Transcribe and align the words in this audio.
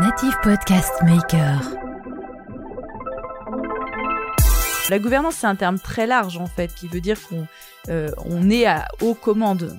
Native 0.00 0.34
Podcast 0.42 0.90
Maker. 1.02 1.60
La 4.88 4.98
gouvernance, 4.98 5.34
c'est 5.34 5.46
un 5.46 5.54
terme 5.54 5.78
très 5.78 6.06
large 6.06 6.38
en 6.38 6.46
fait, 6.46 6.74
qui 6.74 6.88
veut 6.88 7.02
dire 7.02 7.18
qu'on 7.28 7.46
euh, 7.90 8.08
on 8.24 8.48
est 8.48 8.64
à, 8.64 8.88
aux 9.02 9.12
commandes. 9.12 9.76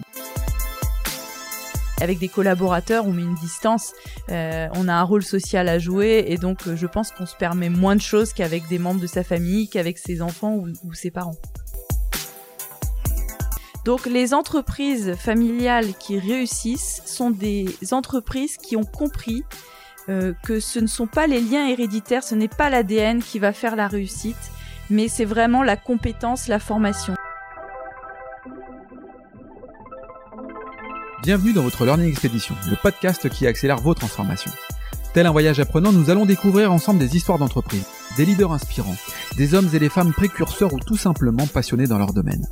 Avec 1.99 2.19
des 2.19 2.27
collaborateurs, 2.27 3.07
on 3.07 3.11
met 3.11 3.23
une 3.23 3.33
distance, 3.33 3.93
euh, 4.29 4.67
on 4.75 4.87
a 4.87 4.93
un 4.93 5.01
rôle 5.01 5.23
social 5.23 5.67
à 5.67 5.79
jouer 5.79 6.25
et 6.27 6.37
donc 6.37 6.67
euh, 6.67 6.75
je 6.75 6.85
pense 6.85 7.09
qu'on 7.09 7.25
se 7.25 7.35
permet 7.35 7.69
moins 7.69 7.95
de 7.95 8.01
choses 8.01 8.33
qu'avec 8.33 8.67
des 8.67 8.77
membres 8.77 9.01
de 9.01 9.07
sa 9.07 9.23
famille, 9.23 9.67
qu'avec 9.67 9.97
ses 9.97 10.21
enfants 10.21 10.53
ou, 10.53 10.67
ou 10.83 10.93
ses 10.93 11.09
parents. 11.09 11.37
Donc 13.83 14.05
les 14.05 14.35
entreprises 14.35 15.15
familiales 15.15 15.95
qui 15.95 16.19
réussissent 16.19 17.01
sont 17.05 17.31
des 17.31 17.67
entreprises 17.91 18.57
qui 18.57 18.77
ont 18.77 18.85
compris 18.85 19.43
euh, 20.09 20.33
que 20.43 20.59
ce 20.59 20.79
ne 20.79 20.87
sont 20.87 21.07
pas 21.07 21.27
les 21.27 21.39
liens 21.39 21.67
héréditaires, 21.67 22.23
ce 22.23 22.35
n'est 22.35 22.49
pas 22.49 22.69
l'ADN 22.69 23.23
qui 23.23 23.39
va 23.39 23.53
faire 23.53 23.75
la 23.75 23.87
réussite, 23.87 24.51
mais 24.89 25.07
c'est 25.07 25.25
vraiment 25.25 25.63
la 25.63 25.77
compétence, 25.77 26.47
la 26.47 26.59
formation. 26.59 27.13
Bienvenue 31.21 31.53
dans 31.53 31.61
votre 31.61 31.85
Learning 31.85 32.09
Expedition, 32.09 32.53
le 32.69 32.75
podcast 32.75 33.29
qui 33.29 33.47
accélère 33.47 33.77
vos 33.77 33.93
transformations. 33.93 34.51
Tel 35.13 35.25
un 35.25 35.31
voyage 35.31 35.59
apprenant, 35.59 35.93
nous 35.93 36.09
allons 36.09 36.25
découvrir 36.25 36.73
ensemble 36.73 36.99
des 36.99 37.15
histoires 37.15 37.37
d'entreprise, 37.37 37.85
des 38.17 38.25
leaders 38.25 38.51
inspirants, 38.51 38.97
des 39.37 39.53
hommes 39.53 39.69
et 39.73 39.79
des 39.79 39.89
femmes 39.89 40.11
précurseurs 40.11 40.73
ou 40.73 40.79
tout 40.79 40.97
simplement 40.97 41.47
passionnés 41.47 41.87
dans 41.87 41.99
leur 41.99 42.13
domaine. 42.13 42.45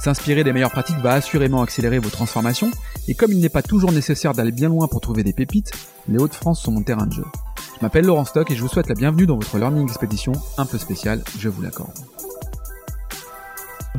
S'inspirer 0.00 0.44
des 0.44 0.52
meilleures 0.52 0.70
pratiques 0.70 0.98
va 0.98 1.14
assurément 1.14 1.62
accélérer 1.62 1.98
vos 1.98 2.08
transformations, 2.08 2.70
et 3.08 3.14
comme 3.14 3.32
il 3.32 3.40
n'est 3.40 3.48
pas 3.48 3.62
toujours 3.62 3.90
nécessaire 3.90 4.32
d'aller 4.32 4.52
bien 4.52 4.68
loin 4.68 4.86
pour 4.86 5.00
trouver 5.00 5.24
des 5.24 5.32
pépites, 5.32 5.72
les 6.08 6.18
Hauts-de-France 6.18 6.62
sont 6.62 6.70
mon 6.70 6.82
terrain 6.82 7.06
de 7.06 7.12
jeu. 7.12 7.24
Je 7.76 7.84
m'appelle 7.84 8.06
Laurent 8.06 8.24
Stock 8.24 8.50
et 8.50 8.56
je 8.56 8.62
vous 8.62 8.68
souhaite 8.68 8.88
la 8.88 8.94
bienvenue 8.94 9.26
dans 9.26 9.36
votre 9.36 9.58
Learning 9.58 9.86
Expedition 9.86 10.32
un 10.56 10.66
peu 10.66 10.78
spéciale, 10.78 11.22
je 11.38 11.48
vous 11.48 11.62
l'accorde. 11.62 11.98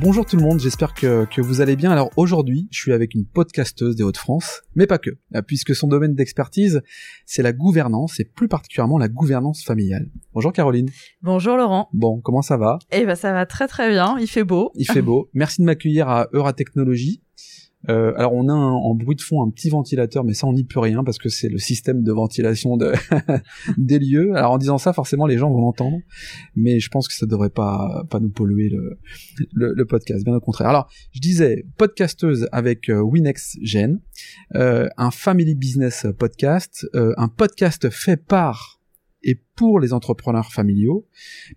Bonjour 0.01 0.25
tout 0.25 0.37
le 0.37 0.43
monde, 0.43 0.61
j'espère 0.61 0.93
que, 0.93 1.25
que, 1.25 1.41
vous 1.41 1.59
allez 1.59 1.75
bien. 1.75 1.91
Alors 1.91 2.09
aujourd'hui, 2.15 2.69
je 2.71 2.79
suis 2.79 2.93
avec 2.93 3.15
une 3.15 3.25
podcasteuse 3.25 3.97
des 3.97 4.03
Hauts-de-France, 4.03 4.61
mais 4.73 4.87
pas 4.87 4.97
que, 4.97 5.09
puisque 5.45 5.75
son 5.75 5.89
domaine 5.89 6.15
d'expertise, 6.15 6.81
c'est 7.25 7.41
la 7.41 7.51
gouvernance, 7.51 8.17
et 8.21 8.23
plus 8.23 8.47
particulièrement 8.47 8.97
la 8.97 9.09
gouvernance 9.09 9.61
familiale. 9.61 10.09
Bonjour 10.33 10.53
Caroline. 10.53 10.89
Bonjour 11.21 11.57
Laurent. 11.57 11.89
Bon, 11.91 12.21
comment 12.21 12.41
ça 12.41 12.55
va? 12.55 12.79
Eh 12.93 13.05
ben 13.05 13.15
ça 13.15 13.33
va 13.33 13.45
très 13.45 13.67
très 13.67 13.89
bien, 13.89 14.15
il 14.21 14.27
fait 14.27 14.45
beau. 14.45 14.71
Il 14.75 14.89
fait 14.89 15.01
beau. 15.01 15.29
Merci 15.33 15.59
de 15.59 15.65
m'accueillir 15.65 16.07
à 16.07 16.29
Euratechnologie. 16.31 17.21
Euh, 17.87 18.11
alors 18.17 18.33
on 18.33 18.49
a 18.49 18.53
en 18.53 18.93
bruit 18.93 19.15
de 19.15 19.21
fond 19.21 19.41
un 19.41 19.49
petit 19.49 19.69
ventilateur, 19.69 20.25
mais 20.25 20.33
ça 20.33 20.47
on 20.47 20.53
n'y 20.53 20.65
peut 20.65 20.81
rien 20.81 21.03
parce 21.03 21.17
que 21.17 21.29
c'est 21.29 21.47
le 21.47 21.59
système 21.59 22.03
de 22.03 22.11
ventilation 22.11 22.75
de 22.75 22.91
des 23.77 23.99
lieux. 23.99 24.35
Alors 24.35 24.51
en 24.51 24.57
disant 24.57 24.77
ça, 24.77 24.91
forcément 24.91 25.25
les 25.25 25.37
gens 25.37 25.49
vont 25.49 25.61
l'entendre, 25.61 25.97
mais 26.55 26.79
je 26.79 26.89
pense 26.89 27.07
que 27.07 27.13
ça 27.13 27.25
devrait 27.25 27.49
pas 27.49 28.03
pas 28.09 28.19
nous 28.19 28.29
polluer 28.29 28.69
le, 28.69 28.99
le, 29.53 29.85
podcast, 29.85 30.25
bien 30.25 30.35
au 30.35 30.41
contraire. 30.41 30.67
Alors 30.67 30.89
je 31.13 31.21
disais 31.21 31.65
podcasteuse 31.77 32.49
avec 32.51 32.89
euh, 32.89 32.99
Winex 32.99 33.57
Gen, 33.61 34.01
euh, 34.55 34.89
un 34.97 35.11
family 35.11 35.55
business 35.55 36.05
podcast, 36.17 36.85
euh, 36.95 37.13
un 37.17 37.29
podcast 37.29 37.89
fait 37.89 38.17
par 38.17 38.81
et 39.23 39.35
pour 39.55 39.79
les 39.79 39.93
entrepreneurs 39.93 40.51
familiaux, 40.51 41.05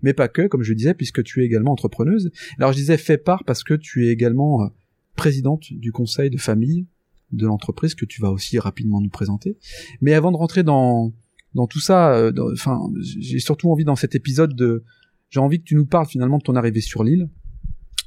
mais 0.03 0.15
pas 0.15 0.27
que, 0.29 0.49
comme 0.49 0.63
je 0.63 0.73
disais, 0.73 0.95
puisque 0.95 1.23
tu 1.23 1.43
es 1.43 1.47
également 1.47 1.73
entrepreneuse. 1.73 2.31
Alors 2.59 2.73
je 2.73 2.79
disais 2.79 2.97
fait 2.97 3.19
par 3.19 3.45
parce 3.45 3.63
que 3.63 3.75
tu 3.75 4.07
es 4.07 4.11
également 4.11 4.69
présidente 5.17 5.73
du 5.73 5.93
conseil 5.93 6.31
de 6.31 6.39
famille 6.39 6.87
de 7.33 7.47
l'entreprise 7.47 7.95
que 7.95 8.05
tu 8.05 8.21
vas 8.21 8.31
aussi 8.31 8.59
rapidement 8.59 9.01
nous 9.01 9.09
présenter. 9.09 9.57
Mais 10.01 10.13
avant 10.13 10.33
de 10.33 10.37
rentrer 10.37 10.63
dans 10.63 11.13
dans 11.55 11.67
tout 11.67 11.81
ça, 11.81 12.31
enfin, 12.55 12.81
j'ai 12.99 13.39
surtout 13.39 13.71
envie 13.71 13.85
dans 13.85 13.97
cet 13.97 14.15
épisode 14.15 14.55
de, 14.57 14.85
j'ai 15.29 15.41
envie 15.41 15.59
que 15.59 15.65
tu 15.65 15.75
nous 15.75 15.85
parles 15.85 16.07
finalement 16.07 16.39
de 16.39 16.43
ton 16.43 16.57
arrivée 16.57 16.81
sur 16.81 17.05
l'île, 17.05 17.29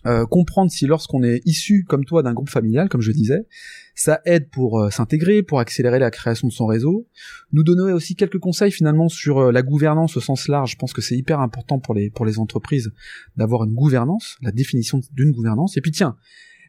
euh, 0.06 0.28
comprendre 0.28 0.70
si 0.70 0.86
lorsqu'on 0.86 1.24
est 1.24 1.42
issu 1.46 1.84
comme 1.84 2.06
toi 2.06 2.22
d'un 2.22 2.34
groupe 2.34 2.50
familial, 2.50 2.90
comme 2.90 3.02
je 3.02 3.12
disais, 3.12 3.48
ça 3.96 4.22
aide 4.26 4.50
pour 4.52 4.80
euh, 4.80 4.92
s'intégrer, 4.92 5.42
pour 5.42 5.60
accélérer 5.60 5.98
la 5.98 6.12
création 6.12 6.48
de 6.48 6.54
son 6.54 6.68
réseau, 6.68 7.08
nous 7.52 7.64
donner 7.64 7.92
aussi 7.92 8.16
quelques 8.16 8.38
conseils 8.38 8.72
finalement 8.72 9.10
sur 9.10 9.40
euh, 9.40 9.52
la 9.52 9.64
gouvernance 9.64 10.16
au 10.16 10.22
sens 10.22 10.48
large. 10.48 10.74
Je 10.74 10.76
pense 10.76 10.94
que 10.94 11.02
c'est 11.02 11.18
hyper 11.18 11.40
important 11.40 11.80
pour 11.80 11.96
les 11.96 12.12
pour 12.12 12.24
les 12.26 12.38
entreprises 12.38 12.92
d'avoir 13.36 13.64
une 13.64 13.74
gouvernance, 13.74 14.38
la 14.44 14.52
définition 14.52 15.02
d'une 15.14 15.32
gouvernance. 15.32 15.76
Et 15.76 15.82
puis 15.82 15.92
tiens, 15.92 16.16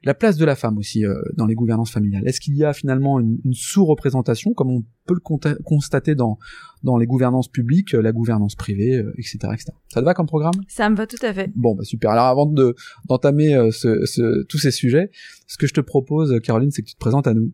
la 0.04 0.14
place 0.14 0.36
de 0.36 0.44
la 0.44 0.54
femme 0.54 0.78
aussi 0.78 1.04
euh, 1.04 1.20
dans 1.36 1.46
les 1.46 1.54
gouvernances 1.54 1.90
familiales. 1.90 2.26
Est-ce 2.26 2.40
qu'il 2.40 2.56
y 2.56 2.64
a 2.64 2.72
finalement 2.72 3.18
une, 3.20 3.38
une 3.44 3.54
sous-représentation, 3.54 4.52
comme 4.54 4.70
on 4.70 4.82
peut 5.06 5.14
le 5.14 5.56
constater 5.64 6.14
dans 6.14 6.38
dans 6.82 6.96
les 6.96 7.06
gouvernances 7.06 7.48
publiques, 7.48 7.92
la 7.92 8.12
gouvernance 8.12 8.54
privée, 8.54 8.96
euh, 8.96 9.12
etc., 9.18 9.38
etc. 9.52 9.72
Ça 9.88 10.00
te 10.00 10.04
va 10.04 10.14
comme 10.14 10.26
programme? 10.26 10.54
Ça 10.68 10.88
me 10.88 10.96
va 10.96 11.06
tout 11.06 11.16
à 11.22 11.32
fait. 11.32 11.50
Bon, 11.54 11.74
bah 11.74 11.84
super. 11.84 12.10
Alors 12.10 12.26
avant 12.26 12.46
de 12.46 12.74
d'entamer 13.08 13.54
euh, 13.54 13.70
ce, 13.70 14.04
ce, 14.06 14.44
tous 14.44 14.58
ces 14.58 14.70
sujets, 14.70 15.10
ce 15.46 15.58
que 15.58 15.66
je 15.66 15.74
te 15.74 15.80
propose, 15.80 16.40
Caroline, 16.42 16.70
c'est 16.70 16.82
que 16.82 16.88
tu 16.88 16.94
te 16.94 17.00
présentes 17.00 17.26
à 17.26 17.34
nous. 17.34 17.52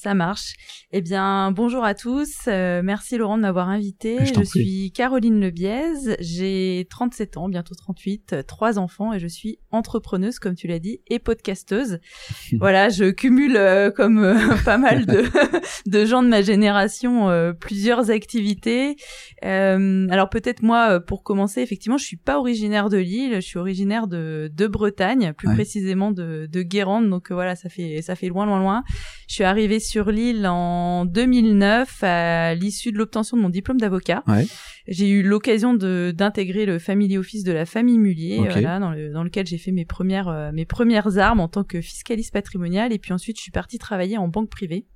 Ça 0.00 0.14
marche. 0.14 0.54
Eh 0.92 1.00
bien, 1.00 1.50
bonjour 1.50 1.82
à 1.84 1.92
tous. 1.92 2.42
Euh, 2.46 2.82
merci 2.84 3.18
Laurent 3.18 3.36
de 3.36 3.42
m'avoir 3.42 3.68
invité. 3.68 4.24
Je, 4.26 4.32
je 4.32 4.44
suis 4.44 4.92
Caroline 4.92 5.40
Lebiez. 5.40 6.16
J'ai 6.20 6.86
37 6.88 7.36
ans, 7.36 7.48
bientôt 7.48 7.74
38, 7.74 8.46
trois 8.46 8.78
enfants 8.78 9.12
et 9.12 9.18
je 9.18 9.26
suis 9.26 9.58
entrepreneuse, 9.72 10.38
comme 10.38 10.54
tu 10.54 10.68
l'as 10.68 10.78
dit, 10.78 11.00
et 11.08 11.18
podcasteuse. 11.18 11.98
voilà, 12.60 12.90
je 12.90 13.10
cumule 13.10 13.56
euh, 13.56 13.90
comme 13.90 14.20
euh, 14.20 14.36
pas 14.64 14.78
mal 14.78 15.04
de, 15.04 15.24
de 15.90 16.04
gens 16.04 16.22
de 16.22 16.28
ma 16.28 16.42
génération 16.42 17.28
euh, 17.28 17.52
plusieurs 17.52 18.10
activités. 18.12 18.94
alors 19.42 20.30
peut-être 20.30 20.62
moi, 20.62 21.00
pour 21.00 21.24
commencer, 21.24 21.60
effectivement, 21.60 21.98
je 21.98 22.04
suis 22.04 22.16
pas 22.16 22.38
originaire 22.38 22.88
de 22.88 22.98
Lille. 22.98 23.34
Je 23.34 23.40
suis 23.40 23.58
originaire 23.58 24.06
de, 24.06 24.48
de 24.54 24.66
Bretagne, 24.68 25.32
plus 25.36 25.48
Ouais. 25.48 25.54
précisément 25.54 26.12
de, 26.12 26.46
de 26.48 26.62
Guérande. 26.62 27.10
Donc 27.10 27.32
voilà, 27.32 27.56
ça 27.56 27.68
fait 27.68 28.00
ça 28.02 28.14
fait 28.14 28.28
loin, 28.28 28.46
loin, 28.46 28.60
loin. 28.60 28.84
Je 29.28 29.34
suis 29.34 29.44
arrivée 29.44 29.78
sur 29.78 30.10
l'île 30.10 30.46
en 30.46 31.04
2009 31.04 32.02
à 32.02 32.54
l'issue 32.54 32.92
de 32.92 32.96
l'obtention 32.96 33.36
de 33.36 33.42
mon 33.42 33.50
diplôme 33.50 33.78
d'avocat. 33.78 34.24
Ouais. 34.26 34.46
J'ai 34.86 35.10
eu 35.10 35.22
l'occasion 35.22 35.74
de 35.74 36.14
d'intégrer 36.16 36.64
le 36.64 36.78
family 36.78 37.18
office 37.18 37.44
de 37.44 37.52
la 37.52 37.66
famille 37.66 37.98
Mullier, 37.98 38.38
voilà, 38.38 38.78
dans, 38.78 38.90
le, 38.90 39.12
dans 39.12 39.22
lequel 39.22 39.46
j'ai 39.46 39.58
fait 39.58 39.70
mes 39.70 39.84
premières 39.84 40.28
euh, 40.28 40.50
mes 40.52 40.64
premières 40.64 41.18
armes 41.18 41.40
en 41.40 41.48
tant 41.48 41.62
que 41.62 41.82
fiscaliste 41.82 42.32
patrimonial 42.32 42.90
et 42.90 42.98
puis 42.98 43.12
ensuite 43.12 43.36
je 43.36 43.42
suis 43.42 43.50
partie 43.50 43.78
travailler 43.78 44.16
en 44.16 44.28
banque 44.28 44.48
privée. 44.48 44.86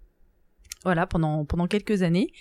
Voilà, 0.82 1.06
pendant 1.06 1.44
pendant 1.44 1.66
quelques 1.66 2.02
années. 2.02 2.32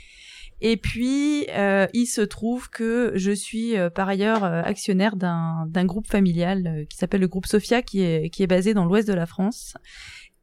Et 0.64 0.78
puis, 0.78 1.48
euh, 1.50 1.88
il 1.94 2.06
se 2.06 2.22
trouve 2.22 2.70
que 2.70 3.14
je 3.16 3.32
suis 3.32 3.76
euh, 3.76 3.90
par 3.90 4.08
ailleurs 4.08 4.44
euh, 4.44 4.62
actionnaire 4.62 5.16
d'un 5.16 5.66
d'un 5.68 5.86
groupe 5.86 6.06
familial 6.08 6.68
euh, 6.68 6.86
qui 6.86 6.98
s'appelle 6.98 7.22
le 7.22 7.28
groupe 7.28 7.48
Sophia, 7.48 7.82
qui 7.82 8.02
est 8.02 8.30
qui 8.30 8.44
est 8.44 8.48
basé 8.48 8.76
dans 8.76 8.86
l'ouest 8.86 9.08
de 9.08 9.14
la 9.14 9.26
France. 9.26 9.76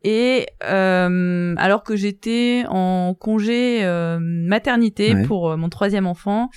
Et 0.05 0.47
euh, 0.65 1.55
alors 1.59 1.83
que 1.83 1.97
j'étais 1.97 2.65
en 2.69 3.15
congé 3.15 3.85
euh, 3.85 4.19
maternité 4.21 5.15
Ouais. 5.15 5.23
pour 5.25 5.51
euh, 5.51 5.57
mon 5.57 5.69
troisième 5.69 6.07
enfant, 6.07 6.51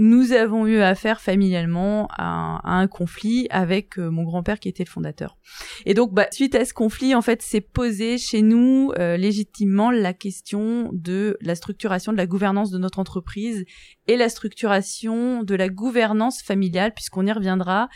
nous 0.00 0.30
avons 0.32 0.64
eu 0.68 0.78
affaire 0.78 1.20
familialement 1.20 2.06
à, 2.16 2.22
un- 2.24 2.56
à 2.58 2.72
un 2.74 2.86
conflit 2.86 3.48
avec 3.50 3.98
euh, 3.98 4.10
mon 4.10 4.22
grand-père 4.22 4.60
qui 4.60 4.68
était 4.68 4.84
le 4.84 4.88
fondateur. 4.88 5.36
Et 5.86 5.94
donc, 5.94 6.14
bah, 6.14 6.28
suite 6.30 6.54
à 6.54 6.64
ce 6.64 6.72
conflit, 6.72 7.16
en 7.16 7.20
fait, 7.22 7.42
s'est 7.42 7.60
posé 7.60 8.16
chez 8.16 8.40
nous 8.42 8.92
euh, 8.98 9.16
légitimement 9.16 9.90
la 9.90 10.12
question 10.12 10.88
de 10.92 11.36
la 11.40 11.56
structuration 11.56 12.12
de 12.12 12.16
la 12.16 12.26
gouvernance 12.26 12.70
de 12.70 12.78
notre 12.78 13.00
entreprise 13.00 13.64
et 14.06 14.16
la 14.16 14.28
structuration 14.28 15.42
de 15.42 15.54
la 15.56 15.68
gouvernance 15.68 16.42
familiale, 16.42 16.94
puisqu'on 16.94 17.26
y 17.26 17.32
reviendra. 17.32 17.88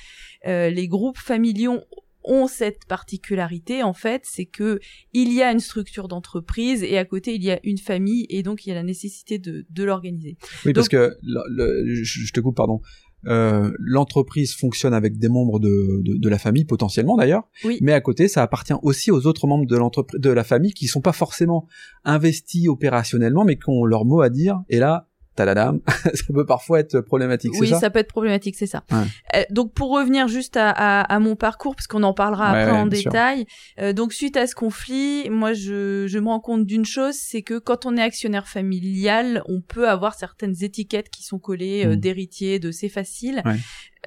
Euh, 0.48 0.70
les 0.70 0.88
groupes 0.88 1.18
familiaux 1.18 1.80
ont 2.24 2.46
cette 2.46 2.84
particularité 2.86 3.82
en 3.82 3.92
fait, 3.94 4.22
c'est 4.24 4.46
que 4.46 4.80
il 5.12 5.32
y 5.32 5.42
a 5.42 5.50
une 5.52 5.60
structure 5.60 6.08
d'entreprise 6.08 6.82
et 6.82 6.98
à 6.98 7.04
côté 7.04 7.34
il 7.34 7.42
y 7.42 7.50
a 7.50 7.58
une 7.64 7.78
famille 7.78 8.26
et 8.30 8.42
donc 8.42 8.64
il 8.64 8.70
y 8.70 8.72
a 8.72 8.74
la 8.76 8.82
nécessité 8.82 9.38
de, 9.38 9.66
de 9.68 9.84
l'organiser. 9.84 10.36
Oui, 10.64 10.72
parce 10.72 10.88
que 10.88 11.16
le- 11.22 11.42
le- 11.48 11.94
je 11.94 12.20
je 12.24 12.32
te 12.32 12.40
coupe, 12.40 12.56
pardon. 12.56 12.80
Euh, 13.28 13.70
l'entreprise 13.78 14.52
fonctionne 14.52 14.92
avec 14.94 15.16
des 15.16 15.28
membres 15.28 15.60
de, 15.60 16.02
de, 16.02 16.18
de 16.18 16.28
la 16.28 16.38
famille 16.38 16.64
potentiellement 16.64 17.16
d'ailleurs, 17.16 17.44
Oui. 17.64 17.78
mais 17.80 17.92
à 17.92 18.00
côté 18.00 18.26
ça 18.26 18.42
appartient 18.42 18.72
aussi 18.82 19.12
aux 19.12 19.28
autres 19.28 19.46
membres 19.46 19.66
de 19.66 19.76
l'entreprise 19.76 20.20
de 20.20 20.30
la 20.30 20.42
famille 20.42 20.72
qui 20.72 20.88
sont 20.88 21.00
pas 21.00 21.12
forcément 21.12 21.68
investis 22.04 22.66
opérationnellement 22.68 23.44
mais 23.44 23.54
qui 23.56 23.68
ont 23.68 23.84
leur 23.84 24.04
mot 24.04 24.22
à 24.22 24.28
dire 24.28 24.60
et 24.68 24.78
là 24.80 25.08
tadadam 25.34 25.80
ça 26.14 26.24
peut 26.32 26.44
parfois 26.46 26.80
être 26.80 27.00
problématique 27.00 27.52
Oui, 27.58 27.68
c'est 27.68 27.74
ça, 27.76 27.90
peut 27.90 27.98
être 28.00 28.08
problématique, 28.08 28.56
c'est 28.56 28.66
ça. 28.66 28.82
Ouais. 28.90 28.98
Euh, 29.36 29.42
donc 29.50 29.72
pour 29.72 29.90
revenir 29.90 30.28
juste 30.28 30.56
à, 30.56 30.70
à, 30.70 31.00
à 31.02 31.18
mon 31.18 31.36
parcours, 31.36 31.74
parce 31.74 31.86
qu'on 31.86 32.02
en 32.02 32.12
parlera 32.14 32.52
Ouais, 32.52 32.58
après 32.60 32.72
ouais, 32.72 32.78
en 32.78 32.86
détail. 32.86 33.46
euh, 33.80 33.92
donc 33.92 34.12
suite 34.12 34.36
à 34.36 34.46
ce 34.46 34.54
conflit, 34.54 35.28
moi 35.30 35.52
je, 35.52 36.06
je 36.06 36.18
me 36.18 36.28
rends 36.28 36.40
compte 36.40 36.66
d'une 36.66 36.84
chose, 36.84 37.14
c'est 37.16 37.42
que 37.42 37.58
quand 37.58 37.86
on 37.86 37.96
est 37.96 38.02
actionnaire 38.02 38.46
familial, 38.48 39.42
on 39.46 39.60
peut 39.60 39.88
avoir 39.88 40.14
certaines 40.14 40.54
étiquettes 40.62 41.08
qui 41.10 41.22
sont 41.22 41.38
collées 41.38 41.84
euh, 41.86 41.92
Mm. 41.92 41.96
d'héritier, 41.96 42.58
de 42.58 42.70
c'est 42.70 42.88
facile. 42.88 43.42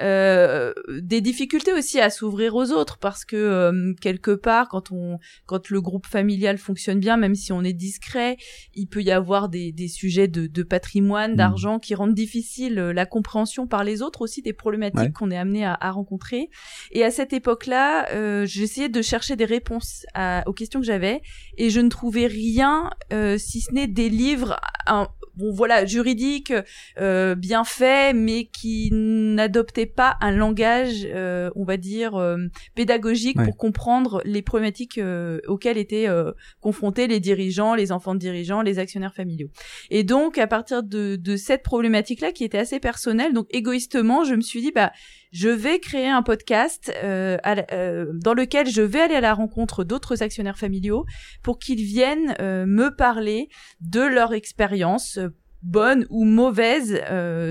Euh, 0.01 0.73
des 0.99 1.21
difficultés 1.21 1.71
aussi 1.71 2.01
à 2.01 2.09
s'ouvrir 2.09 2.53
aux 2.55 2.71
autres 2.71 2.97
parce 2.97 3.23
que 3.23 3.37
euh, 3.37 3.93
quelque 4.01 4.31
part 4.31 4.67
quand 4.67 4.91
on 4.91 5.19
quand 5.45 5.69
le 5.69 5.79
groupe 5.79 6.05
familial 6.05 6.57
fonctionne 6.57 6.99
bien 6.99 7.15
même 7.15 7.33
si 7.33 7.53
on 7.53 7.63
est 7.63 7.71
discret 7.71 8.35
il 8.73 8.87
peut 8.87 9.01
y 9.01 9.11
avoir 9.11 9.47
des, 9.47 9.71
des 9.71 9.87
sujets 9.87 10.27
de, 10.27 10.47
de 10.47 10.63
patrimoine 10.63 11.31
Mmh. 11.31 11.35
d'argent 11.37 11.79
qui 11.79 11.95
rendent 11.95 12.13
difficile 12.13 12.77
euh, 12.77 12.91
la 12.91 13.05
compréhension 13.05 13.67
par 13.67 13.85
les 13.85 14.01
autres 14.01 14.21
aussi 14.21 14.41
des 14.41 14.51
problématiques 14.53 14.99
Ouais. 14.99 15.11
qu'on 15.13 15.31
est 15.31 15.37
amené 15.37 15.63
à, 15.65 15.77
à 15.79 15.91
rencontrer 15.91 16.49
et 16.91 17.05
à 17.05 17.09
cette 17.11 17.31
époque 17.31 17.65
là 17.65 18.09
euh, 18.11 18.45
j'essayais 18.45 18.89
de 18.89 19.01
chercher 19.01 19.37
des 19.37 19.45
réponses 19.45 20.05
à- 20.13 20.43
aux 20.45 20.53
questions 20.53 20.81
que 20.81 20.85
j'avais 20.85 21.21
et 21.57 21.69
je 21.69 21.79
ne 21.79 21.87
trouvais 21.89 22.27
rien 22.27 22.89
euh, 23.13 23.37
si 23.37 23.61
ce 23.61 23.71
n'est 23.73 23.87
des 23.87 24.09
livres 24.09 24.57
un, 24.87 25.07
bon 25.37 25.51
voilà 25.51 25.85
juridiques 25.85 26.53
euh, 26.99 27.35
bien 27.35 27.63
fait, 27.63 28.13
mais 28.13 28.45
qui 28.45 28.89
n'adoptait 28.91 29.85
pas 29.85 30.15
un 30.21 30.31
langage, 30.31 31.05
euh, 31.05 31.49
on 31.55 31.63
va 31.63 31.77
dire, 31.77 32.15
euh, 32.15 32.37
pédagogique 32.75 33.37
Ouais. 33.37 33.45
pour 33.45 33.57
comprendre 33.57 34.21
les 34.25 34.41
problématiques 34.41 34.97
euh, 34.97 35.39
auxquelles 35.47 35.77
étaient 35.77 36.07
euh, 36.07 36.31
confrontés 36.61 37.07
les 37.07 37.19
dirigeants, 37.19 37.75
les 37.75 37.91
enfants 37.91 38.13
de 38.13 38.19
dirigeants, 38.19 38.61
les 38.61 38.79
actionnaires 38.79 39.13
familiaux. 39.13 39.49
Et 39.89 40.03
donc, 40.03 40.37
à 40.37 40.47
partir 40.47 40.83
de, 40.83 41.15
de 41.15 41.35
cette 41.35 41.63
problématique-là, 41.63 42.31
qui 42.31 42.43
était 42.43 42.57
assez 42.57 42.79
personnelle, 42.79 43.33
donc 43.33 43.47
égoïstement, 43.49 44.23
je 44.23 44.35
me 44.35 44.41
suis 44.41 44.61
dit, 44.61 44.71
bah, 44.73 44.91
je 45.31 45.49
vais 45.49 45.79
créer 45.79 46.07
un 46.07 46.23
podcast 46.23 46.91
euh, 47.03 47.37
euh, 47.71 48.05
dans 48.13 48.33
lequel 48.33 48.69
je 48.69 48.81
vais 48.81 49.01
aller 49.01 49.15
à 49.15 49.21
la 49.21 49.33
rencontre 49.33 49.83
d'autres 49.83 50.23
actionnaires 50.23 50.57
familiaux 50.57 51.05
pour 51.43 51.59
qu'ils 51.59 51.83
viennent 51.83 52.35
euh, 52.39 52.65
me 52.65 52.95
parler 52.95 53.49
de 53.81 54.01
leur 54.01 54.33
expérience 54.33 55.19
bonne 55.61 56.05
ou 56.11 56.25
mauvaise 56.25 57.01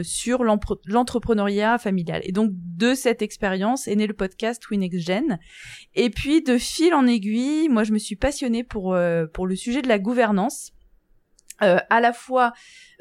sur 0.05 0.45
l'entrepreneuriat 0.45 1.79
familial. 1.79 2.21
Et 2.25 2.31
donc 2.31 2.53
de 2.53 2.95
cette 2.95 3.23
expérience 3.23 3.89
est 3.89 3.97
né 3.97 4.07
le 4.07 4.15
podcast 4.15 4.63
WinXGen. 4.71 5.41
Et 5.95 6.11
puis 6.11 6.41
de 6.41 6.57
fil 6.57 6.95
en 6.95 7.09
aiguille, 7.09 7.69
moi 7.69 7.83
je 7.83 7.93
me 7.93 7.99
suis 7.99 8.15
passionnée 8.15 8.63
pour 8.63 8.97
pour 9.33 9.47
le 9.49 9.57
sujet 9.57 9.83
de 9.83 9.89
la 9.89 9.99
gouvernance. 9.99 10.71
Euh, 11.63 11.79
à 11.89 12.01
la 12.01 12.13
fois 12.13 12.53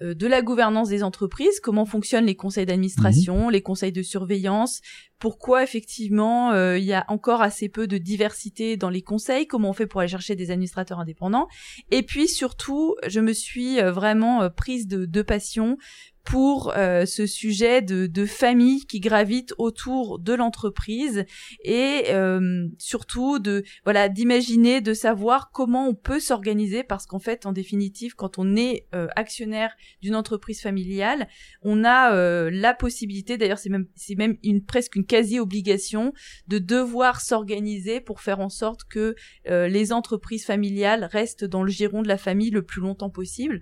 euh, 0.02 0.14
de 0.14 0.28
la 0.28 0.44
gouvernance 0.44 0.90
des 0.90 1.02
entreprises, 1.02 1.60
comment 1.60 1.86
fonctionnent 1.86 2.28
les 2.28 2.36
conseils 2.36 2.68
d'administration, 2.68 3.50
les 3.50 3.64
conseils 3.64 3.92
de 3.92 4.04
surveillance, 4.04 4.82
pourquoi 5.18 5.64
effectivement 5.64 6.52
euh, 6.52 6.78
il 6.78 6.84
y 6.84 6.94
a 6.94 7.04
encore 7.08 7.42
assez 7.42 7.68
peu 7.68 7.88
de 7.88 7.98
diversité 7.98 8.78
dans 8.78 8.92
les 8.92 9.02
conseils, 9.02 9.48
comment 9.48 9.72
on 9.72 9.74
fait 9.74 9.88
pour 9.88 10.02
aller 10.02 10.10
chercher 10.10 10.36
des 10.36 10.52
administrateurs 10.52 11.00
indépendants, 11.00 11.48
et 11.90 12.04
puis 12.04 12.28
surtout 12.28 12.96
je 13.08 13.20
me 13.22 13.34
suis 13.34 13.80
euh, 13.80 13.92
vraiment 13.92 14.48
prise 14.52 14.88
de, 14.88 15.06
de 15.06 15.22
passion 15.24 15.78
pour 16.24 16.74
euh, 16.76 17.06
ce 17.06 17.26
sujet 17.26 17.82
de, 17.82 18.26
famille 18.26 18.86
qui 18.86 19.02
gravite 19.02 19.54
autour 19.58 20.18
de 20.18 20.34
l'entreprise 20.34 21.26
et 21.64 22.06
euh, 22.10 22.68
surtout 22.78 23.38
de 23.40 23.64
voilà 23.84 24.08
d'imaginer 24.08 24.80
de 24.80 24.94
savoir 24.94 25.52
comment 25.52 25.88
on 25.88 25.94
peut 25.94 26.22
s'organiser 26.22 26.84
parce 26.84 27.06
qu'en 27.06 27.20
fait 27.20 27.46
en 27.46 27.52
définitive 27.52 28.16
quand 28.16 28.40
on 28.40 28.56
est 28.56 28.88
euh, 28.96 29.08
actionnaire 29.18 29.76
d'une 30.02 30.16
entreprise 30.16 30.62
familiale 30.62 31.28
on 31.62 31.84
a 31.84 32.14
la 32.50 32.74
possibilité 32.74 33.38
d'ailleurs 33.38 33.60
c'est 33.60 33.70
même 33.70 33.88
c'est 33.96 34.16
même 34.16 34.38
une 34.44 34.64
presque 34.64 34.96
une 34.96 35.06
quasi 35.06 35.40
obligation 35.40 36.14
de 36.48 36.60
devoir 36.60 37.20
s'organiser 37.20 38.00
pour 38.00 38.22
faire 38.22 38.40
en 38.40 38.50
sorte 38.50 38.86
que 38.86 39.16
les 39.46 39.92
entreprises 39.92 40.46
familiales 40.46 41.04
restent 41.12 41.46
dans 41.46 41.64
le 41.64 41.72
giron 41.72 42.02
de 42.02 42.08
la 42.08 42.18
famille 42.18 42.52
le 42.52 42.62
plus 42.62 42.82
longtemps 42.82 43.10
possible 43.10 43.60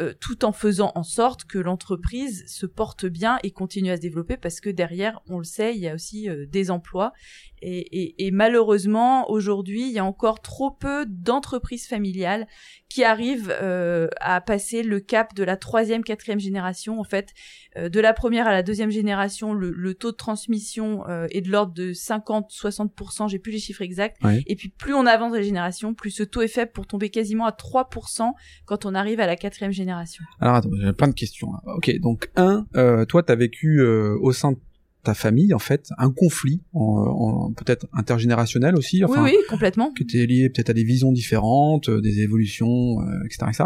euh, 0.00 0.14
tout 0.18 0.44
en 0.44 0.52
faisant 0.52 0.92
en 0.94 1.02
sorte 1.02 1.44
que 1.44 1.58
l'entreprise 1.58 2.44
se 2.46 2.66
porte 2.66 3.04
bien 3.04 3.38
et 3.42 3.50
continue 3.50 3.90
à 3.90 3.96
se 3.96 4.00
développer 4.00 4.36
parce 4.36 4.60
que 4.60 4.70
derrière, 4.70 5.20
on 5.28 5.38
le 5.38 5.44
sait, 5.44 5.74
il 5.74 5.80
y 5.80 5.88
a 5.88 5.94
aussi 5.94 6.28
euh, 6.28 6.46
des 6.46 6.70
emplois 6.70 7.12
et, 7.62 7.78
et- 8.02 8.26
et 8.26 8.30
malheureusement 8.30 9.30
aujourd'hui, 9.30 9.82
il 9.88 9.92
y 9.92 9.98
a 9.98 10.04
encore 10.04 10.40
trop 10.40 10.70
peu 10.70 11.06
d'entreprises 11.06 11.86
familiales 11.86 12.46
qui 12.88 13.04
arrivent 13.04 13.54
euh, 13.62 14.08
à 14.20 14.40
passer 14.40 14.82
le 14.82 14.98
cap 15.00 15.34
de 15.34 15.44
la 15.44 15.56
troisième, 15.56 16.02
quatrième 16.02 16.40
génération. 16.40 16.98
En 16.98 17.04
fait, 17.04 17.28
euh, 17.76 17.88
de 17.88 18.00
la 18.00 18.12
première 18.12 18.48
à 18.48 18.52
la 18.52 18.62
deuxième 18.64 18.90
génération, 18.90 19.52
le, 19.54 19.70
le 19.70 19.94
taux 19.94 20.10
de 20.10 20.16
transmission 20.16 21.06
euh, 21.08 21.26
est 21.30 21.40
de 21.40 21.50
l'ordre 21.50 21.72
de 21.72 21.92
50-60%, 21.92 23.28
j'ai 23.28 23.38
plus 23.38 23.52
les 23.52 23.58
chiffres 23.58 23.82
exacts. 23.82 24.16
Et 24.46 24.56
puis 24.56 24.68
plus 24.70 24.94
on 24.94 25.06
avance 25.06 25.32
dans 25.32 25.38
les 25.38 25.44
générations, 25.44 25.94
plus 25.94 26.10
ce 26.10 26.22
taux 26.22 26.42
est 26.42 26.48
faible 26.48 26.72
pour 26.72 26.86
tomber 26.86 27.10
quasiment 27.10 27.46
à 27.46 27.50
3% 27.52 28.32
quand 28.64 28.86
on 28.86 28.94
arrive 28.94 29.20
à 29.20 29.26
la 29.26 29.36
quatrième 29.36 29.72
génération. 29.72 30.24
Alors 30.40 30.56
attends, 30.56 30.70
j'ai 30.80 30.92
plein 30.92 31.08
de 31.08 31.14
questions. 31.14 31.52
Là. 31.52 31.74
Ok, 31.76 31.92
donc 32.00 32.30
un, 32.36 32.66
euh, 32.76 33.04
toi, 33.04 33.22
t'as 33.22 33.34
vécu 33.36 33.80
euh, 33.80 34.16
au 34.20 34.32
sein 34.32 34.52
de 34.52 34.58
ta 35.02 35.14
famille 35.14 35.54
en 35.54 35.58
fait 35.58 35.88
un 35.98 36.10
conflit, 36.10 36.60
en, 36.74 36.80
en- 36.82 37.52
peut-être 37.52 37.86
intergénérationnel 37.92 38.76
aussi, 38.76 39.04
enfin, 39.04 39.24
oui, 39.24 39.30
oui, 39.32 39.38
complètement. 39.48 39.92
qui 39.92 40.02
était 40.02 40.26
lié 40.26 40.50
peut-être 40.50 40.70
à 40.70 40.74
des 40.74 40.84
visions 40.84 41.12
différentes, 41.12 41.88
euh, 41.88 42.00
des 42.00 42.20
évolutions, 42.20 43.00
euh, 43.00 43.24
etc., 43.24 43.46
etc. 43.48 43.64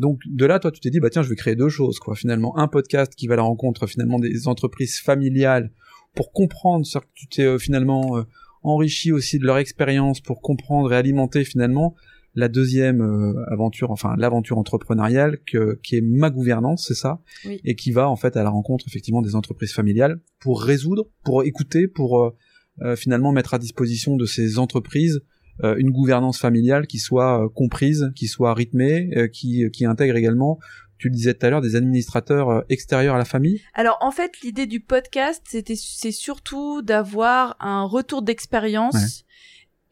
Donc 0.00 0.20
de 0.26 0.44
là, 0.46 0.58
toi, 0.58 0.72
tu 0.72 0.80
t'es 0.80 0.90
dit 0.90 1.00
bah 1.00 1.10
tiens, 1.10 1.22
je 1.22 1.28
vais 1.28 1.36
créer 1.36 1.54
deux 1.54 1.68
choses 1.68 1.98
quoi. 2.00 2.16
Finalement, 2.16 2.56
un 2.58 2.66
podcast 2.68 3.14
qui 3.14 3.26
va 3.26 3.34
à 3.34 3.36
la 3.36 3.42
rencontre 3.44 3.86
finalement 3.86 4.18
des 4.18 4.48
entreprises 4.48 4.98
familiales 4.98 5.70
pour 6.14 6.32
comprendre 6.32 6.84
que 6.84 6.98
tu 7.14 7.26
t'es 7.28 7.42
euh, 7.42 7.58
finalement 7.58 8.16
euh, 8.18 8.22
enrichi 8.62 9.12
aussi 9.12 9.38
de 9.38 9.44
leur 9.44 9.58
expérience 9.58 10.20
pour 10.20 10.40
comprendre 10.40 10.92
et 10.92 10.96
alimenter 10.96 11.44
finalement 11.44 11.94
la 12.34 12.48
deuxième 12.48 13.00
euh, 13.00 13.44
aventure, 13.52 13.90
enfin 13.90 14.14
l'aventure 14.18 14.58
entrepreneuriale 14.58 15.38
que, 15.46 15.78
qui 15.82 15.96
est 15.96 16.00
ma 16.00 16.30
gouvernance, 16.30 16.86
c'est 16.88 16.94
ça, 16.94 17.20
Oui. 17.44 17.60
et 17.64 17.74
qui 17.76 17.92
va 17.92 18.08
en 18.08 18.16
fait 18.16 18.36
à 18.36 18.42
la 18.42 18.50
rencontre 18.50 18.84
effectivement 18.88 19.22
des 19.22 19.34
entreprises 19.34 19.72
familiales 19.72 20.20
pour 20.40 20.62
résoudre, 20.62 21.04
pour 21.24 21.44
écouter, 21.44 21.86
pour 21.88 22.20
euh, 22.20 22.36
euh, 22.82 22.96
finalement 22.96 23.30
mettre 23.32 23.54
à 23.54 23.58
disposition 23.58 24.16
de 24.16 24.26
ces 24.26 24.58
entreprises 24.58 25.20
euh, 25.62 25.76
une 25.78 25.90
gouvernance 25.92 26.38
familiale 26.40 26.88
qui 26.88 26.98
soit 26.98 27.44
euh, 27.44 27.48
comprise, 27.48 28.10
qui 28.16 28.26
soit 28.26 28.54
rythmée, 28.54 29.10
euh, 29.16 29.28
qui, 29.28 29.64
qui 29.72 29.84
intègre 29.84 30.16
également, 30.16 30.58
tu 30.98 31.08
le 31.08 31.14
disais 31.14 31.34
tout 31.34 31.46
à 31.46 31.50
l'heure, 31.50 31.60
des 31.60 31.76
administrateurs 31.76 32.64
extérieurs 32.68 33.14
à 33.14 33.18
la 33.18 33.24
famille? 33.24 33.60
Alors 33.74 33.98
en 34.00 34.10
fait, 34.10 34.40
l'idée 34.42 34.66
du 34.66 34.80
podcast, 34.80 35.42
c'était 35.48 35.76
c'est 35.76 36.12
surtout 36.12 36.82
d'avoir 36.82 37.56
un 37.60 37.84
retour 37.84 38.22
d'expérience. 38.22 39.23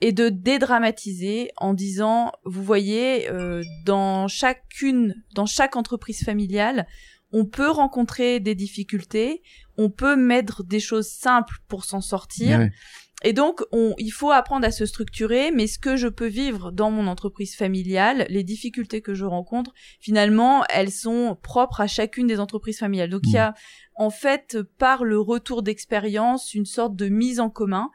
Et 0.02 0.10
de 0.10 0.28
dédramatiser 0.28 1.52
en 1.56 1.74
disant, 1.74 2.32
vous 2.44 2.64
voyez, 2.64 3.30
euh, 3.30 3.62
dans 3.86 4.26
chacune, 4.26 5.14
dans 5.32 5.46
chaque 5.46 5.76
entreprise 5.76 6.24
familiale, 6.24 6.88
on 7.30 7.46
peut 7.46 7.70
rencontrer 7.70 8.40
des 8.40 8.56
difficultés, 8.56 9.42
on 9.78 9.90
peut 9.90 10.16
mettre 10.16 10.64
des 10.64 10.80
choses 10.80 11.08
simples 11.08 11.58
pour 11.68 11.84
s'en 11.84 12.00
sortir. 12.00 12.58
Ouais. 12.58 12.72
Et 13.24 13.32
donc, 13.32 13.62
on, 13.70 13.94
il 13.96 14.10
faut 14.10 14.32
apprendre 14.32 14.66
à 14.66 14.72
se 14.72 14.86
structurer, 14.86 15.52
mais 15.52 15.68
ce 15.68 15.78
que 15.78 15.94
je 15.94 16.08
peux 16.08 16.26
vivre 16.26 16.72
dans 16.72 16.90
mon 16.90 17.06
entreprise 17.06 17.54
familiale, 17.54 18.26
les 18.28 18.42
difficultés 18.42 19.02
que 19.02 19.14
je 19.14 19.24
rencontre, 19.24 19.72
finalement, 20.00 20.64
elles 20.68 20.90
sont 20.90 21.38
propres 21.40 21.80
à 21.80 21.86
chacune 21.86 22.26
des 22.26 22.40
entreprises 22.40 22.80
familiales. 22.80 23.10
Donc, 23.10 23.22
il 23.26 23.34
y 23.34 23.38
a, 23.38 23.54
en 23.94 24.10
fait, 24.10 24.58
par 24.78 25.04
le 25.04 25.20
retour 25.20 25.62
d'expérience, 25.62 26.54
une 26.54 26.66
sorte 26.66 26.96
de 26.96 27.08
mise 27.08 27.38
en 27.38 27.50
commun. 27.50 27.90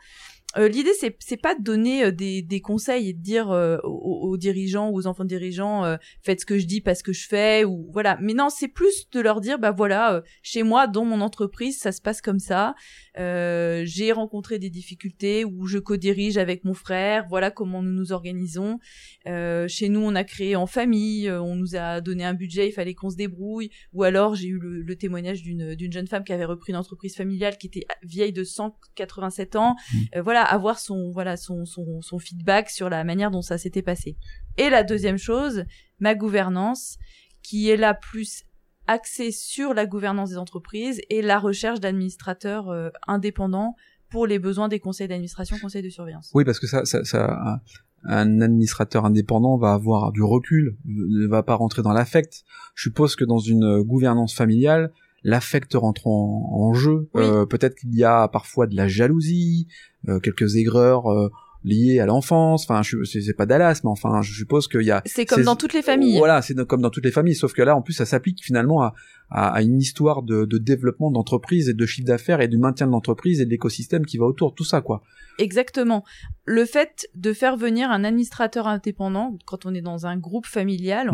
Euh, 0.57 0.67
L'idée, 0.67 0.93
c'est 0.99 1.15
c'est 1.19 1.37
pas 1.37 1.55
de 1.55 1.63
donner 1.63 2.05
euh, 2.05 2.11
des, 2.11 2.41
des 2.41 2.61
conseils 2.61 3.09
et 3.09 3.13
de 3.13 3.21
dire 3.21 3.51
euh, 3.51 3.77
aux, 3.83 4.29
aux 4.29 4.37
dirigeants 4.37 4.89
ou 4.89 4.97
aux 4.97 5.07
enfants 5.07 5.23
de 5.23 5.29
dirigeants 5.29 5.85
euh, 5.85 5.97
faites 6.21 6.41
ce 6.41 6.45
que 6.45 6.57
je 6.57 6.65
dis 6.65 6.81
parce 6.81 7.01
que 7.01 7.13
je 7.13 7.27
fais 7.27 7.63
ou 7.63 7.89
voilà. 7.91 8.17
Mais 8.21 8.33
non, 8.33 8.49
c'est 8.49 8.67
plus 8.67 9.09
de 9.11 9.19
leur 9.19 9.41
dire 9.41 9.59
bah 9.59 9.71
voilà, 9.71 10.15
euh, 10.15 10.21
chez 10.41 10.63
moi, 10.63 10.87
dans 10.87 11.05
mon 11.05 11.21
entreprise, 11.21 11.77
ça 11.77 11.91
se 11.91 12.01
passe 12.01 12.21
comme 12.21 12.39
ça. 12.39 12.75
Euh, 13.17 13.83
j'ai 13.85 14.11
rencontré 14.11 14.59
des 14.59 14.69
difficultés 14.69 15.45
où 15.45 15.67
je 15.67 15.77
co-dirige 15.77 16.37
avec 16.37 16.63
mon 16.63 16.73
frère. 16.73 17.25
Voilà 17.29 17.51
comment 17.51 17.81
nous 17.81 17.93
nous 17.93 18.11
organisons. 18.11 18.79
Euh, 19.27 19.67
chez 19.67 19.89
nous, 19.89 20.01
on 20.01 20.15
a 20.15 20.23
créé 20.23 20.55
en 20.55 20.67
famille. 20.67 21.29
on 21.31 21.55
nous 21.55 21.75
a 21.75 22.01
donné 22.01 22.23
un 22.23 22.33
budget, 22.33 22.67
il 22.67 22.71
fallait 22.71 22.93
qu'on 22.93 23.09
se 23.09 23.15
débrouille. 23.15 23.69
Ou 23.93 24.03
alors, 24.03 24.35
j'ai 24.35 24.47
eu 24.47 24.59
le, 24.59 24.81
le 24.81 24.95
témoignage 24.95 25.41
d'une 25.41 25.75
d'une 25.75 25.91
jeune 25.91 26.07
femme 26.07 26.23
qui 26.23 26.33
avait 26.33 26.45
repris 26.45 26.71
une 26.71 26.77
entreprise 26.77 27.15
familiale 27.15 27.57
qui 27.57 27.67
était 27.67 27.85
vieille 28.03 28.33
de 28.33 28.43
187 28.43 29.55
ans. 29.55 29.75
Euh, 30.15 30.21
voilà, 30.21 30.46
avoir 30.47 30.79
son 30.79 31.11
voilà 31.11 31.37
son, 31.37 31.65
son 31.65 32.01
son 32.01 32.19
feedback 32.19 32.69
sur 32.69 32.89
la 32.89 33.03
manière 33.03 33.31
dont 33.31 33.41
ça 33.41 33.57
s'était 33.57 33.81
passé. 33.81 34.17
Et 34.57 34.69
la 34.69 34.83
deuxième 34.83 35.17
chose, 35.17 35.63
ma 35.99 36.15
gouvernance, 36.15 36.97
qui 37.43 37.69
est 37.69 37.77
la 37.77 37.93
plus 37.93 38.43
axée 38.87 39.31
sur 39.31 39.73
la 39.73 39.85
gouvernance 39.85 40.29
des 40.29 40.37
entreprises 40.37 41.01
et 41.09 41.21
la 41.21 41.39
recherche 41.39 41.79
d'administrateurs 41.79 42.69
euh, 42.69 42.89
indépendants 43.07 43.75
pour 44.09 44.25
les 44.25 44.39
besoins 44.39 44.69
des 44.69 44.79
conseils 44.79 45.07
d'administration, 45.09 45.57
conseils 45.61 45.83
de 45.83 45.89
surveillance. 45.89 46.31
Oui, 46.33 46.45
parce 46.45 46.59
que 46.59 46.67
ça, 46.67 46.85
ça, 46.85 47.03
ça 47.03 47.61
un- 48.03 48.39
administrateur 48.41 49.03
indépendant 49.05 49.57
va 49.57 49.73
avoir 49.73 50.13
du 50.13 50.23
recul, 50.23 50.77
ne 50.85 51.27
va 51.27 51.43
pas 51.43 51.55
rentrer 51.55 51.81
dans 51.81 51.91
l'affect. 51.91 52.43
Je 52.75 52.83
suppose 52.83 53.15
que 53.17 53.25
dans 53.25 53.39
une 53.39 53.81
gouvernance 53.81 54.33
familiale, 54.33 54.93
l'affect 55.23 55.73
rentre 55.73 56.07
en, 56.07 56.49
en 56.53 56.73
jeu. 56.73 57.09
Oui. 57.13 57.23
Euh, 57.23 57.45
Peut-être 57.45 57.75
qu'il 57.75 57.95
y 57.95 58.03
a 58.03 58.27
parfois 58.27 58.67
de 58.67 58.75
la 58.75 58.87
jalousie, 58.87 59.67
euh, 60.07 60.19
quelques 60.19 60.55
aigreurs 60.55 61.11
euh, 61.11 61.29
liées 61.63 61.99
à 61.99 62.05
l'enfance. 62.05 62.65
Enfin, 62.69 62.81
c'est 62.83 63.33
pas 63.33 63.45
Dallas, 63.45 63.81
mais 63.83 63.89
enfin, 63.89 64.21
je 64.21 64.33
suppose 64.33 64.67
qu'il 64.67 64.83
y 64.83 64.91
a. 64.91 65.01
C'est 65.05 65.25
comme 65.25 65.43
dans 65.43 65.55
toutes 65.55 65.73
les 65.73 65.81
familles. 65.81 66.17
Voilà, 66.17 66.41
c'est 66.41 66.55
comme 66.65 66.81
dans 66.81 66.89
toutes 66.89 67.05
les 67.05 67.11
familles, 67.11 67.35
sauf 67.35 67.53
que 67.53 67.61
là, 67.61 67.75
en 67.75 67.81
plus, 67.81 67.93
ça 67.93 68.05
s'applique 68.05 68.43
finalement 68.43 68.81
à, 68.83 68.93
à, 69.29 69.61
une 69.61 69.79
histoire 69.79 70.23
de, 70.23 70.45
de 70.45 70.57
développement 70.57 71.11
d'entreprise 71.11 71.67
et 71.67 71.73
de 71.73 71.85
chiffre 71.85 72.07
d'affaires 72.07 72.41
et 72.41 72.47
du 72.47 72.57
maintien 72.57 72.87
de 72.87 72.91
l'entreprise 72.91 73.41
et 73.41 73.45
de 73.45 73.49
l'écosystème 73.49 74.05
qui 74.05 74.17
va 74.17 74.25
autour, 74.25 74.55
tout 74.55 74.63
ça, 74.63 74.81
quoi. 74.81 75.01
Exactement. 75.39 76.03
Le 76.45 76.65
fait 76.65 77.07
de 77.15 77.33
faire 77.33 77.57
venir 77.57 77.91
un 77.91 78.03
administrateur 78.03 78.67
indépendant 78.67 79.37
quand 79.45 79.65
on 79.65 79.73
est 79.73 79.81
dans 79.81 80.05
un 80.05 80.17
groupe 80.17 80.45
familial, 80.45 81.11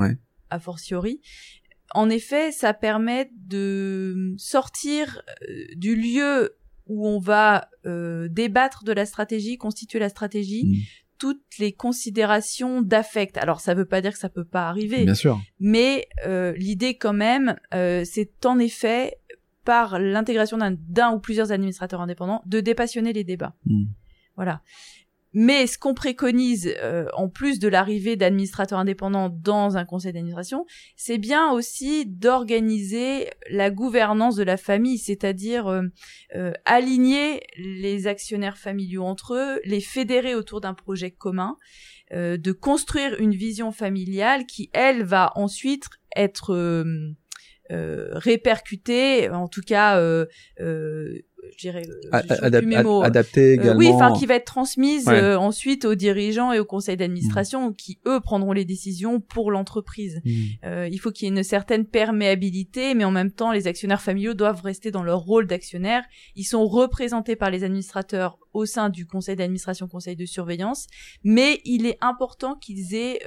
a 0.49 0.59
fortiori, 0.59 1.19
en 1.93 2.09
effet, 2.09 2.51
ça 2.51 2.73
permet 2.73 3.31
de 3.35 4.33
sortir 4.37 5.21
euh, 5.49 5.65
du 5.75 5.95
lieu 5.95 6.55
où 6.87 7.07
on 7.07 7.19
va 7.19 7.69
euh, 7.85 8.27
débattre 8.29 8.83
de 8.83 8.91
la 8.91 9.05
stratégie, 9.05 9.57
constituer 9.57 9.99
la 9.99 10.09
stratégie, 10.09 10.65
mmh. 10.65 10.75
toutes 11.17 11.57
les 11.59 11.71
considérations 11.71 12.81
d'affect. 12.81 13.37
Alors 13.37 13.61
ça 13.61 13.73
veut 13.73 13.85
pas 13.85 14.01
dire 14.01 14.13
que 14.13 14.19
ça 14.19 14.29
peut 14.29 14.45
pas 14.45 14.67
arriver. 14.67 15.05
Bien 15.05 15.15
sûr. 15.15 15.39
Mais 15.59 16.07
euh, 16.25 16.53
l'idée 16.53 16.95
quand 16.95 17.13
même, 17.13 17.55
euh, 17.73 18.03
c'est 18.05 18.45
en 18.45 18.59
effet 18.59 19.17
par 19.63 19.97
l'intégration 19.97 20.57
d'un 20.57 21.13
ou 21.13 21.19
plusieurs 21.19 21.51
administrateurs 21.53 22.01
indépendants 22.01 22.41
de 22.45 22.59
dépassionner 22.59 23.13
les 23.13 23.23
débats. 23.23 23.55
Mmh. 23.65 23.85
Voilà. 24.35 24.61
Mais 25.33 25.65
ce 25.65 25.79
qu'on 25.79 25.95
préconise, 25.95 26.71
euh, 26.81 27.07
en 27.13 27.27
plus 27.27 27.57
de 27.57 27.67
l'arrivée 27.67 28.15
d'administrateurs 28.15 28.77
indépendants 28.77 29.29
dans 29.29 29.77
un 29.77 29.85
conseil 29.85 30.13
d'administration, 30.13 30.65
c'est 30.95 31.17
bien 31.17 31.51
aussi 31.51 32.05
d'organiser 32.05 33.29
la 33.49 33.71
gouvernance 33.71 34.35
de 34.35 34.43
la 34.43 34.57
famille, 34.57 34.99
c'est-à-dire 34.99 35.67
euh, 35.67 35.81
euh, 36.35 36.53
aligner 36.65 37.41
les 37.57 38.05
actionnaires 38.05 38.57
familiaux 38.57 39.03
entre 39.03 39.33
eux, 39.33 39.59
les 39.65 39.81
fédérer 39.81 40.35
autour 40.35 40.61
d'un 40.61 40.73
projet 40.73 41.11
commun, 41.11 41.57
de 42.11 42.51
construire 42.51 43.19
une 43.19 43.33
vision 43.33 43.71
familiale 43.71 44.45
qui, 44.45 44.69
elle, 44.73 45.03
va 45.03 45.31
ensuite 45.33 45.85
être 46.15 46.85
répercutée, 47.71 49.31
en 49.31 49.47
tout 49.47 49.63
cas 49.65 49.99
dirais, 51.57 51.83
euh, 51.87 53.01
adapté 53.01 53.53
également. 53.53 53.77
oui, 53.77 53.89
enfin 53.89 54.13
qui 54.13 54.25
va 54.25 54.35
être 54.35 54.45
transmise 54.45 55.07
euh, 55.07 55.35
ensuite 55.35 55.85
aux 55.85 55.95
dirigeants 55.95 56.51
et 56.51 56.59
au 56.59 56.65
conseil 56.65 56.97
d'administration 56.97 57.69
mm. 57.69 57.75
qui 57.75 57.99
eux 58.07 58.19
prendront 58.19 58.53
les 58.53 58.65
décisions 58.65 59.19
pour 59.19 59.51
l'entreprise. 59.51 60.21
Mm. 60.25 60.31
Euh, 60.65 60.89
il 60.91 60.97
faut 60.99 61.11
qu'il 61.11 61.27
y 61.27 61.31
ait 61.31 61.35
une 61.35 61.43
certaine 61.43 61.85
perméabilité, 61.85 62.93
mais 62.95 63.03
en 63.03 63.11
même 63.11 63.31
temps 63.31 63.51
les 63.51 63.67
actionnaires 63.67 64.01
familiaux 64.01 64.33
doivent 64.33 64.61
rester 64.61 64.91
dans 64.91 65.03
leur 65.03 65.19
rôle 65.19 65.47
d'actionnaire. 65.47 66.03
Ils 66.35 66.45
sont 66.45 66.65
représentés 66.65 67.35
par 67.35 67.49
les 67.49 67.63
administrateurs 67.63 68.37
au 68.53 68.65
sein 68.65 68.89
du 68.89 69.07
conseil 69.07 69.35
d'administration, 69.35 69.87
conseil 69.87 70.15
de 70.15 70.25
surveillance, 70.25 70.87
mais 71.23 71.59
il 71.65 71.85
est 71.85 71.97
important 72.01 72.55
qu'ils 72.55 72.93
aient 72.93 73.19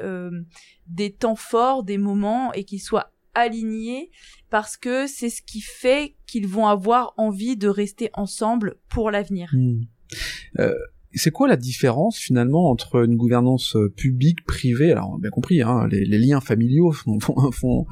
des 0.87 1.13
temps 1.13 1.35
forts, 1.35 1.83
des 1.83 1.99
moments 1.99 2.53
et 2.53 2.63
qu'ils 2.63 2.81
soient 2.81 3.11
alignés 3.37 4.11
parce 4.51 4.77
que 4.77 5.07
c'est 5.07 5.31
ce 5.31 5.43
qui 5.43 5.61
fait 5.61 6.17
qu'ils 6.27 6.49
vont 6.49 6.67
avoir 6.67 7.15
envie 7.17 7.57
de 7.57 7.69
rester 7.69 8.11
ensemble 8.15 8.77
pour 8.89 9.11
l'avenir. 9.11 9.51
Hmm. 9.53 9.83
Euh, 10.59 10.75
c'est 11.13 11.31
quoi 11.31 11.49
la 11.49 11.57
différence 11.57 12.19
finalement 12.19 12.71
entre 12.71 13.05
une 13.05 13.17
gouvernance 13.17 13.75
euh, 13.77 13.89
publique, 13.89 14.45
privée? 14.45 14.93
Alors 14.93 15.19
bien 15.19 15.31
compris, 15.31 15.63
hein, 15.63 15.89
les, 15.91 16.19
liens 16.19 16.41
familiaux 16.41 16.93
font, 16.93 17.19
font, 17.53 17.87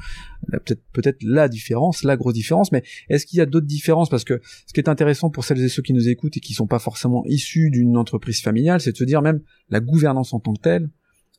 peut-être 0.51 0.83
peut-être 0.93 1.23
la 1.23 1.49
différence, 1.49 2.03
la 2.03 2.17
grosse 2.17 2.35
différence. 2.35 2.71
Mais 2.71 2.83
est-ce 3.09 3.25
qu'il 3.27 3.39
y 3.39 3.43
a 3.43 3.47
d'autres 3.47 3.67
différences? 3.67 4.11
Parce 4.11 4.25
que 4.25 4.41
ce 4.67 4.73
qui 4.73 4.81
est 4.81 4.89
intéressant 4.89 5.31
pour 5.31 5.45
celles 5.45 5.63
et 5.63 5.69
ceux 5.69 5.83
qui 5.83 5.95
nous 5.95 6.09
écoutent 6.09 6.37
et 6.37 6.41
qui 6.41 6.53
sont 6.53 6.67
pas 6.67 6.79
forcément 6.79 7.25
issus 7.27 7.71
d'une 7.71 7.97
entreprise 7.97 8.41
familiale, 8.41 8.81
c'est 8.81 8.93
de 8.93 8.97
se 8.97 9.05
dire 9.05 9.23
même 9.23 9.41
la 9.71 9.81
gouvernance 9.81 10.35
en 10.35 10.41
tant 10.41 10.53
que 10.53 10.61
telle 10.61 10.91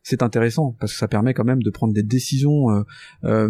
c'est 0.06 0.22
intéressant 0.22 0.76
parce 0.80 0.94
que 0.94 1.00
ça 1.00 1.08
permet 1.08 1.34
quand 1.34 1.44
même 1.44 1.64
de 1.64 1.70
prendre 1.72 1.92
des 1.92 2.04
décisions 2.04 2.70
euh, 2.70 2.84
euh, 3.24 3.50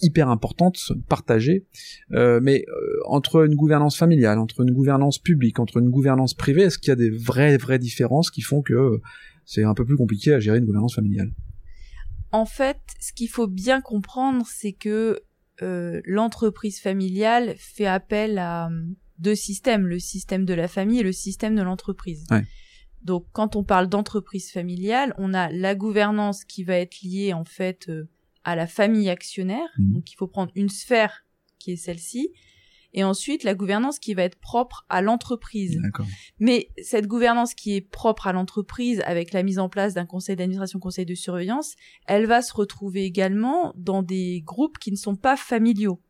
hyper 0.00 0.30
importantes, 0.30 0.78
partagées. 1.10 1.66
Euh, 2.12 2.40
mais 2.42 2.64
entre 3.04 3.44
une 3.44 3.54
gouvernance 3.54 3.98
familiale, 3.98 4.38
entre 4.38 4.62
une 4.62 4.72
gouvernance 4.72 5.18
publique, 5.18 5.60
entre 5.60 5.76
une 5.76 5.90
gouvernance 5.90 6.32
privée, 6.32 6.62
est-ce 6.62 6.78
qu'il 6.78 6.88
y 6.88 6.92
a 6.92 6.96
des 6.96 7.10
vraies 7.10 7.58
vraies 7.58 7.78
différences 7.78 8.30
qui 8.30 8.40
font 8.40 8.62
que 8.62 9.02
c'est 9.44 9.62
un 9.62 9.74
peu 9.74 9.84
plus 9.84 9.96
compliqué 9.96 10.32
à 10.32 10.40
gérer 10.40 10.56
une 10.56 10.64
gouvernance 10.64 10.94
familiale? 10.94 11.30
En 12.32 12.46
fait, 12.46 12.80
ce 12.98 13.12
qu'il 13.12 13.28
faut 13.28 13.46
bien 13.46 13.82
comprendre, 13.82 14.46
c'est 14.48 14.72
que 14.72 15.20
l'entreprise 15.60 16.80
familiale 16.80 17.54
fait 17.58 17.86
appel 17.86 18.38
à 18.38 18.70
deux 19.18 19.34
systèmes, 19.34 19.86
le 19.86 19.98
système 19.98 20.46
de 20.46 20.54
la 20.54 20.66
famille 20.66 21.00
et 21.00 21.04
le 21.04 21.12
système 21.12 21.54
de 21.54 21.62
l'entreprise. 21.62 22.24
Ouais. 22.30 22.42
Donc 23.04 23.26
quand 23.32 23.54
on 23.56 23.64
parle 23.64 23.88
d'entreprise 23.88 24.50
familiale, 24.50 25.14
on 25.18 25.34
a 25.34 25.50
la 25.50 25.74
gouvernance 25.74 26.44
qui 26.44 26.64
va 26.64 26.76
être 26.76 27.02
liée 27.02 27.32
en 27.32 27.44
fait 27.44 27.88
euh, 27.88 28.08
à 28.44 28.56
la 28.56 28.66
famille 28.66 29.10
actionnaire. 29.10 29.68
Mhm. 29.78 29.92
Donc 29.92 30.12
il 30.12 30.16
faut 30.16 30.26
prendre 30.26 30.52
une 30.54 30.68
sphère 30.68 31.24
qui 31.58 31.72
est 31.72 31.76
celle-ci 31.76 32.30
et 32.94 33.02
ensuite 33.02 33.42
la 33.42 33.54
gouvernance 33.54 33.98
qui 33.98 34.14
va 34.14 34.22
être 34.22 34.38
propre 34.38 34.86
à 34.88 35.02
l'entreprise. 35.02 35.80
Mais 36.38 36.70
cette 36.82 37.06
gouvernance 37.06 37.52
qui 37.54 37.74
est 37.74 37.80
propre 37.80 38.28
à 38.28 38.32
l'entreprise 38.32 39.02
avec 39.04 39.32
la 39.32 39.42
mise 39.42 39.58
en 39.58 39.68
place 39.68 39.94
d'un 39.94 40.06
conseil 40.06 40.36
d'administration, 40.36 40.78
conseil 40.78 41.04
de 41.04 41.14
surveillance, 41.14 41.74
elle 42.06 42.26
va 42.26 42.40
se 42.40 42.54
retrouver 42.54 43.04
également 43.04 43.72
dans 43.76 44.02
des 44.02 44.42
groupes 44.46 44.78
qui 44.78 44.92
ne 44.92 44.96
sont 44.96 45.16
pas 45.16 45.36
familiaux. 45.36 46.00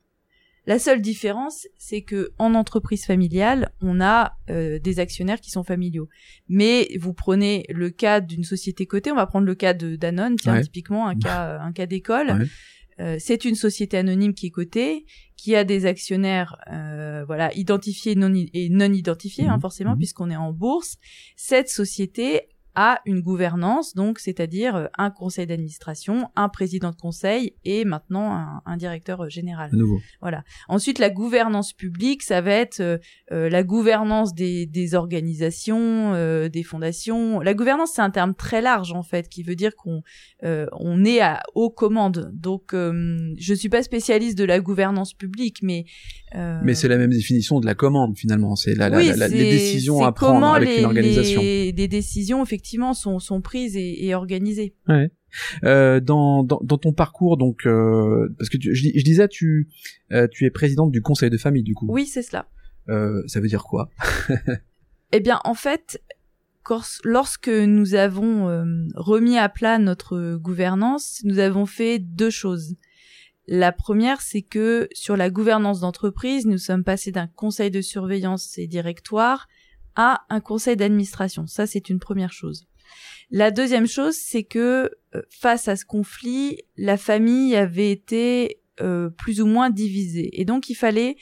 La 0.66 0.78
seule 0.78 1.02
différence, 1.02 1.66
c'est 1.76 2.02
que 2.02 2.33
en 2.38 2.54
entreprise 2.54 3.04
familiale, 3.04 3.71
on 3.83 4.00
a 4.00 4.38
euh, 4.49 4.78
des 4.78 4.99
actionnaires 4.99 5.40
qui 5.40 5.50
sont 5.50 5.62
familiaux. 5.62 6.09
Mais 6.49 6.88
vous 6.99 7.12
prenez 7.12 7.66
le 7.68 7.90
cas 7.90 8.21
d'une 8.21 8.44
société 8.44 8.87
cotée, 8.87 9.12
on 9.12 9.16
va 9.16 9.26
prendre 9.26 9.47
le 9.47 9.54
cas 9.54 9.75
de 9.75 9.97
Danone, 9.97 10.37
tiens, 10.37 10.61
typiquement 10.61 11.06
un 11.06 11.16
cas, 11.16 11.59
un 11.62 11.73
cas 11.73 11.87
d'école. 11.87 12.47
Euh, 13.00 13.16
c'est 13.18 13.44
une 13.44 13.56
société 13.56 13.97
anonyme 13.97 14.35
qui 14.35 14.47
est 14.47 14.50
cotée, 14.50 15.04
qui 15.37 15.56
a 15.56 15.64
des 15.64 15.85
actionnaires, 15.85 16.56
euh, 16.73 17.25
voilà, 17.26 17.52
identifiés 17.54 18.14
non 18.14 18.33
et 18.35 18.68
non 18.71 18.92
identifiés, 18.92 19.47
hein, 19.47 19.56
mhm. 19.56 19.61
forcément, 19.61 19.92
mhm. 19.92 19.99
puisqu'on 19.99 20.30
est 20.30 20.37
en 20.37 20.52
bourse. 20.52 20.97
Cette 21.37 21.68
société 21.68 22.42
à 22.74 23.00
une 23.06 23.20
gouvernance, 23.20 23.94
donc 23.94 24.18
c'est-à-dire 24.18 24.76
euh, 24.76 24.86
un 24.98 25.10
conseil 25.10 25.46
d'administration, 25.46 26.30
un 26.36 26.48
président 26.48 26.90
de 26.90 26.96
conseil 26.96 27.54
et 27.64 27.84
maintenant 27.84 28.32
un, 28.32 28.62
un 28.66 28.76
directeur 28.76 29.24
euh, 29.24 29.28
général. 29.28 29.70
nouveau. 29.72 30.00
Voilà. 30.20 30.42
Ensuite, 30.68 30.98
la 30.98 31.10
gouvernance 31.10 31.72
publique, 31.72 32.22
ça 32.22 32.40
va 32.40 32.52
être 32.52 32.80
euh, 32.80 32.98
la 33.30 33.62
gouvernance 33.62 34.34
des, 34.34 34.66
des 34.66 34.94
organisations, 34.94 36.14
euh, 36.14 36.48
des 36.48 36.62
fondations. 36.62 37.40
La 37.40 37.54
gouvernance, 37.54 37.92
c'est 37.94 38.02
un 38.02 38.10
terme 38.10 38.34
très 38.34 38.60
large 38.60 38.92
en 38.92 39.02
fait, 39.02 39.28
qui 39.28 39.42
veut 39.42 39.56
dire 39.56 39.74
qu'on 39.76 40.02
on 40.42 41.04
est 41.04 41.20
à, 41.20 41.42
aux 41.54 41.70
commandes. 41.70 42.30
Donc, 42.34 42.72
je 42.74 43.54
suis 43.54 43.70
pas 43.70 43.82
spécialiste 43.82 44.36
de 44.36 44.44
la 44.44 44.60
gouvernance 44.60 45.14
publique, 45.14 45.60
mais 45.62 45.86
mais 46.34 46.74
c'est 46.74 46.88
la 46.88 46.98
même 46.98 47.10
définition 47.10 47.60
de 47.60 47.66
la 47.66 47.74
commande 47.74 48.16
finalement. 48.16 48.56
C'est 48.56 48.74
la, 48.74 48.88
la, 48.88 49.28
les 49.28 49.50
décisions 49.50 50.02
à 50.04 50.12
prendre 50.12 50.46
avec 50.46 50.78
une 50.78 50.84
organisation. 50.84 51.40
Les, 51.40 51.72
des 51.72 51.88
décisions 51.88 52.42
effectivement 52.42 52.94
sont, 52.94 53.18
sont 53.18 53.40
prises 53.40 53.76
et, 53.76 54.06
et 54.06 54.14
organisées. 54.14 54.74
Ouais. 54.88 55.10
Euh, 55.64 56.00
dans, 56.00 56.44
dans, 56.44 56.60
dans, 56.62 56.78
ton 56.78 56.92
parcours, 56.92 57.36
donc, 57.36 57.66
euh, 57.66 58.32
parce 58.38 58.48
que 58.48 58.56
tu, 58.56 58.74
je, 58.74 58.88
je, 58.94 59.04
disais, 59.04 59.26
tu, 59.28 59.68
euh, 60.12 60.28
tu 60.30 60.44
es 60.44 60.50
présidente 60.50 60.92
du 60.92 61.02
conseil 61.02 61.28
de 61.28 61.36
famille, 61.36 61.64
du 61.64 61.74
coup. 61.74 61.86
Oui, 61.88 62.06
c'est 62.06 62.22
cela. 62.22 62.46
Euh, 62.88 63.22
ça 63.26 63.40
veut 63.40 63.48
dire 63.48 63.64
quoi? 63.64 63.90
Eh 65.12 65.20
bien, 65.20 65.40
en 65.44 65.54
fait, 65.54 66.00
lorsque 67.04 67.48
nous 67.48 67.94
avons 67.94 68.48
euh, 68.48 68.64
remis 68.94 69.36
à 69.38 69.48
plat 69.48 69.78
notre 69.78 70.36
gouvernance, 70.36 71.20
nous 71.24 71.38
avons 71.38 71.66
fait 71.66 71.98
deux 71.98 72.30
choses. 72.30 72.76
La 73.46 73.72
première, 73.72 74.20
c'est 74.20 74.42
que 74.42 74.88
sur 74.92 75.16
la 75.16 75.30
gouvernance 75.30 75.80
d'entreprise, 75.80 76.46
nous 76.46 76.58
sommes 76.58 76.84
passés 76.84 77.12
d'un 77.12 77.26
conseil 77.26 77.70
de 77.70 77.80
surveillance 77.80 78.56
et 78.58 78.66
directoire 78.66 79.48
à 79.96 80.24
un 80.30 80.40
conseil 80.40 80.76
d'administration. 80.76 81.46
Ça, 81.46 81.66
c'est 81.66 81.88
une 81.88 82.00
première 82.00 82.32
chose. 82.32 82.66
La 83.30 83.50
deuxième 83.50 83.86
chose, 83.86 84.16
c'est 84.16 84.44
que 84.44 84.90
euh, 85.14 85.22
face 85.30 85.68
à 85.68 85.76
ce 85.76 85.84
conflit, 85.84 86.58
la 86.76 86.96
famille 86.96 87.54
avait 87.56 87.90
été 87.90 88.60
euh, 88.80 89.10
plus 89.10 89.40
ou 89.40 89.46
moins 89.46 89.70
divisée. 89.70 90.30
Et 90.40 90.44
donc, 90.44 90.68
il 90.68 90.74
fallait 90.74 91.16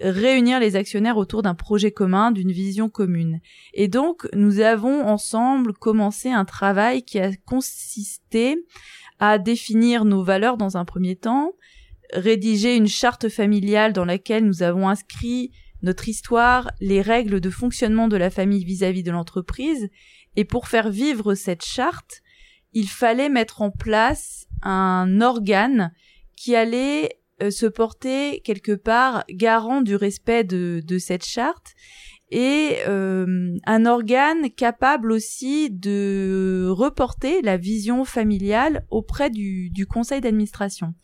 réunir 0.00 0.60
les 0.60 0.76
actionnaires 0.76 1.18
autour 1.18 1.42
d'un 1.42 1.54
projet 1.54 1.92
commun, 1.92 2.30
d'une 2.30 2.52
vision 2.52 2.88
commune. 2.88 3.40
Et 3.74 3.88
donc, 3.88 4.26
nous 4.32 4.60
avons 4.60 5.06
ensemble 5.06 5.74
commencé 5.74 6.30
un 6.30 6.44
travail 6.44 7.02
qui 7.02 7.18
a 7.18 7.30
consisté 7.46 8.56
à 9.20 9.38
définir 9.38 10.04
nos 10.04 10.24
valeurs 10.24 10.56
dans 10.56 10.76
un 10.76 10.84
premier 10.84 11.14
temps, 11.14 11.52
rédiger 12.12 12.74
une 12.74 12.88
charte 12.88 13.28
familiale 13.28 13.92
dans 13.92 14.04
laquelle 14.04 14.44
nous 14.44 14.62
avons 14.62 14.88
inscrit 14.88 15.52
notre 15.82 16.08
histoire, 16.08 16.70
les 16.80 17.00
règles 17.02 17.40
de 17.40 17.50
fonctionnement 17.50 18.08
de 18.08 18.16
la 18.16 18.30
famille 18.30 18.64
vis-à-vis 18.64 19.02
de 19.02 19.10
l'entreprise, 19.10 19.88
et 20.36 20.44
pour 20.44 20.68
faire 20.68 20.90
vivre 20.90 21.34
cette 21.34 21.64
charte, 21.64 22.22
il 22.72 22.88
fallait 22.88 23.28
mettre 23.28 23.62
en 23.62 23.70
place 23.70 24.46
un 24.62 25.20
organe 25.20 25.92
qui 26.36 26.56
allait 26.56 27.20
euh, 27.42 27.50
se 27.50 27.66
porter 27.66 28.40
quelque 28.40 28.72
part 28.72 29.24
garant 29.30 29.82
du 29.82 29.96
respect 29.96 30.44
de, 30.44 30.82
de 30.84 30.98
cette 30.98 31.24
charte 31.24 31.74
et 32.30 32.76
euh, 32.86 33.56
un 33.66 33.86
organe 33.86 34.50
capable 34.50 35.10
aussi 35.12 35.68
de 35.70 36.66
reporter 36.70 37.42
la 37.42 37.56
vision 37.56 38.04
familiale 38.04 38.86
auprès 38.90 39.30
du, 39.30 39.70
du 39.70 39.86
conseil 39.86 40.20
d'administration. 40.20 40.94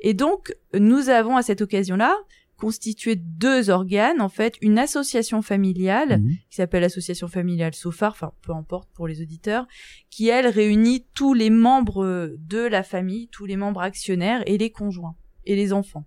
Et 0.00 0.14
donc, 0.14 0.54
nous 0.78 1.08
avons 1.08 1.36
à 1.36 1.42
cette 1.42 1.60
occasion-là 1.62 2.16
constitué 2.56 3.16
deux 3.16 3.70
organes, 3.70 4.20
en 4.20 4.28
fait, 4.28 4.54
une 4.60 4.78
association 4.78 5.42
familiale 5.42 6.20
Mhm. 6.20 6.30
qui 6.48 6.56
s'appelle 6.56 6.84
Association 6.84 7.26
familiale 7.26 7.74
Sofar, 7.74 8.12
enfin 8.12 8.32
peu 8.42 8.52
importe 8.52 8.88
pour 8.94 9.08
les 9.08 9.20
auditeurs, 9.20 9.66
qui 10.10 10.28
elle 10.28 10.46
réunit 10.46 11.04
tous 11.14 11.34
les 11.34 11.50
membres 11.50 12.30
de 12.38 12.58
la 12.60 12.84
famille, 12.84 13.28
tous 13.28 13.46
les 13.46 13.56
membres 13.56 13.80
actionnaires 13.82 14.42
et 14.46 14.58
les 14.58 14.70
conjoints 14.70 15.16
et 15.44 15.56
les 15.56 15.72
enfants. 15.72 16.04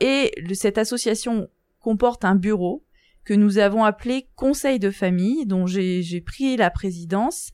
Et 0.00 0.32
le- 0.38 0.54
cette 0.54 0.78
association 0.78 1.48
comporte 1.78 2.24
un 2.24 2.34
bureau 2.34 2.84
que 3.28 3.34
nous 3.34 3.58
avons 3.58 3.84
appelé 3.84 4.30
Conseil 4.36 4.78
de 4.78 4.90
famille, 4.90 5.44
dont 5.44 5.66
j'ai 5.66 6.22
pris 6.24 6.56
la 6.56 6.70
présidence 6.70 7.50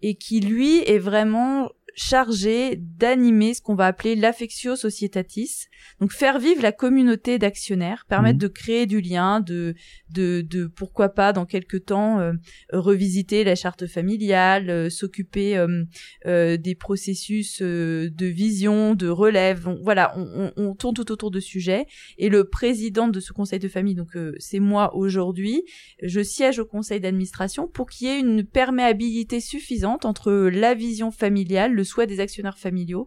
et 0.00 0.14
qui 0.14 0.38
lui 0.38 0.78
est 0.88 1.00
vraiment 1.00 1.68
chargé 1.98 2.76
d'animer 2.76 3.54
ce 3.54 3.60
qu'on 3.60 3.74
va 3.74 3.86
appeler 3.86 4.14
l'affectio 4.14 4.76
societatis, 4.76 5.66
donc 6.00 6.12
faire 6.12 6.38
vivre 6.38 6.62
la 6.62 6.70
communauté 6.70 7.38
d'actionnaires, 7.40 8.04
permettre 8.08 8.36
Mhm. 8.36 8.42
de 8.42 8.48
créer 8.48 8.86
du 8.86 9.00
lien, 9.00 9.40
de, 9.40 9.74
de, 10.10 10.42
de 10.42 10.66
pourquoi 10.68 11.08
pas 11.08 11.32
dans 11.32 11.44
quelques 11.44 11.86
temps 11.86 12.20
euh, 12.20 12.32
revisiter 12.72 13.42
la 13.42 13.56
charte 13.56 13.86
familiale, 13.88 14.70
euh, 14.70 14.90
s'occuper 14.90 15.56
euh, 15.56 15.82
euh, 16.26 16.56
des 16.56 16.76
processus 16.76 17.58
euh, 17.62 18.08
de 18.10 18.26
vision, 18.26 18.94
de 18.94 19.08
relève. 19.08 19.66
On- 19.66 19.82
voilà, 19.82 20.12
on, 20.16 20.52
on, 20.56 20.68
on 20.68 20.74
tourne 20.76 20.94
tout 20.94 21.10
autour 21.10 21.32
de 21.32 21.40
sujets. 21.40 21.86
Et 22.16 22.28
le 22.28 22.44
président 22.48 23.08
de 23.08 23.18
ce 23.18 23.32
conseil 23.32 23.58
de 23.58 23.68
famille, 23.68 23.96
donc 23.96 24.14
euh, 24.16 24.34
c'est 24.38 24.60
moi 24.60 24.94
aujourd'hui, 24.94 25.64
je 26.02 26.20
siège 26.22 26.60
au 26.60 26.64
conseil 26.64 27.00
d'administration 27.00 27.66
pour 27.66 27.90
qu'il 27.90 28.06
y 28.06 28.10
ait 28.12 28.20
une 28.20 28.44
perméabilité 28.44 29.40
suffisante 29.40 30.04
entre 30.04 30.30
la 30.32 30.74
vision 30.74 31.10
familiale, 31.10 31.72
le 31.74 31.84
souhait 31.88 32.06
des 32.06 32.20
actionnaires 32.20 32.58
familiaux 32.58 33.06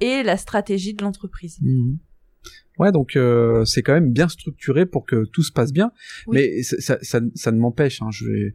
et 0.00 0.22
la 0.22 0.36
stratégie 0.36 0.94
de 0.94 1.02
l'entreprise. 1.04 1.58
Mhm. 1.62 1.98
Ouais, 2.78 2.90
donc 2.90 3.14
euh, 3.16 3.64
c'est 3.64 3.82
quand 3.82 3.92
même 3.92 4.12
bien 4.12 4.28
structuré 4.28 4.86
pour 4.86 5.04
que 5.06 5.24
tout 5.26 5.42
se 5.42 5.52
passe 5.52 5.72
bien. 5.72 5.92
Oui. 6.26 6.36
Mais 6.38 6.62
ça, 6.62 6.76
ça, 6.80 6.98
ça, 7.02 7.20
ça 7.34 7.52
ne 7.52 7.58
m'empêche. 7.58 8.00
Hein, 8.02 8.08
je 8.10 8.24
vais 8.26 8.54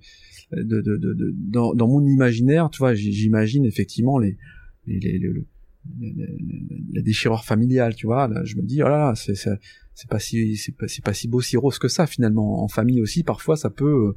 de, 0.52 0.64
de, 0.64 0.98
de, 0.98 1.14
de- 1.14 1.34
dans, 1.38 1.74
dans 1.74 1.88
mon 1.88 2.04
imaginaire, 2.06 2.70
tu 2.72 2.80
vois, 2.80 2.94
j'imagine 2.96 3.64
effectivement 3.66 4.18
les, 4.18 4.38
les, 4.88 5.00
les, 5.00 5.20
le- 5.20 5.34
le- 5.34 5.46
le- 6.00 6.38
le- 6.40 6.94
la 6.94 7.02
déchirure 7.02 7.46
familiale, 7.46 7.96
tu 7.96 8.08
vois. 8.08 8.28
Là, 8.28 8.44
je 8.44 8.56
me 8.58 8.64
dis, 8.64 8.82
oh 8.82 8.88
là, 8.90 9.14
là, 9.14 9.14
c'est 9.16 10.10
pas 10.10 10.20
si 10.20 10.58
c'est 10.58 10.76
pas, 10.76 10.88
pas 11.04 11.14
si 11.14 11.28
beau, 11.28 11.42
si 11.42 11.56
rose 11.56 11.80
que 11.80 11.88
ça 11.88 12.08
finalement. 12.08 12.64
En 12.64 12.68
famille 12.68 13.02
aussi, 13.02 13.24
parfois, 13.24 13.56
ça 13.56 13.70
peut 13.70 14.16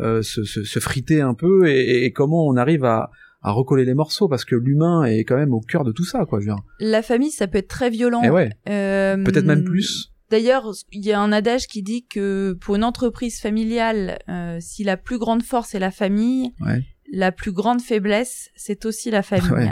euh, 0.00 0.22
se, 0.22 0.44
se, 0.44 0.62
se 0.62 0.78
friter 0.78 1.20
un 1.20 1.34
peu. 1.34 1.68
Et 1.68 2.12
comment 2.12 2.46
on 2.46 2.56
arrive 2.56 2.84
à 2.84 3.10
à 3.42 3.50
recoller 3.52 3.84
les 3.84 3.94
morceaux 3.94 4.28
parce 4.28 4.44
que 4.44 4.54
l'humain 4.54 5.04
est 5.04 5.24
quand 5.24 5.36
même 5.36 5.52
au 5.52 5.60
cœur 5.60 5.84
de 5.84 5.92
tout 5.92 6.04
ça, 6.04 6.24
quoi. 6.26 6.40
Je 6.40 6.46
veux 6.46 6.52
dire. 6.54 6.62
La 6.80 7.02
famille, 7.02 7.30
ça 7.30 7.46
peut 7.48 7.58
être 7.58 7.68
très 7.68 7.90
violent. 7.90 8.22
Et 8.22 8.30
ouais, 8.30 8.50
Euh, 8.68 9.22
peut-être 9.24 9.44
même 9.46 9.64
plus. 9.64 10.12
D'ailleurs, 10.30 10.70
il 10.92 11.04
y 11.04 11.12
a 11.12 11.20
un 11.20 11.30
adage 11.32 11.66
qui 11.66 11.82
dit 11.82 12.06
que 12.06 12.54
pour 12.60 12.76
une 12.76 12.84
entreprise 12.84 13.38
familiale, 13.40 14.18
euh, 14.30 14.56
si 14.60 14.82
la 14.84 14.96
plus 14.96 15.18
grande 15.18 15.42
force 15.42 15.74
est 15.74 15.78
la 15.78 15.90
famille, 15.90 16.52
Ouais. 16.64 16.82
La 17.12 17.30
plus 17.30 17.52
grande 17.52 17.80
faiblesse, 17.80 18.50
c'est 18.56 18.84
aussi 18.86 19.10
la 19.12 19.22
famille. 19.22 19.50
Ouais. 19.52 19.70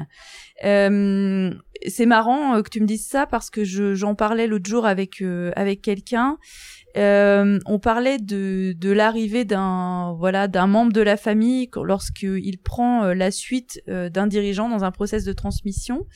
Euh, 0.63 1.51
c'est 1.89 2.05
marrant 2.05 2.55
euh, 2.57 2.63
que 2.63 2.69
tu 2.69 2.81
me 2.83 2.87
dises 2.87 3.07
ça 3.07 3.27
parce 3.27 3.49
que 3.49 3.65
je- 3.65 3.95
j'en 3.95 4.15
parlais 4.15 4.47
l'autre 4.47 4.69
jour 4.69 4.85
avec 4.85 5.23
euh, 5.23 5.51
avec 5.57 5.81
quelqu'un. 5.81 6.37
On 6.97 7.79
parlait 7.83 8.19
de 8.19 8.75
de 8.77 8.91
l'arrivée 8.91 9.45
d'un 9.47 10.15
voilà 10.19 10.49
d'un 10.49 10.67
membre 10.67 10.93
de 10.93 11.01
la 11.01 11.17
famille 11.17 11.71
lorsqu'il 11.83 12.59
prend 12.59 13.05
la 13.15 13.31
suite 13.31 13.81
d'un 13.87 14.27
dirigeant 14.27 14.69
dans 14.69 14.85
un 14.85 14.91
process 14.91 15.25
de 15.25 15.33
transmission. 15.33 16.07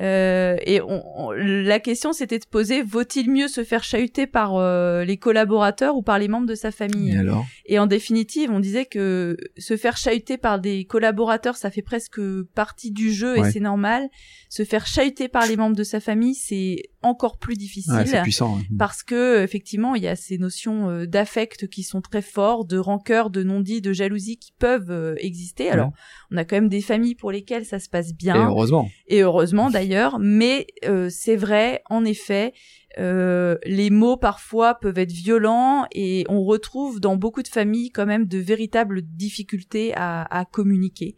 Euh, 0.00 0.56
et 0.64 0.80
on, 0.80 1.02
on- 1.26 1.30
la 1.32 1.80
question 1.80 2.12
c'était 2.12 2.38
de 2.38 2.44
poser 2.46 2.82
vaut-il 2.82 3.30
mieux 3.30 3.48
se 3.48 3.64
faire 3.64 3.82
chahuter 3.82 4.26
par 4.28 4.54
euh, 4.56 5.04
les 5.04 5.16
collaborateurs 5.16 5.96
ou 5.96 6.02
par 6.02 6.18
les 6.20 6.28
membres 6.28 6.46
de 6.46 6.54
sa 6.54 6.70
famille? 6.70 7.14
Et 7.14 7.18
alors? 7.18 7.44
Et 7.66 7.78
en 7.80 7.86
définitive, 7.86 8.50
on 8.52 8.60
disait 8.60 8.84
que 8.86 9.36
se 9.56 9.76
faire 9.76 9.96
chahuter 9.96 10.38
par 10.38 10.60
des 10.60 10.84
collaborateurs, 10.84 11.56
ça 11.56 11.70
fait 11.70 11.82
presque 11.82 12.20
partie 12.54 12.90
du 12.92 13.12
jeu 13.12 13.38
Ouais. 13.38 13.48
et 13.48 13.52
c'est 13.52 13.60
normal. 13.60 14.08
Se 14.48 14.64
faire 14.64 14.86
chahuter 14.86 15.28
par 15.28 15.46
les 15.46 15.56
membres 15.56 15.76
de 15.76 15.82
sa 15.84 16.00
famille, 16.00 16.34
c'est 16.34 16.76
encore 17.02 17.38
plus 17.38 17.54
difficile. 17.56 17.92
Ouais, 17.94 18.06
c'est 18.06 18.22
puissant. 18.22 18.58
hein. 18.58 18.62
parce 18.78 19.02
que 19.02 19.42
effectivement, 19.42 19.94
il 19.94 20.02
y 20.02 20.08
a 20.08 20.16
ces 20.16 20.36
notions 20.38 20.88
euh, 20.90 21.06
d'affect 21.06 21.68
qui 21.68 21.82
sont 21.82 22.00
très 22.00 22.22
forts, 22.22 22.64
de 22.64 22.76
rancœur, 22.78 23.30
de 23.30 23.42
non-dit, 23.42 23.80
de 23.80 23.92
jalousie 23.92 24.36
qui 24.36 24.52
peuvent 24.58 24.90
euh, 24.90 25.14
exister. 25.18 25.70
Alors, 25.70 25.88
Ouais. 25.88 25.92
on 26.32 26.36
a 26.36 26.44
quand 26.44 26.56
même 26.56 26.68
des 26.68 26.80
familles 26.80 27.14
pour 27.14 27.30
lesquelles 27.30 27.64
ça 27.64 27.78
se 27.78 27.88
passe 27.88 28.10
Et 28.10 28.14
bien 28.14 28.48
heureusement. 28.48 28.88
et 29.06 29.22
heureusement 29.22 29.70
d'ailleurs, 29.70 30.18
mais 30.18 30.66
euh, 30.86 31.08
c'est 31.10 31.36
vrai, 31.36 31.82
en 31.88 32.04
effet, 32.04 32.52
euh, 32.98 33.56
les 33.64 33.90
mots 33.90 34.16
parfois 34.16 34.74
peuvent 34.74 34.98
être 34.98 35.12
violents 35.12 35.86
et 35.92 36.24
on 36.28 36.42
retrouve 36.42 36.98
dans 37.00 37.16
beaucoup 37.16 37.42
de 37.44 37.48
familles 37.48 37.90
quand 37.90 38.06
même 38.06 38.26
de 38.26 38.38
véritables 38.38 39.02
difficultés 39.02 39.92
à, 39.94 40.22
à 40.36 40.44
communiquer. 40.44 41.14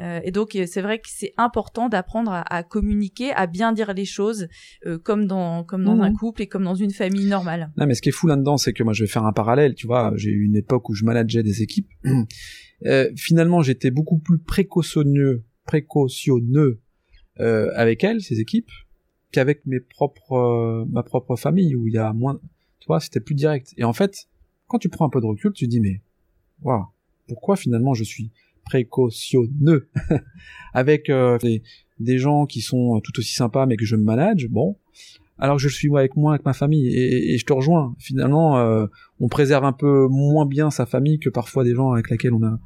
Euh, 0.00 0.20
et 0.24 0.30
donc 0.30 0.54
euh, 0.56 0.64
c'est 0.66 0.80
vrai 0.82 0.98
que 0.98 1.08
c'est 1.08 1.32
important 1.36 1.88
d'apprendre 1.88 2.32
à, 2.32 2.40
à 2.42 2.62
communiquer, 2.62 3.32
à 3.32 3.46
bien 3.46 3.72
dire 3.72 3.92
les 3.92 4.04
choses, 4.04 4.48
euh, 4.86 4.98
comme 4.98 5.26
dans 5.26 5.62
comme 5.64 5.84
dans 5.84 5.96
Mhm. 5.96 6.00
un 6.02 6.12
couple 6.14 6.42
et 6.42 6.46
comme 6.46 6.64
dans 6.64 6.74
une 6.74 6.90
famille 6.92 7.26
normale. 7.26 7.70
Non, 7.76 7.86
mais 7.86 7.94
ce 7.94 8.02
qui 8.02 8.08
est 8.08 8.12
fou 8.12 8.26
là-dedans, 8.26 8.56
c'est 8.56 8.72
que 8.72 8.82
moi, 8.82 8.92
je 8.92 9.04
vais 9.04 9.08
faire 9.08 9.24
un 9.24 9.32
parallèle. 9.32 9.74
Tu 9.74 9.86
vois, 9.86 10.12
j'ai 10.16 10.30
eu 10.30 10.44
une 10.44 10.56
époque 10.56 10.88
où 10.88 10.94
je 10.94 11.04
manageais 11.04 11.42
des 11.42 11.62
équipes. 11.62 11.88
Euh, 12.86 13.10
finalement, 13.14 13.60
j'étais 13.60 13.90
beaucoup 13.90 14.16
plus 14.18 14.38
précautionneux, 14.38 15.44
précautionneux 15.66 16.80
euh, 17.38 17.70
avec 17.74 18.04
elles, 18.04 18.22
ces 18.22 18.40
équipes, 18.40 18.70
qu'avec 19.32 19.66
mes 19.66 19.80
propres, 19.80 20.32
euh, 20.32 20.84
ma 20.90 21.02
propre 21.02 21.36
famille, 21.36 21.74
où 21.76 21.86
il 21.88 21.92
y 21.94 21.98
a 21.98 22.12
moins. 22.14 22.40
Tu 22.78 22.86
vois, 22.86 23.00
c'était 23.00 23.20
plus 23.20 23.34
direct. 23.34 23.74
Et 23.76 23.84
en 23.84 23.92
fait, 23.92 24.28
quand 24.66 24.78
tu 24.78 24.88
prends 24.88 25.04
un 25.06 25.10
peu 25.10 25.20
de 25.20 25.26
recul, 25.26 25.52
tu 25.52 25.66
te 25.66 25.70
dis 25.70 25.80
mais, 25.80 26.00
waouh, 26.62 26.86
pourquoi 27.28 27.56
finalement 27.56 27.92
je 27.92 28.04
suis 28.04 28.30
précautionneux 28.70 29.88
avec 30.74 31.10
euh, 31.10 31.38
des, 31.98 32.18
gens 32.18 32.46
qui 32.46 32.60
sont 32.60 33.00
tout 33.02 33.18
aussi 33.18 33.34
sympas 33.34 33.66
mais 33.66 33.76
que 33.76 33.84
je 33.84 33.96
me 33.96 34.04
manage, 34.04 34.48
bon, 34.48 34.76
alors 35.38 35.56
que 35.56 35.62
je 35.62 35.68
suis 35.68 35.88
moi 35.88 36.00
avec 36.00 36.16
moi 36.16 36.34
avec 36.34 36.44
ma 36.44 36.52
famille 36.52 36.86
et, 36.94 37.36
je 37.36 37.44
te 37.44 37.52
rejoins. 37.52 37.94
Finalement, 37.98 38.58
euh, 38.58 38.86
on 39.18 39.28
préserve 39.28 39.64
un 39.64 39.72
peu 39.72 40.06
moins 40.08 40.46
bien 40.46 40.70
sa 40.70 40.86
famille 40.86 41.18
que 41.18 41.30
parfois 41.30 41.64
des 41.64 41.74
gens 41.74 41.92
avec 41.92 42.10
lesquels 42.10 42.34
on 42.34 42.42
a 42.44 42.58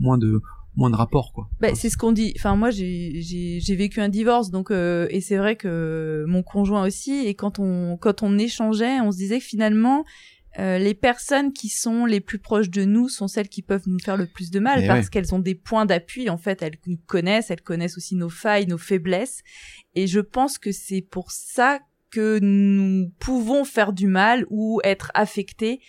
moins 0.00 0.18
de 0.18 0.40
moins 0.74 0.88
de 0.88 0.96
rapport 0.96 1.34
quoi. 1.34 1.48
Bah, 1.60 1.74
c'est 1.74 1.90
ce 1.90 1.98
qu'on 1.98 2.12
dit. 2.12 2.32
Enfin, 2.36 2.56
moi, 2.56 2.70
j'ai 2.70 3.60
vécu 3.76 4.00
un 4.00 4.08
divorce, 4.08 4.50
donc 4.50 4.70
euh, 4.70 5.06
et 5.10 5.20
c'est 5.20 5.36
vrai 5.36 5.56
que 5.56 6.24
mon 6.26 6.42
conjoint 6.42 6.86
aussi. 6.86 7.26
Et 7.26 7.34
quand 7.34 7.58
on 7.58 7.96
quand 7.98 8.22
on 8.22 8.38
échangeait, 8.38 9.00
on 9.00 9.12
se 9.12 9.18
disait 9.18 9.38
que 9.38 9.44
finalement, 9.44 10.04
euh, 10.58 10.78
les 10.78 10.94
personnes 10.94 11.52
qui 11.52 11.68
sont 11.68 12.04
les 12.04 12.20
plus 12.20 12.38
proches 12.38 12.68
de 12.68 12.84
nous 12.84 13.08
sont 13.08 13.28
celles 13.28 13.48
qui 13.48 13.62
peuvent 13.62 13.86
nous 13.86 13.98
faire 13.98 14.16
le 14.16 14.26
plus 14.26 14.50
de 14.50 14.60
mal 14.60 14.80
Eh 14.82 14.86
parce 14.86 15.06
ouais. 15.06 15.10
qu'elles 15.10 15.34
ont 15.34 15.38
des 15.38 15.54
points 15.54 15.86
d'appui. 15.86 16.28
En 16.28 16.36
fait, 16.36 16.62
elles 16.62 16.76
nous 16.86 16.98
connaissent, 17.06 17.50
elles 17.50 17.62
connaissent 17.62 17.96
aussi 17.96 18.16
nos 18.16 18.28
failles, 18.28 18.66
nos 18.66 18.78
faiblesses. 18.78 19.42
Et 19.94 20.06
je 20.06 20.20
pense 20.20 20.58
que 20.58 20.72
c'est 20.72 21.02
pour 21.02 21.30
ça 21.30 21.80
que 22.10 22.38
nous 22.42 23.10
pouvons 23.18 23.64
faire 23.64 23.92
du 23.94 24.06
mal 24.06 24.44
ou 24.50 24.80
être 24.84 25.10
affectés 25.14 25.80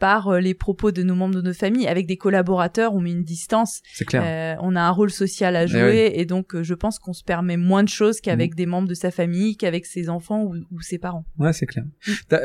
par 0.00 0.28
euh, 0.28 0.40
les 0.40 0.54
propos 0.54 0.90
de 0.90 1.04
nos 1.04 1.14
membres 1.14 1.36
de 1.36 1.42
nos 1.42 1.52
familles. 1.52 1.86
Avec 1.86 2.08
des 2.08 2.16
collaborateurs, 2.16 2.94
on 2.94 3.00
met 3.00 3.12
une 3.12 3.22
distance. 3.22 3.82
C'est 3.94 4.04
clair. 4.04 4.22
Euh, 4.26 4.60
on 4.62 4.74
a 4.74 4.80
un 4.80 4.90
rôle 4.90 5.10
social 5.10 5.54
à 5.54 5.64
Eh 5.64 5.68
jouer 5.68 6.12
et 6.16 6.24
donc 6.24 6.56
euh, 6.56 6.64
je 6.64 6.74
pense 6.74 6.98
qu'on 6.98 7.12
se 7.12 7.22
permet 7.22 7.56
moins 7.56 7.84
de 7.84 7.88
choses 7.88 8.20
qu'avec 8.20 8.56
des 8.56 8.66
membres 8.66 8.88
de 8.88 8.94
sa 8.94 9.12
famille, 9.12 9.56
qu'avec 9.56 9.86
ses 9.86 10.08
enfants 10.08 10.42
ou, 10.42 10.56
ou 10.72 10.80
ses 10.80 10.98
parents. 10.98 11.24
Ouais, 11.38 11.52
c'est 11.52 11.66
clair. 11.66 11.84
Mm. 11.84 12.36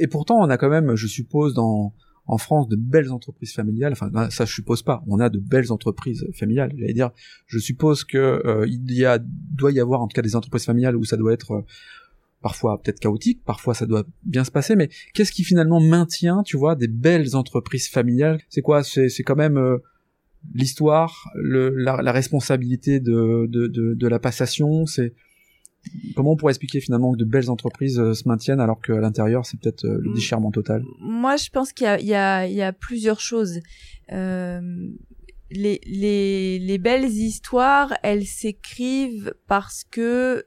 Et 0.00 0.08
pourtant, 0.08 0.36
on 0.40 0.50
a 0.50 0.56
quand 0.56 0.70
même, 0.70 0.96
je 0.96 1.06
suppose, 1.06 1.54
dans 1.54 1.92
en 2.28 2.36
France, 2.36 2.68
de 2.68 2.76
belles 2.76 3.10
entreprises 3.10 3.54
familiales. 3.54 3.92
Enfin, 3.92 4.10
là, 4.12 4.28
ça, 4.28 4.44
je 4.44 4.52
suppose 4.52 4.82
pas. 4.82 5.02
On 5.06 5.18
a 5.18 5.30
de 5.30 5.38
belles 5.38 5.72
entreprises 5.72 6.26
familiales. 6.34 6.72
J'allais 6.76 6.92
dire, 6.92 7.10
je 7.46 7.58
suppose 7.58 8.04
que 8.04 8.18
euh, 8.18 8.66
il 8.68 8.92
y 8.92 9.06
a, 9.06 9.18
doit 9.18 9.72
y 9.72 9.80
avoir 9.80 10.02
en 10.02 10.08
tout 10.08 10.14
cas 10.14 10.20
des 10.20 10.36
entreprises 10.36 10.66
familiales 10.66 10.94
où 10.94 11.04
ça 11.04 11.16
doit 11.16 11.32
être 11.32 11.64
parfois 12.42 12.80
peut-être 12.80 13.00
chaotique, 13.00 13.42
parfois 13.44 13.74
ça 13.74 13.86
doit 13.86 14.04
bien 14.24 14.44
se 14.44 14.50
passer. 14.50 14.76
Mais 14.76 14.88
qu'est-ce 15.14 15.32
qui 15.32 15.44
finalement 15.44 15.80
maintient, 15.80 16.42
tu 16.44 16.56
vois, 16.56 16.74
des 16.76 16.88
belles 16.88 17.34
entreprises 17.36 17.88
familiales? 17.88 18.40
C'est 18.48 18.62
quoi? 18.62 18.82
C'est 18.84 19.08
c'est 19.08 19.22
quand 19.24 19.36
même 19.36 19.56
euh, 19.58 19.78
l'histoire, 20.54 21.30
le, 21.34 21.70
la, 21.70 22.00
la 22.02 22.12
responsabilité 22.12 23.00
de, 23.00 23.46
de, 23.48 23.66
de, 23.66 23.94
de 23.94 24.08
la 24.08 24.18
passation? 24.18 24.86
C'est 24.86 25.14
Comment 26.16 26.32
on 26.32 26.36
pourrait 26.36 26.50
expliquer 26.50 26.80
finalement 26.80 27.12
que 27.12 27.18
de 27.18 27.24
belles 27.24 27.48
entreprises 27.50 27.98
euh, 27.98 28.12
se 28.12 28.28
maintiennent 28.28 28.60
alors 28.60 28.80
qu'à 28.82 28.98
l'intérieur 29.00 29.46
c'est 29.46 29.58
peut-être 29.60 29.84
euh, 29.84 29.98
le 30.02 30.10
Mm. 30.10 30.14
déchirement 30.14 30.50
total? 30.50 30.82
Moi, 31.00 31.36
je 31.36 31.48
pense 31.50 31.72
qu'il 31.72 31.84
y 31.84 31.88
a, 31.88 32.00
il 32.00 32.06
y, 32.06 32.14
a, 32.14 32.46
il 32.46 32.54
y 32.54 32.62
a 32.62 32.72
plusieurs 32.72 33.20
choses. 33.20 33.60
Euh, 34.12 34.60
les, 35.50 35.80
les, 35.86 36.58
les 36.58 36.78
belles 36.78 37.06
histoires, 37.08 37.94
elles 38.02 38.26
s'écrivent 38.26 39.32
parce 39.46 39.84
que 39.84 40.44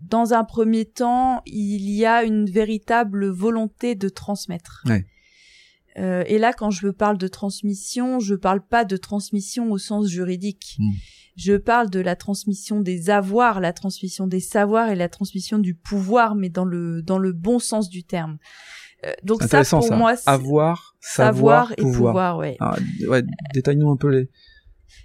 dans 0.00 0.32
un 0.32 0.44
premier 0.44 0.84
temps, 0.84 1.42
il 1.46 1.90
y 1.90 2.06
a 2.06 2.22
une 2.24 2.48
véritable 2.48 3.28
volonté 3.28 3.94
de 3.94 4.08
transmettre. 4.08 4.82
Ouais. 4.86 5.04
Euh, 5.98 6.22
et 6.26 6.38
là, 6.38 6.52
quand 6.52 6.70
je 6.70 6.88
parle 6.88 7.18
de 7.18 7.28
transmission, 7.28 8.20
je 8.20 8.34
parle 8.34 8.64
pas 8.64 8.84
de 8.84 8.96
transmission 8.96 9.70
au 9.72 9.78
sens 9.78 10.08
juridique. 10.08 10.76
Mm. 10.78 10.90
Je 11.36 11.56
parle 11.56 11.90
de 11.90 12.00
la 12.00 12.16
transmission 12.16 12.80
des 12.80 13.10
avoirs, 13.10 13.60
la 13.60 13.72
transmission 13.72 14.26
des 14.26 14.40
savoirs 14.40 14.90
et 14.90 14.96
la 14.96 15.08
transmission 15.08 15.58
du 15.58 15.74
pouvoir, 15.74 16.34
mais 16.34 16.48
dans 16.48 16.64
le 16.64 17.02
dans 17.02 17.18
le 17.18 17.32
bon 17.32 17.58
sens 17.58 17.88
du 17.88 18.04
terme. 18.04 18.38
Euh, 19.06 19.12
donc 19.22 19.42
ça, 19.44 19.62
pour 19.64 19.84
ça. 19.84 19.96
moi, 19.96 20.16
c'est 20.16 20.28
Avoir, 20.28 20.96
savoir 21.00 21.68
savoir, 21.68 21.72
et 21.72 21.82
pouvoir. 21.82 22.12
pouvoir, 22.12 22.38
ouais. 22.38 22.56
Ah, 22.58 22.76
ouais, 23.08 23.22
détaille-nous 23.54 23.88
un 23.88 23.96
peu 23.96 24.08
les. 24.08 24.28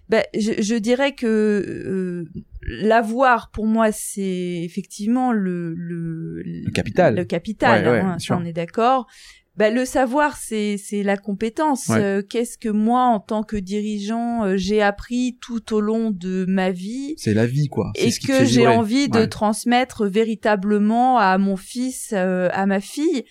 Ben, 0.10 0.23
je, 0.34 0.62
je 0.62 0.75
dirais 0.75 1.13
que 1.13 1.27
euh, 1.27 2.25
l'avoir 2.67 3.49
pour 3.52 3.65
moi 3.65 3.91
c'est 3.91 4.62
effectivement 4.63 5.32
le 5.32 5.73
le, 5.76 6.41
Le 6.43 6.71
capital. 6.71 7.15
le 7.15 7.26
capital 7.26 7.86
Ouais, 7.86 7.91
ouais, 7.91 7.99
hein, 7.99 8.17
ça, 8.19 8.38
on 8.41 8.45
est 8.45 8.54
d'accord 8.54 9.08
ben, 9.56 9.71
le 9.71 9.86
savoir 9.86 10.36
c'est 10.36 10.78
c'est 10.84 11.04
la 11.04 11.15
compétence 11.15 11.88
Ouais. 11.89 11.99
Euh, 11.99 12.21
qu'est-ce 12.28 12.58
que 12.58 12.69
moi 12.69 13.04
en 13.04 13.19
tant 13.19 13.43
que 13.43 13.56
dirigeant 13.56 14.43
euh, 14.45 14.58
j'ai 14.58 14.82
appris 14.82 15.38
tout 15.41 15.76
au 15.76 15.80
long 15.80 16.10
de 16.10 16.45
ma 16.47 16.71
vie 16.71 17.13
C'est 17.17 17.36
la 17.36 17.45
vie, 17.45 17.67
quoi. 17.67 17.91
Et 17.93 18.10
ce 18.10 18.19
qui 18.19 18.28
que 18.28 18.45
j'ai 18.45 18.65
envie 18.67 19.10
de 19.10 19.26
transmettre 19.26 20.08
véritablement 20.08 21.19
à 21.19 21.38
mon 21.38 21.56
fils, 21.56 22.13
euh, 22.13 22.49
à 22.52 22.65
ma 22.65 22.80
fille, 22.80 23.26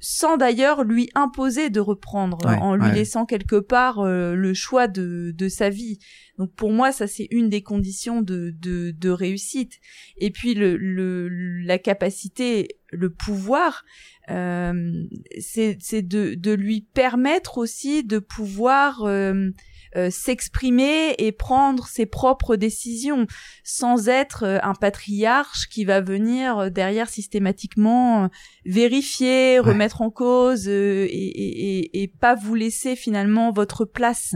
sans 0.00 0.36
d'ailleurs 0.36 0.84
lui 0.84 1.08
imposer 1.14 1.70
de 1.70 1.80
reprendre, 1.80 2.38
Ouais, 2.46 2.56
en 2.56 2.74
lui 2.74 2.86
ouais. 2.86 2.94
laissant 2.94 3.26
quelque 3.26 3.56
part 3.60 4.00
euh, 4.00 4.34
le 4.34 4.52
choix 4.54 4.88
de, 4.88 5.32
de 5.36 5.48
sa 5.48 5.70
vie. 5.70 5.98
Donc 6.38 6.52
pour 6.54 6.70
moi, 6.72 6.92
ça 6.92 7.06
c'est 7.06 7.28
une 7.30 7.48
des 7.48 7.62
conditions 7.62 8.20
de, 8.22 8.52
de, 8.60 8.90
de 8.90 9.10
réussite. 9.10 9.74
Et 10.18 10.30
puis 10.30 10.54
le, 10.54 10.76
le, 10.76 11.28
la 11.64 11.78
capacité, 11.78 12.68
le 12.92 13.10
pouvoir, 13.10 13.84
euh, 14.30 15.04
c'est 15.38 15.76
c'est 15.80 16.02
de, 16.02 16.34
de 16.34 16.52
lui 16.52 16.80
permettre 16.80 17.58
aussi 17.58 18.04
de 18.04 18.18
pouvoir 18.18 19.02
euh, 19.04 19.50
euh, 19.96 20.10
s'exprimer 20.10 21.14
et 21.18 21.32
prendre 21.32 21.86
ses 21.86 22.06
propres 22.06 22.56
décisions 22.56 23.26
sans 23.64 24.08
être 24.08 24.44
euh, 24.44 24.58
un 24.62 24.74
patriarche 24.74 25.68
qui 25.70 25.84
va 25.84 26.00
venir 26.00 26.58
euh, 26.58 26.68
derrière 26.70 27.08
systématiquement 27.08 28.28
vérifier, 28.64 29.58
Ouais. 29.60 29.60
remettre 29.60 30.02
en 30.02 30.10
cause 30.10 30.68
et, 30.68 31.04
et, 31.06 32.02
et, 32.02 32.08
pas 32.08 32.34
vous 32.34 32.54
laisser 32.54 32.96
finalement 32.96 33.50
votre 33.52 33.84
place. 33.84 34.34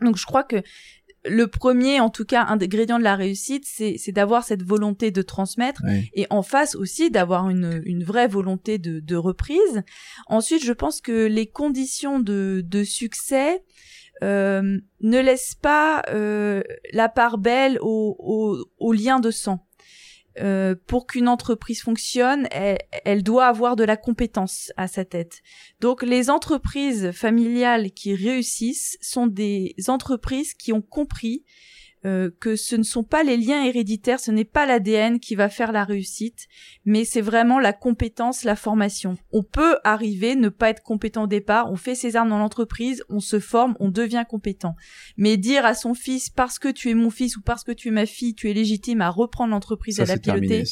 Donc 0.00 0.16
je 0.16 0.24
crois 0.26 0.44
que 0.44 0.62
le 1.24 1.48
premier, 1.48 2.00
en 2.00 2.08
tout 2.10 2.24
cas, 2.24 2.44
ingrédient 2.48 2.98
de 2.98 3.04
la 3.04 3.16
réussite, 3.16 3.64
c'est 3.66 3.96
c'est 3.98 4.12
d'avoir 4.12 4.44
cette 4.44 4.62
volonté 4.62 5.10
de 5.10 5.20
transmettre 5.20 5.82
et 6.14 6.26
en 6.30 6.42
face 6.42 6.74
aussi 6.76 7.10
d'avoir 7.10 7.50
une, 7.50 7.82
une 7.84 8.04
vraie 8.04 8.28
volonté 8.28 8.78
de, 8.78 9.00
de 9.00 9.16
reprise. 9.16 9.82
Ensuite, 10.28 10.64
je 10.64 10.72
pense 10.72 11.00
que 11.00 11.26
les 11.26 11.46
conditions 11.46 12.20
de, 12.20 12.62
de 12.64 12.84
succès 12.84 13.62
euh, 14.22 14.78
ne 15.00 15.20
laissent 15.20 15.54
pas 15.54 16.02
euh, 16.10 16.62
la 16.92 17.08
part 17.08 17.38
belle 17.38 17.78
au, 17.80 18.16
au, 18.18 18.64
au 18.78 18.92
lien 18.92 19.20
de 19.20 19.30
sang. 19.30 19.64
Euh, 20.40 20.76
pour 20.86 21.06
qu'une 21.06 21.26
entreprise 21.26 21.82
fonctionne, 21.82 22.46
elle, 22.52 22.78
elle 23.04 23.22
doit 23.24 23.46
avoir 23.46 23.74
de 23.74 23.82
la 23.82 23.96
compétence 23.96 24.72
à 24.76 24.86
sa 24.86 25.04
tête. 25.04 25.42
Donc 25.80 26.02
les 26.02 26.30
entreprises 26.30 27.10
familiales 27.10 27.90
qui 27.90 28.14
réussissent 28.14 28.98
sont 29.00 29.26
des 29.26 29.74
entreprises 29.88 30.54
qui 30.54 30.72
ont 30.72 30.82
compris 30.82 31.44
euh, 32.04 32.30
que 32.40 32.54
ce 32.54 32.76
ne 32.76 32.82
sont 32.82 33.02
pas 33.02 33.24
les 33.24 33.36
liens 33.36 33.64
héréditaires, 33.64 34.20
ce 34.20 34.30
n'est 34.30 34.44
pas 34.44 34.66
l'ADN 34.66 35.18
qui 35.18 35.34
va 35.34 35.48
faire 35.48 35.72
la 35.72 35.84
réussite, 35.84 36.46
mais 36.84 37.04
c'est 37.04 37.20
vraiment 37.20 37.58
la 37.58 37.72
compétence, 37.72 38.44
la 38.44 38.56
formation. 38.56 39.16
On 39.32 39.42
peut 39.42 39.78
arriver, 39.82 40.36
ne 40.36 40.48
pas 40.48 40.70
être 40.70 40.82
compétent 40.82 41.24
au 41.24 41.26
départ, 41.26 41.70
on 41.72 41.76
fait 41.76 41.94
ses 41.94 42.14
armes 42.14 42.28
dans 42.28 42.38
l'entreprise, 42.38 43.02
on 43.08 43.20
se 43.20 43.40
forme, 43.40 43.74
on 43.80 43.88
devient 43.88 44.24
compétent. 44.28 44.76
Mais 45.16 45.36
dire 45.36 45.66
à 45.66 45.74
son 45.74 45.94
fils, 45.94 46.30
parce 46.30 46.58
que 46.58 46.68
tu 46.68 46.90
es 46.90 46.94
mon 46.94 47.10
fils 47.10 47.36
ou 47.36 47.42
parce 47.42 47.64
que 47.64 47.72
tu 47.72 47.88
es 47.88 47.92
ma 47.92 48.06
fille, 48.06 48.34
tu 48.34 48.48
es 48.48 48.54
légitime 48.54 49.00
à 49.00 49.10
reprendre 49.10 49.50
l'entreprise, 49.50 50.00
à 50.00 50.04
la 50.04 50.18
piloter, 50.18 50.48
terminé. 50.48 50.64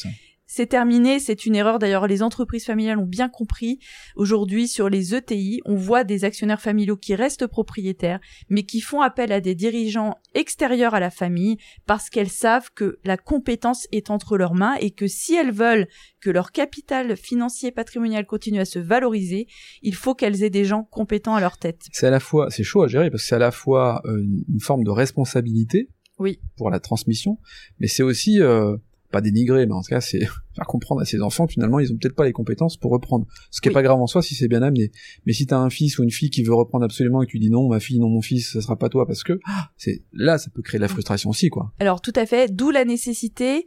C'est 0.47 0.67
terminé, 0.67 1.19
c'est 1.19 1.45
une 1.45 1.55
erreur. 1.55 1.77
D'ailleurs, 1.77 2.07
les 2.07 2.23
entreprises 2.23 2.65
familiales 2.65 2.97
ont 2.97 3.05
bien 3.05 3.29
compris. 3.29 3.79
Aujourd'hui, 4.15 4.67
sur 4.67 4.89
les 4.89 5.13
ETI, 5.13 5.61
on 5.65 5.75
voit 5.75 6.03
des 6.03 6.23
actionnaires 6.23 6.61
familiaux 6.61 6.97
qui 6.97 7.13
restent 7.13 7.45
propriétaires, 7.45 8.19
mais 8.49 8.63
qui 8.63 8.81
font 8.81 9.01
appel 9.01 9.31
à 9.31 9.41
des 9.41 9.53
dirigeants 9.53 10.15
extérieurs 10.33 10.95
à 10.95 10.99
la 10.99 11.11
famille 11.11 11.57
parce 11.85 12.09
qu'elles 12.09 12.29
savent 12.29 12.71
que 12.73 12.97
la 13.03 13.17
compétence 13.17 13.87
est 13.91 14.09
entre 14.09 14.37
leurs 14.37 14.55
mains 14.55 14.75
et 14.79 14.91
que 14.91 15.05
si 15.07 15.35
elles 15.35 15.51
veulent 15.51 15.87
que 16.21 16.29
leur 16.29 16.51
capital 16.51 17.15
financier 17.15 17.71
patrimonial 17.71 18.25
continue 18.25 18.59
à 18.59 18.65
se 18.65 18.79
valoriser, 18.79 19.47
il 19.83 19.93
faut 19.93 20.15
qu'elles 20.15 20.43
aient 20.43 20.49
des 20.49 20.65
gens 20.65 20.83
compétents 20.83 21.35
à 21.35 21.41
leur 21.41 21.57
tête. 21.57 21.81
C'est 21.91 22.07
à 22.07 22.11
la 22.11 22.19
fois, 22.19 22.49
c'est 22.49 22.63
chaud 22.63 22.81
à 22.81 22.87
gérer 22.87 23.11
parce 23.11 23.21
que 23.23 23.27
c'est 23.29 23.35
à 23.35 23.39
la 23.39 23.51
fois 23.51 24.01
euh, 24.05 24.17
une 24.17 24.43
une 24.47 24.61
forme 24.61 24.83
de 24.83 24.89
responsabilité 24.91 25.89
Oui. 26.19 26.39
pour 26.55 26.69
la 26.69 26.79
transmission, 26.79 27.37
mais 27.79 27.87
c'est 27.87 28.01
aussi 28.03 28.41
euh, 28.41 28.75
pas 29.11 29.21
dénigrer, 29.21 29.65
mais 29.65 29.73
en 29.73 29.81
tout 29.81 29.89
cas 29.89 30.01
c'est 30.01 30.19
faire 30.55 30.65
comprendre 30.67 31.01
à 31.01 31.05
ses 31.05 31.21
enfants 31.21 31.45
que 31.47 31.53
finalement 31.53 31.79
ils 31.79 31.91
ont 31.93 31.97
peut-être 31.97 32.15
pas 32.15 32.25
les 32.25 32.33
compétences 32.33 32.77
pour 32.77 32.91
reprendre. 32.91 33.25
Ce 33.51 33.61
qui 33.61 33.67
est 33.67 33.71
Oui. 33.71 33.73
pas 33.75 33.83
grave 33.83 33.99
en 34.01 34.07
soi 34.07 34.21
si 34.21 34.35
c'est 34.35 34.47
bien 34.47 34.61
amené. 34.61 34.91
Mais 35.25 35.33
si 35.33 35.45
t'as 35.45 35.57
un 35.57 35.69
fils 35.69 35.97
ou 35.99 36.03
une 36.03 36.11
fille 36.11 36.29
qui 36.29 36.43
veut 36.43 36.53
reprendre 36.53 36.83
absolument 36.85 37.21
et 37.21 37.25
que 37.25 37.31
tu 37.31 37.39
dis 37.39 37.49
non 37.49 37.67
ma 37.69 37.79
fille 37.79 37.99
non 37.99 38.09
mon 38.09 38.21
fils 38.21 38.51
ça 38.53 38.61
sera 38.61 38.77
pas 38.77 38.89
toi 38.89 39.05
parce 39.07 39.23
que 39.23 39.39
ah, 39.47 39.69
c'est 39.77 40.03
là 40.13 40.37
ça 40.37 40.49
peut 40.53 40.61
créer 40.61 40.77
de 40.79 40.83
la 40.83 40.87
frustration 40.89 41.29
aussi 41.29 41.49
quoi. 41.49 41.73
Alors 41.79 42.01
tout 42.01 42.13
à 42.15 42.25
fait, 42.25 42.53
d'où 42.53 42.69
la 42.71 42.85
nécessité 42.85 43.65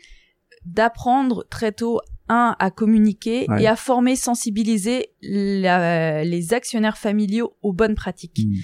d'apprendre 0.66 1.46
très 1.50 1.72
tôt 1.72 2.00
un 2.29 2.55
à 2.59 2.70
communiquer 2.70 3.46
Ouais. 3.48 3.62
et 3.62 3.66
à 3.66 3.76
former, 3.76 4.14
sensibiliser 4.14 5.09
la- 5.22 6.22
les 6.24 6.53
actionnaires 6.53 6.98
familiaux 6.98 7.57
aux 7.62 7.72
bonnes 7.72 7.94
pratiques. 7.94 8.44
Mm. 8.46 8.55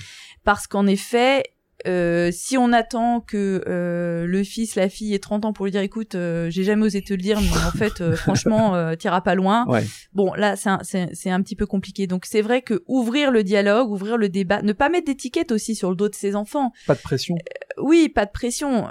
Parce 0.45 0.67
qu'en 0.67 0.87
effet, 0.87 1.43
euh, 1.87 2.31
si 2.33 2.57
on 2.59 2.73
attend 2.73 3.21
que 3.21 3.63
euh, 3.67 4.27
le 4.27 4.45
fils, 4.45 4.75
la 4.75 4.89
fille 4.89 5.15
ait 5.15 5.19
30 5.19 5.45
ans 5.45 5.53
pour 5.53 5.65
lui 5.65 5.73
dire 5.73 5.81
écoute, 5.81 6.15
euh, 6.15 6.51
j'ai 6.51 6.65
jamais 6.65 6.85
osé 6.85 7.03
te 7.03 7.13
le 7.13 7.21
dire, 7.21 7.41
mais 7.41 7.49
en 7.49 7.71
fait, 7.71 8.01
euh, 8.01 8.17
franchement, 8.17 8.75
euh, 8.75 8.95
t'iras 8.95 9.21
pas 9.21 9.35
loin. 9.35 9.67
Ouais. 9.67 9.85
Bon, 10.13 10.35
là, 10.35 10.57
c'est 10.57 10.69
un, 10.69 10.81
c'est, 10.83 11.09
c'est 11.13 11.31
un 11.31 11.41
petit 11.43 11.57
peu 11.57 11.67
compliqué. 11.67 12.07
Donc, 12.07 12.27
c'est 12.27 12.43
vrai 12.43 12.63
que 12.63 12.83
ouvrir 12.87 13.31
le 13.31 13.45
dialogue, 13.45 13.91
ouvrir 13.91 14.17
le 14.17 14.29
débat, 14.29 14.63
ne 14.63 14.73
pas 14.73 14.89
mettre 14.89 15.07
d'étiquette 15.07 15.53
aussi 15.53 15.75
sur 15.75 15.91
le 15.91 15.97
dos 15.97 16.09
de 16.09 16.15
ses 16.15 16.35
enfants. 16.37 16.73
Pas 16.87 16.95
de 16.95 17.01
pression. 17.01 17.37
Oui, 17.79 18.09
pas 18.09 18.27
de 18.27 18.33
pression. 18.33 18.89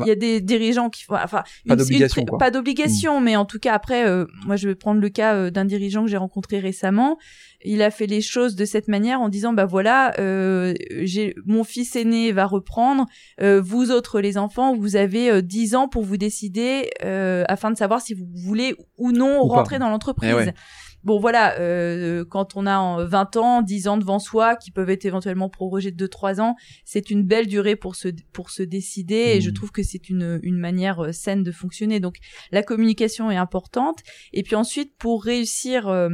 Euh, 0.00 0.04
il 0.04 0.08
y 0.08 0.10
a 0.10 0.14
des 0.14 0.40
dirigeants 0.40 0.90
qui 0.90 1.04
font, 1.04 1.14
enfin, 1.14 1.42
Pas 1.66 1.76
d'obligation. 1.76 2.22
Mm. 2.22 2.38
Pas 2.38 2.50
d'obligation, 2.50 3.20
mais 3.20 3.36
en 3.36 3.44
tout 3.44 3.58
cas 3.58 3.72
après, 3.74 4.06
euh, 4.06 4.26
moi 4.46 4.56
je 4.56 4.68
vais 4.68 4.74
prendre 4.74 5.00
le 5.00 5.08
cas 5.08 5.34
euh, 5.34 5.50
d'un 5.50 5.64
dirigeant 5.64 6.04
que 6.04 6.10
j'ai 6.10 6.16
rencontré 6.16 6.58
récemment. 6.58 7.18
Il 7.62 7.82
a 7.82 7.90
fait 7.90 8.06
les 8.06 8.22
choses 8.22 8.56
de 8.56 8.64
cette 8.64 8.88
manière 8.88 9.20
en 9.20 9.28
disant 9.28 9.52
bah 9.52 9.66
voilà, 9.66 10.14
euh, 10.18 10.74
j'ai 11.02 11.34
mon 11.44 11.62
fils 11.64 11.94
aîné 11.96 12.32
va 12.32 12.46
reprendre. 12.46 13.06
euh, 13.42 13.60
vous 13.60 13.90
autres 13.90 14.20
les 14.20 14.38
enfants, 14.38 14.74
vous 14.74 14.96
avez 14.96 15.30
euh, 15.30 15.42
10 15.42 15.74
ans 15.74 15.88
pour 15.88 16.02
vous 16.02 16.16
décider 16.16 16.88
euh, 17.04 17.44
afin 17.48 17.70
de 17.70 17.76
savoir 17.76 18.00
si 18.00 18.14
vous 18.14 18.26
voulez 18.46 18.74
ou 18.96 19.12
non 19.12 19.42
Ou 19.42 19.48
pas. 19.48 19.56
rentrer 19.56 19.78
dans 19.78 19.90
l'entreprise. 19.90 20.30
Eh 20.30 20.34
ouais. 20.34 20.54
Bon 21.02 21.18
voilà, 21.18 21.58
euh, 21.58 22.24
quand 22.24 22.56
on 22.56 22.66
a 22.66 22.78
en 22.78 23.04
20 23.04 23.36
ans, 23.36 23.62
10 23.62 23.88
ans 23.88 23.96
devant 23.96 24.18
soi, 24.18 24.56
qui 24.56 24.70
peuvent 24.70 24.90
être 24.90 25.06
éventuellement 25.06 25.48
prorogés 25.48 25.90
de 25.90 26.06
2-3 26.06 26.40
ans, 26.40 26.56
c'est 26.84 27.10
une 27.10 27.24
belle 27.24 27.46
durée 27.46 27.76
pour 27.76 27.96
se, 27.96 28.08
pour 28.32 28.50
se 28.50 28.62
décider 28.62 29.14
et 29.34 29.40
je 29.40 29.50
trouve 29.50 29.72
que 29.72 29.82
c'est 29.82 30.10
une, 30.10 30.38
une 30.42 30.58
manière 30.58 31.00
euh, 31.04 31.12
saine 31.12 31.42
de 31.42 31.52
fonctionner. 31.52 32.00
Donc 32.00 32.16
la 32.52 32.62
communication 32.62 33.30
est 33.30 33.36
importante. 33.36 34.00
Et 34.32 34.42
puis 34.42 34.56
ensuite, 34.56 34.96
pour 34.98 35.24
réussir... 35.24 35.88
euh, 35.88 36.10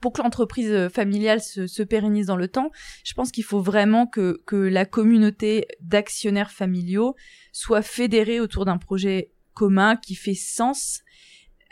pour 0.00 0.12
que 0.12 0.20
l'entreprise 0.20 0.88
familiale 0.88 1.40
se, 1.40 1.68
se 1.68 1.82
pérennise 1.84 2.26
dans 2.26 2.36
le 2.36 2.48
temps, 2.48 2.72
je 3.04 3.14
pense 3.14 3.30
qu'il 3.30 3.44
faut 3.44 3.60
vraiment 3.60 4.08
que, 4.08 4.42
que 4.46 4.56
la 4.56 4.84
communauté 4.84 5.68
d'actionnaires 5.80 6.50
familiaux 6.50 7.14
soit 7.52 7.82
fédérée 7.82 8.40
autour 8.40 8.64
d'un 8.64 8.78
projet 8.78 9.30
commun 9.54 9.94
qui 9.94 10.16
fait 10.16 10.34
sens 10.34 11.02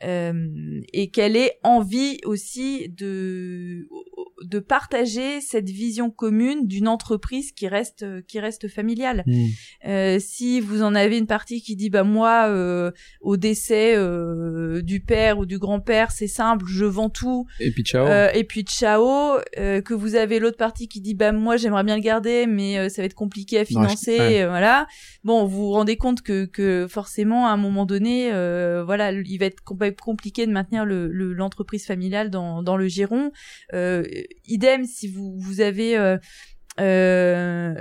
et 0.02 1.10
qu'elle 1.10 1.36
ait 1.36 1.58
envie 1.62 2.18
aussi 2.24 2.88
de 2.88 3.88
de 4.42 4.58
partager 4.58 5.40
cette 5.40 5.68
vision 5.68 6.10
commune 6.10 6.66
d'une 6.66 6.88
entreprise 6.88 7.52
qui 7.52 7.68
reste 7.68 8.04
qui 8.26 8.40
reste 8.40 8.68
familiale. 8.68 9.22
Mm. 9.26 9.46
Euh, 9.86 10.18
si 10.18 10.60
vous 10.60 10.82
en 10.82 10.94
avez 10.94 11.18
une 11.18 11.26
partie 11.26 11.60
qui 11.62 11.76
dit 11.76 11.90
bah 11.90 12.02
moi 12.04 12.46
euh, 12.48 12.90
au 13.20 13.36
décès 13.36 13.94
euh, 13.96 14.82
du 14.82 15.00
père 15.00 15.38
ou 15.38 15.46
du 15.46 15.58
grand-père 15.58 16.10
c'est 16.10 16.26
simple 16.26 16.64
je 16.68 16.84
vends 16.84 17.10
tout 17.10 17.46
Et 17.60 17.70
puis 17.70 17.82
ciao. 17.82 18.06
euh, 18.06 18.28
et 18.34 18.44
puis 18.44 18.62
ciao 18.62 19.38
euh, 19.58 19.80
que 19.80 19.94
vous 19.94 20.14
avez 20.14 20.38
l'autre 20.38 20.56
partie 20.56 20.88
qui 20.88 21.00
dit 21.00 21.14
bah 21.14 21.32
moi 21.32 21.56
j'aimerais 21.56 21.84
bien 21.84 21.96
le 21.96 22.02
garder 22.02 22.46
mais 22.46 22.78
euh, 22.78 22.88
ça 22.88 23.02
va 23.02 23.06
être 23.06 23.14
compliqué 23.14 23.58
à 23.58 23.64
financer 23.64 24.18
ouais. 24.18 24.42
euh, 24.42 24.48
voilà 24.48 24.86
bon 25.24 25.44
vous 25.44 25.66
vous 25.66 25.70
rendez 25.72 25.96
compte 25.96 26.22
que 26.22 26.44
que 26.46 26.86
forcément 26.88 27.46
à 27.46 27.50
un 27.50 27.56
moment 27.56 27.84
donné 27.86 28.30
euh, 28.32 28.82
voilà 28.84 29.12
il 29.12 29.38
va 29.38 29.46
être 29.46 29.60
com- 29.62 29.78
compliqué 30.02 30.46
de 30.46 30.52
maintenir 30.52 30.84
le 30.84 31.08
le- 31.08 31.32
l'entreprise 31.34 31.84
familiale 31.86 32.30
dans 32.30 32.62
dans 32.62 32.76
le 32.76 32.88
giron 32.88 33.32
euh, 33.74 34.02
idem 34.46 34.84
si 34.84 35.08
vous 35.08 35.38
vous 35.38 35.60
avez 35.60 35.96
euh, 35.96 36.18
euh, 36.80 37.74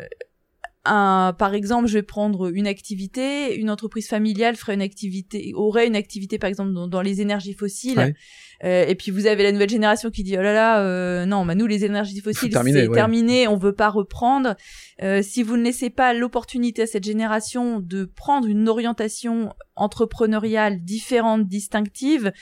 un, 0.85 1.33
par 1.37 1.53
exemple, 1.53 1.87
je 1.87 1.93
vais 1.93 2.03
prendre 2.03 2.51
une 2.53 2.67
activité, 2.67 3.55
une 3.55 3.69
entreprise 3.69 4.07
familiale 4.07 4.55
ferait 4.55 4.73
une 4.73 4.81
activité, 4.81 5.51
aurait 5.53 5.87
une 5.87 5.95
activité 5.95 6.39
par 6.39 6.49
exemple 6.49 6.71
dans, 6.89 7.01
les 7.01 7.21
énergies 7.21 7.53
fossiles. 7.53 8.15
Euh, 8.63 8.85
et 8.87 8.95
puis 8.95 9.11
vous 9.11 9.25
avez 9.25 9.43
la 9.43 9.51
nouvelle 9.51 9.69
génération 9.69 10.09
qui 10.09 10.23
dit 10.23 10.35
oh 10.37 10.41
là 10.41 10.51
là 10.51 10.83
euh, 10.83 11.25
non 11.25 11.45
bah 11.45 11.55
nous 11.55 11.65
les 11.65 11.85
énergies 11.85 12.19
fossiles 12.19 12.51
c'est 12.51 12.89
terminé 12.91 13.47
on 13.47 13.55
veut 13.55 13.71
pas 13.71 13.87
reprendre 13.87 14.57
euh, 15.01 15.21
si 15.21 15.43
vous 15.43 15.55
ne 15.55 15.63
laissez 15.63 15.89
pas 15.89 16.13
l'opportunité 16.13 16.81
à 16.81 16.85
cette 16.85 17.05
génération 17.05 17.79
de 17.79 18.03
prendre 18.03 18.47
une 18.47 18.67
orientation 18.67 19.53
entrepreneuriale 19.77 20.83
différente 20.83 21.47
distinctive 21.47 22.33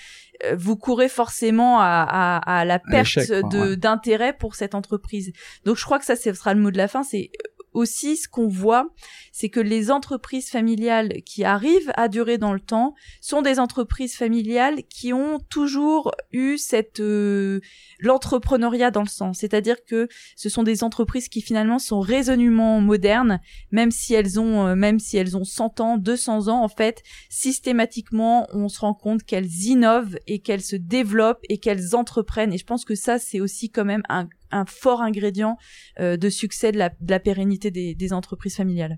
vous 0.55 0.75
courez 0.75 1.09
forcément 1.09 1.79
à, 1.79 2.05
à, 2.07 2.59
à 2.59 2.65
la 2.65 2.79
perte 2.79 3.31
d'intérêt 3.77 4.33
pour 4.33 4.55
cette 4.55 4.75
entreprise. 4.75 5.31
Donc 5.65 5.77
je 5.77 5.83
crois 5.85 5.99
que 5.99 6.05
ça 6.05 6.15
ce 6.15 6.33
sera 6.33 6.53
le 6.53 6.59
mot 6.59 6.71
de 6.71 6.77
la 6.77 6.87
fin 6.87 7.03
c'est 7.03 7.31
aussi 7.77 8.17
ce 8.17 8.27
qu'on 8.27 8.47
voit, 8.47 8.89
c'est 9.31 9.49
que 9.49 9.59
les 9.59 9.91
entreprises 9.91 10.49
familiales 10.49 11.21
qui 11.23 11.43
arrivent 11.43 11.91
à 11.95 12.07
durer 12.07 12.39
dans 12.39 12.53
le 12.53 12.59
temps 12.59 12.95
sont 13.21 13.43
des 13.43 13.59
entreprises 13.59 14.15
familiales 14.15 14.81
qui 14.89 15.13
ont 15.13 15.39
toujours 15.49 16.11
eu 16.31 16.57
cette 16.57 16.99
euh, 16.99 17.59
l'entrepreneuriat 17.99 18.89
dans 18.89 19.03
le 19.03 19.07
sens, 19.07 19.37
c'est-à-dire 19.39 19.85
que 19.85 20.07
ce 20.35 20.49
sont 20.49 20.63
des 20.63 20.83
entreprises 20.83 21.29
qui 21.29 21.41
finalement 21.41 21.77
sont 21.77 21.99
résolument 21.99 22.81
modernes, 22.81 23.39
même 23.71 23.91
si 23.91 24.15
elles 24.15 24.39
ont 24.39 24.65
euh, 24.65 24.75
même 24.75 24.99
si 24.99 25.17
elles 25.17 25.37
ont 25.37 25.43
100 25.43 25.79
ans, 25.79 25.97
200 25.97 26.47
ans 26.47 26.63
en 26.63 26.69
fait, 26.69 27.03
systématiquement 27.29 28.47
on 28.53 28.69
se 28.69 28.79
rend 28.79 28.95
compte 28.95 29.21
qu'elles 29.21 29.53
innovent 29.65 30.17
et 30.25 30.39
qu'elles 30.39 30.63
se 30.63 30.75
développent 30.75 31.43
et 31.47 31.59
qu'elles 31.59 31.95
entreprennent. 31.95 32.53
Et 32.53 32.57
je 32.57 32.65
pense 32.65 32.85
que 32.85 32.95
ça 32.95 33.19
c'est 33.19 33.39
aussi 33.39 33.69
quand 33.69 33.85
même 33.85 34.03
un 34.09 34.27
un 34.51 34.65
fort 34.65 35.01
ingrédient 35.01 35.57
euh, 35.99 36.17
de 36.17 36.29
succès 36.29 36.71
de 36.71 36.77
la, 36.77 36.89
de 36.89 37.09
la 37.09 37.19
pérennité 37.19 37.71
des, 37.71 37.95
des, 37.95 38.13
entreprises 38.13 38.55
familiales. 38.55 38.97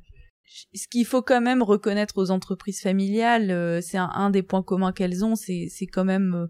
Ce 0.73 0.88
qu'il 0.88 1.05
faut 1.05 1.21
quand 1.21 1.41
même 1.41 1.62
reconnaître 1.62 2.17
aux 2.17 2.31
entreprises 2.31 2.81
familiales, 2.81 3.51
euh, 3.51 3.81
c'est 3.81 3.97
un, 3.97 4.29
des 4.29 4.43
points 4.43 4.63
communs 4.63 4.91
qu'elles 4.91 5.23
ont, 5.23 5.35
c'est, 5.35 5.67
c'est 5.69 5.85
quand 5.85 6.05
même 6.05 6.47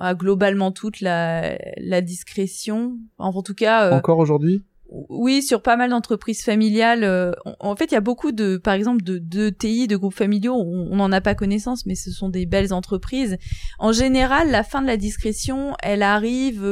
euh, 0.00 0.14
globalement 0.14 0.70
toute 0.70 1.00
la, 1.00 1.58
la 1.76 2.00
discrétion. 2.00 2.98
En 3.18 3.42
tout 3.42 3.54
cas. 3.54 3.96
Encore 3.96 4.18
aujourd'hui? 4.18 4.64
oui, 5.08 5.40
sur 5.40 5.62
pas 5.62 5.76
mal 5.76 5.90
d'entreprises 5.90 6.42
familiales. 6.42 7.32
en 7.60 7.76
fait, 7.76 7.92
il 7.92 7.94
y 7.94 7.96
a 7.96 8.00
beaucoup 8.00 8.32
de, 8.32 8.56
par 8.56 8.74
exemple, 8.74 9.04
de, 9.04 9.18
de 9.18 9.48
TI, 9.48 9.86
de 9.86 9.96
groupes 9.96 10.14
familiaux. 10.14 10.56
On 10.56 10.96
n'en 10.96 11.12
a 11.12 11.20
pas 11.20 11.36
connaissance, 11.36 11.86
mais 11.86 11.94
ce 11.94 12.10
sont 12.10 12.28
des 12.28 12.44
belles 12.44 12.72
entreprises. 12.72 13.38
En 13.78 13.92
général, 13.92 14.50
la 14.50 14.64
fin 14.64 14.82
de 14.82 14.88
la 14.88 14.96
discrétion, 14.96 15.74
elle 15.80 16.02
arrive 16.02 16.64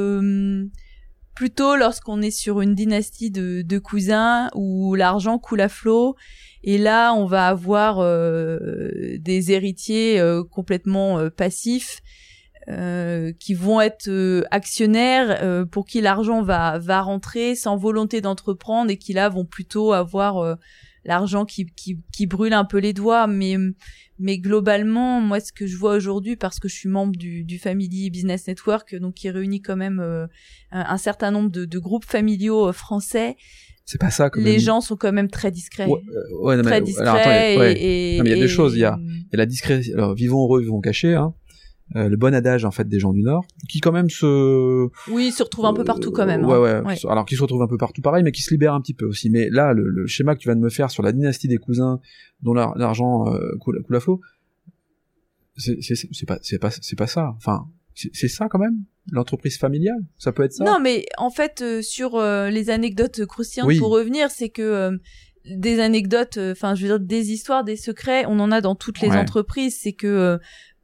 plutôt 1.39 1.77
lorsqu'on 1.77 2.21
est 2.21 2.33
sur 2.33 2.61
une 2.63 2.75
dynastie 2.75 3.31
de, 3.31 3.63
de 3.63 3.79
cousins 3.79 4.51
où 4.57 4.97
l'argent 4.97 5.39
coule 5.39 5.61
à 5.61 5.69
flot. 5.69 6.17
Et 6.65 6.79
là, 6.79 7.15
on 7.15 7.27
va 7.27 7.47
avoir 7.47 8.01
euh, 8.01 8.89
des 9.21 9.53
héritiers 9.53 10.19
euh, 10.19 10.43
complètement 10.43 11.21
euh, 11.21 11.31
passifs 11.31 12.01
qui 13.41 13.55
vont 13.55 13.81
être 13.81 14.11
actionnaires 14.51 15.67
pour 15.71 15.87
qui 15.87 16.03
l'argent 16.03 16.43
va 16.43 16.79
va 16.79 17.01
rentrer 17.01 17.55
sans 17.55 17.79
volonté 17.79 18.21
d'entreprendre 18.21 18.91
et 18.91 18.99
qui 18.99 19.15
là 19.15 19.31
vont 19.31 19.47
plutôt 19.47 19.95
avoir 19.95 20.59
l'argent 21.09 21.45
qui, 21.45 21.67
qui, 21.67 21.99
qui 22.13 22.27
brûle 22.27 22.53
un 22.53 22.65
peu 22.65 22.79
les 22.79 22.93
doigts. 22.93 23.27
Mais 23.27 23.57
mais 24.21 24.39
globalement, 24.39 25.21
moi, 25.21 25.39
ce 25.39 25.53
que 25.53 25.67
je 25.67 25.77
vois 25.77 25.95
aujourd'hui, 25.95 26.35
parce 26.35 26.59
que 26.59 26.69
je 26.69 26.75
suis 26.75 26.89
membre 26.89 27.17
du, 27.17 27.45
du 27.45 27.59
Family 27.59 28.11
Business 28.11 28.49
Network, 28.49 28.97
donc 28.97 29.15
qui 29.15 29.31
réunit 29.31 29.63
quand 29.63 29.77
même 29.77 30.01
euh, 30.01 30.27
un, 30.73 30.97
certain 30.97 31.31
nombre 31.31 31.51
de, 31.51 31.65
de 31.65 31.79
groupes 31.79 32.05
familiaux 32.05 32.69
euh, 32.69 32.73
français, 32.73 33.37
c'est 33.85 34.01
pas 34.01 34.11
ça. 34.11 34.29
les 34.35 34.59
gens 34.59 34.81
sont 34.81 34.97
quand 34.97 35.13
même 35.13 35.31
très 35.31 35.51
discrets. 35.51 35.87
Ouais, 35.87 36.57
euh, 36.57 36.63
très 36.63 36.81
discrets. 36.83 37.55
et, 37.81 38.21
mais 38.21 38.31
il 38.31 38.37
y 38.37 38.39
a 38.39 38.43
deux 38.43 38.49
choses. 38.49 38.75
Il 38.75 38.81
y 38.81 38.85
a, 38.85 38.99
il 39.01 39.29
y 39.33 39.37
a 39.37 39.39
la 39.39 39.47
discrétion. 39.47 39.95
Alors, 39.97 40.15
vivons 40.15 40.43
heureux, 40.43 40.61
vivons 40.61 40.81
cachés. 40.81 41.15
Hein. 41.15 41.33
Euh, 41.97 42.09
le 42.09 42.17
bon 42.17 42.35
adage 42.35 42.67
en 42.67 42.71
fait 42.71 42.87
des 42.87 42.99
gens 42.99 43.15
du 43.15 43.23
Nord, 43.23 43.47
qui 43.67 43.81
quand 43.81 43.93
même 43.93 44.11
se 44.11 44.89
oui 45.11 45.31
se 45.31 45.43
retrouve 45.43 45.65
un 45.65 45.73
peu 45.73 45.85
partout 45.85 46.11
quand 46.11 46.27
même. 46.27 46.45
Ouais, 46.45 46.71
hein. 46.71 46.85
ouais, 46.85 46.97
Alors 47.09 47.25
qui 47.25 47.35
se 47.35 47.41
retrouve 47.41 47.63
un 47.63 47.67
peu 47.67 47.79
partout 47.79 48.03
pareil, 48.03 48.23
mais 48.23 48.33
qui 48.33 48.43
se 48.43 48.51
libère 48.51 48.75
un 48.75 48.81
petit 48.83 48.93
peu 48.93 49.07
aussi. 49.07 49.31
Mais 49.31 49.49
là, 49.49 49.73
le, 49.73 50.07
schéma 50.07 50.35
que 50.35 50.41
tu 50.41 50.49
viens 50.49 50.57
de 50.57 50.61
me 50.61 50.69
faire 50.69 50.91
sur 50.91 51.03
la 51.03 51.13
dynastie 51.13 51.49
des 51.49 51.57
cousins 51.57 52.01
dont 52.43 52.53
l'argent 52.53 53.33
euh, 53.33 53.57
coule, 53.59 53.83
coule, 53.83 53.97
à 53.97 54.01
flot, 54.01 54.21
c'est 55.57 55.79
pas 56.27 56.39
c'est 56.43 56.59
pas 56.59 56.71
c'est 56.71 56.97
pas 56.97 57.07
ça. 57.07 57.35
Enfin, 57.39 57.67
c'est 57.95 58.29
ça 58.29 58.49
quand 58.51 58.59
même 58.59 58.85
l'entreprise 59.11 59.57
familiale. 59.57 60.05
Ça 60.19 60.33
peut 60.33 60.43
être 60.43 60.53
ça. 60.53 60.65
Non, 60.65 60.81
mais 60.81 61.07
en 61.17 61.31
fait 61.31 61.63
euh, 61.63 61.81
sur 61.81 62.21
les 62.21 62.69
anecdotes 62.69 63.25
croustillantes 63.25 63.79
pour 63.79 63.91
revenir, 63.91 64.31
c'est 64.31 64.51
que 64.51 65.01
des 65.47 65.81
anecdotes, 65.81 66.39
enfin 66.39 66.75
je 66.75 66.83
veux 66.83 66.89
dire 66.89 67.01
des 67.01 67.33
histoires, 67.33 67.65
des 67.65 67.77
secrets, 67.77 68.27
on 68.27 68.39
en 68.41 68.53
a 68.53 68.61
dans 68.61 68.75
toutes 68.75 69.01
les 69.01 69.09
entreprises. 69.09 69.79
C'est 69.81 69.95
que 69.95 70.39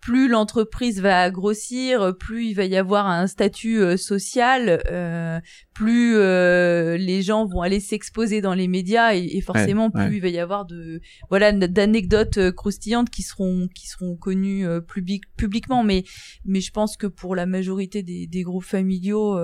plus 0.04 0.28
l'entreprise 0.28 1.00
va 1.00 1.30
grossir, 1.30 2.14
plus 2.18 2.48
il 2.48 2.52
va 2.52 2.66
y 2.66 2.76
avoir 2.76 3.06
un 3.06 3.26
statut 3.26 3.80
euh, 3.80 3.96
social, 3.96 4.82
euh, 4.90 5.40
plus 5.72 6.16
euh, 6.16 6.98
les 6.98 7.22
gens 7.22 7.46
vont 7.46 7.62
aller 7.62 7.80
s'exposer 7.80 8.42
dans 8.42 8.52
les 8.52 8.68
médias 8.68 9.14
et, 9.14 9.40
forcément 9.40 9.90
plus 9.90 10.16
il 10.16 10.20
va 10.20 10.28
y 10.28 10.38
avoir 10.38 10.66
de 10.66 11.00
voilà 11.30 11.52
d'anecdotes 11.52 12.50
croustillantes 12.50 13.08
qui 13.08 13.22
seront 13.22 13.66
qui 13.74 13.88
seront 13.88 14.14
connues 14.14 14.66
public, 14.82 15.24
publiquement. 15.38 15.82
Mais 15.82 16.04
mais 16.44 16.60
je 16.60 16.70
pense 16.70 16.98
que 16.98 17.06
pour 17.06 17.34
la 17.34 17.46
majorité 17.46 18.02
des, 18.02 18.26
des 18.26 18.42
groupes 18.42 18.64
familiaux, 18.64 19.36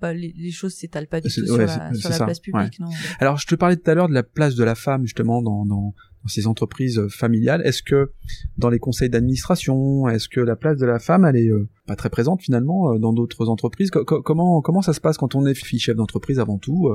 bah, 0.00 0.12
les, 0.12 0.34
les, 0.36 0.50
choses 0.50 0.74
s'étalent 0.74 1.06
pas 1.06 1.20
du 1.20 1.28
tout 1.28 1.46
sur, 1.46 1.56
la, 1.56 1.94
sur 1.94 2.10
la 2.10 2.18
place 2.18 2.40
publique. 2.40 2.80
Non. 2.80 2.88
Alors 3.20 3.38
je 3.38 3.46
te 3.46 3.54
parlais 3.54 3.76
tout 3.76 3.88
à 3.88 3.94
l'heure 3.94 4.08
de 4.08 4.14
la 4.14 4.24
place 4.24 4.56
de 4.56 4.64
la 4.64 4.74
femme 4.74 5.02
justement 5.02 5.40
dans, 5.40 5.64
dans 5.64 5.94
ces 6.28 6.46
entreprises 6.46 6.98
euh, 6.98 7.08
familiales. 7.08 7.62
Est-ce 7.64 7.82
que 7.82 8.12
dans 8.56 8.70
les 8.70 8.78
conseils 8.78 9.10
d'administration, 9.10 10.08
est-ce 10.08 10.28
que 10.28 10.40
la 10.40 10.56
place 10.56 10.78
de 10.78 10.86
la 10.86 10.98
femme, 10.98 11.24
elle 11.24 11.36
est 11.36 11.50
euh, 11.50 11.68
pas 11.86 11.96
très 11.96 12.10
présente 12.10 12.42
finalement 12.42 12.92
euh, 12.92 12.98
dans 12.98 13.12
d'autres 13.12 13.48
entreprises? 13.48 13.90
Comment 13.90 14.60
comment 14.60 14.82
ça 14.82 14.92
se 14.92 15.00
passe 15.00 15.16
quand 15.18 15.34
on 15.34 15.46
est 15.46 15.54
fille 15.54 15.78
chef 15.78 15.96
d'entreprise 15.96 16.38
avant 16.38 16.58
tout 16.58 16.90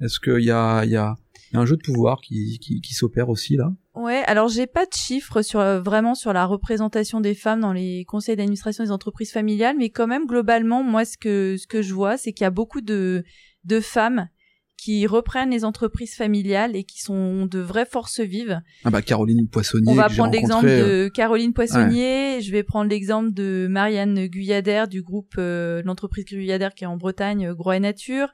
Est-ce 0.00 0.20
qu'il 0.20 0.44
y 0.44 0.50
a 0.50 0.84
y 0.84 0.96
a 0.96 1.16
un 1.52 1.66
jeu 1.66 1.76
de 1.76 1.82
pouvoir 1.82 2.20
qui, 2.20 2.58
qui, 2.60 2.80
qui 2.80 2.94
s'opère 2.94 3.28
aussi 3.28 3.56
là? 3.56 3.72
Ouais, 3.94 4.22
alors 4.26 4.48
j'ai 4.48 4.66
pas 4.66 4.84
de 4.84 4.92
chiffres 4.92 5.42
sur 5.42 5.60
vraiment 5.80 6.14
sur 6.14 6.32
la 6.32 6.44
représentation 6.44 7.20
des 7.20 7.34
femmes 7.34 7.60
dans 7.60 7.72
les 7.72 8.04
conseils 8.04 8.36
d'administration 8.36 8.84
des 8.84 8.90
entreprises 8.90 9.32
familiales, 9.32 9.76
mais 9.78 9.90
quand 9.90 10.06
même 10.06 10.26
globalement, 10.26 10.82
moi 10.82 11.04
ce 11.04 11.16
que 11.16 11.56
ce 11.56 11.66
que 11.66 11.82
je 11.82 11.94
vois, 11.94 12.16
c'est 12.16 12.32
qu'il 12.32 12.44
y 12.44 12.46
a 12.46 12.50
beaucoup 12.50 12.80
de 12.80 13.24
de 13.64 13.80
femmes 13.80 14.28
qui 14.76 15.06
reprennent 15.06 15.50
les 15.50 15.64
entreprises 15.64 16.14
familiales 16.14 16.76
et 16.76 16.84
qui 16.84 17.00
sont 17.00 17.46
de 17.46 17.58
vraies 17.58 17.86
forces 17.86 18.20
vives. 18.20 18.60
Ah 18.84 18.90
bah 18.90 19.02
Caroline 19.02 19.48
Poissonnier. 19.48 19.90
On 19.90 19.94
va 19.94 20.08
prendre 20.08 20.32
l'exemple 20.32 20.66
de 20.66 21.08
Caroline 21.08 21.52
Poissonnier. 21.52 22.40
Je 22.40 22.52
vais 22.52 22.62
prendre 22.62 22.90
l'exemple 22.90 23.32
de 23.32 23.66
Marianne 23.70 24.26
Guyadère 24.26 24.88
du 24.88 25.02
groupe 25.02 25.34
euh, 25.38 25.82
l'entreprise 25.84 26.24
Guyadère 26.24 26.74
qui 26.74 26.84
est 26.84 26.88
en 26.88 26.96
Bretagne, 26.96 27.52
Gros 27.52 27.72
et 27.72 27.80
Nature. 27.80 28.28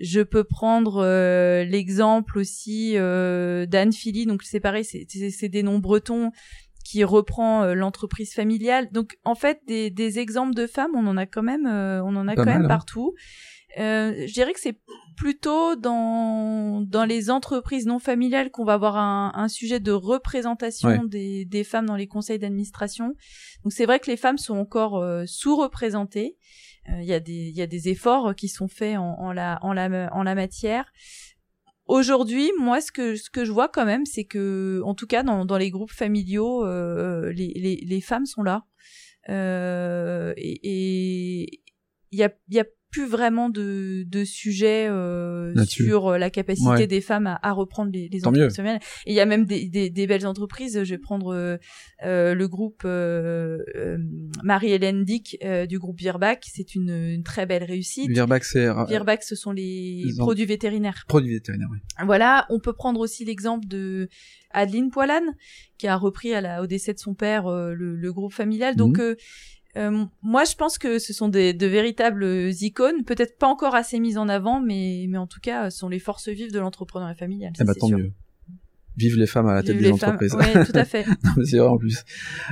Je 0.00 0.20
peux 0.20 0.44
prendre 0.44 1.02
euh, 1.04 1.64
l'exemple 1.64 2.38
aussi 2.38 2.94
euh, 2.96 3.66
d'Anne 3.66 3.92
Philly, 3.92 4.26
donc 4.26 4.42
c'est 4.42 4.60
pareil, 4.60 4.84
c'est 4.84 5.48
des 5.48 5.62
noms 5.62 5.78
bretons 5.78 6.32
qui 6.84 7.04
reprend 7.04 7.62
euh, 7.62 7.74
l'entreprise 7.74 8.34
familiale. 8.34 8.88
Donc 8.90 9.18
en 9.24 9.34
fait, 9.34 9.60
des, 9.66 9.90
des, 9.90 10.18
exemples 10.18 10.54
de 10.54 10.66
femmes, 10.66 10.92
on 10.94 11.06
en 11.06 11.16
a 11.16 11.26
quand 11.26 11.42
même, 11.42 11.66
on 11.66 12.16
en 12.16 12.26
a 12.26 12.34
quand 12.34 12.46
même 12.46 12.64
hein. 12.64 12.68
Euh, 13.78 14.26
je 14.26 14.32
dirais 14.32 14.52
que 14.52 14.60
c'est 14.60 14.78
plutôt 15.16 15.76
dans 15.76 16.82
dans 16.82 17.04
les 17.04 17.30
entreprises 17.30 17.86
non 17.86 17.98
familiales 17.98 18.50
qu'on 18.50 18.64
va 18.64 18.74
avoir 18.74 18.96
un, 18.96 19.32
un 19.34 19.48
sujet 19.48 19.80
de 19.80 19.92
représentation 19.92 21.04
des, 21.04 21.44
des 21.44 21.64
femmes 21.64 21.86
dans 21.86 21.96
les 21.96 22.06
conseils 22.06 22.38
d'administration. 22.38 23.14
Donc 23.62 23.72
c'est 23.72 23.86
vrai 23.86 23.98
que 23.98 24.10
les 24.10 24.16
femmes 24.16 24.38
sont 24.38 24.56
encore 24.56 24.98
euh, 24.98 25.24
sous-représentées. 25.26 26.36
Euh, 26.90 27.00
il 27.00 27.06
y 27.06 27.14
a 27.14 27.20
des 27.20 27.48
il 27.48 27.56
y 27.56 27.62
a 27.62 27.66
des 27.66 27.88
efforts 27.88 28.34
qui 28.34 28.48
sont 28.48 28.68
faits 28.68 28.96
en, 28.98 29.14
en 29.18 29.32
la 29.32 29.58
en 29.62 29.72
la 29.72 30.10
en 30.12 30.22
la 30.22 30.34
matière. 30.34 30.92
Aujourd'hui, 31.86 32.50
moi, 32.58 32.80
ce 32.80 32.92
que 32.92 33.16
ce 33.16 33.28
que 33.28 33.44
je 33.44 33.52
vois 33.52 33.68
quand 33.68 33.84
même, 33.84 34.06
c'est 34.06 34.24
que, 34.24 34.80
en 34.84 34.94
tout 34.94 35.06
cas, 35.06 35.24
dans, 35.24 35.44
dans 35.44 35.58
les 35.58 35.70
groupes 35.70 35.90
familiaux, 35.92 36.64
euh, 36.64 37.32
les, 37.32 37.52
les, 37.56 37.76
les 37.84 38.00
femmes 38.00 38.24
sont 38.24 38.44
là. 38.44 38.64
Euh, 39.28 40.32
et 40.36 41.62
il 42.12 42.18
y 42.18 42.22
a, 42.22 42.30
y 42.48 42.60
a 42.60 42.64
plus 42.92 43.06
vraiment 43.06 43.48
de, 43.48 44.04
de 44.06 44.22
sujets 44.22 44.86
euh, 44.86 45.54
sur 45.64 46.08
euh, 46.08 46.18
la 46.18 46.28
capacité 46.28 46.86
des 46.86 47.00
femmes 47.00 47.26
à, 47.26 47.40
à 47.42 47.52
reprendre 47.52 47.90
les, 47.90 48.08
les 48.08 48.26
entreprises 48.26 48.58
Et 49.06 49.12
il 49.12 49.14
y 49.14 49.20
a 49.20 49.24
même 49.24 49.46
des, 49.46 49.66
des, 49.66 49.88
des, 49.88 50.06
belles 50.06 50.26
entreprises. 50.26 50.84
Je 50.84 50.90
vais 50.90 50.98
prendre 50.98 51.34
euh, 51.34 51.56
euh 52.04 52.34
le 52.34 52.48
groupe 52.48 52.82
euh, 52.84 53.58
Marie-Hélène 54.44 55.04
Dick 55.04 55.38
du 55.68 55.78
groupe 55.78 55.98
Virbac. 55.98 56.44
C'est 56.52 56.74
une, 56.74 56.90
une, 56.90 57.22
très 57.22 57.46
belle 57.46 57.64
réussite. 57.64 58.10
Virbac, 58.10 58.44
c'est 58.44 58.68
Virbac, 58.86 59.22
ce 59.22 59.34
sont 59.36 59.52
les, 59.52 60.04
produits 60.18 60.46
vétérinaires. 60.46 61.04
Produits 61.08 61.32
vétérinaires, 61.32 61.68
oui. 61.72 61.78
Voilà, 62.04 62.46
on 62.50 62.60
peut 62.60 62.74
prendre 62.74 63.00
aussi 63.00 63.24
l'exemple 63.24 63.66
de 63.66 64.08
Adeline 64.50 64.90
Poilane 64.90 65.34
qui 65.78 65.86
a 65.86 65.96
repris 65.96 66.34
à 66.34 66.42
la, 66.42 66.62
au 66.62 66.66
décès 66.66 66.92
de 66.92 66.98
son 66.98 67.14
père 67.14 67.48
le, 67.48 67.96
le, 67.96 68.12
groupe 68.12 68.34
familial. 68.34 68.76
Donc 68.76 68.98
mhm. 68.98 69.16
Euh, 69.76 70.04
moi, 70.22 70.44
je 70.44 70.54
pense 70.54 70.78
que 70.78 70.98
ce 70.98 71.12
sont 71.12 71.28
des, 71.28 71.54
de 71.54 71.66
véritables 71.66 72.50
icônes, 72.60 73.04
peut-être 73.04 73.38
pas 73.38 73.46
encore 73.46 73.74
assez 73.74 73.98
mises 74.00 74.18
en 74.18 74.28
avant, 74.28 74.60
mais, 74.60 75.06
mais 75.08 75.18
en 75.18 75.26
tout 75.26 75.40
cas, 75.40 75.70
ce 75.70 75.78
sont 75.78 75.88
les 75.88 75.98
forces 75.98 76.28
vives 76.28 76.52
de 76.52 76.58
l'entrepreneuriat 76.58 77.14
familial. 77.14 77.52
Eh 77.58 77.64
bah, 77.64 77.74
tant 77.74 77.88
mieux. 77.88 78.12
Vive 78.96 79.16
les 79.16 79.26
femmes 79.26 79.46
à 79.48 79.54
la 79.54 79.62
tête 79.62 79.76
Vive 79.76 79.86
des 79.86 79.92
entreprises. 79.92 80.34
Oui, 80.38 80.44
tout 80.66 80.72
à 80.74 80.84
fait. 80.84 81.04
C'est 81.44 81.56
vrai 81.58 81.68
en 81.68 81.78
plus. 81.78 82.04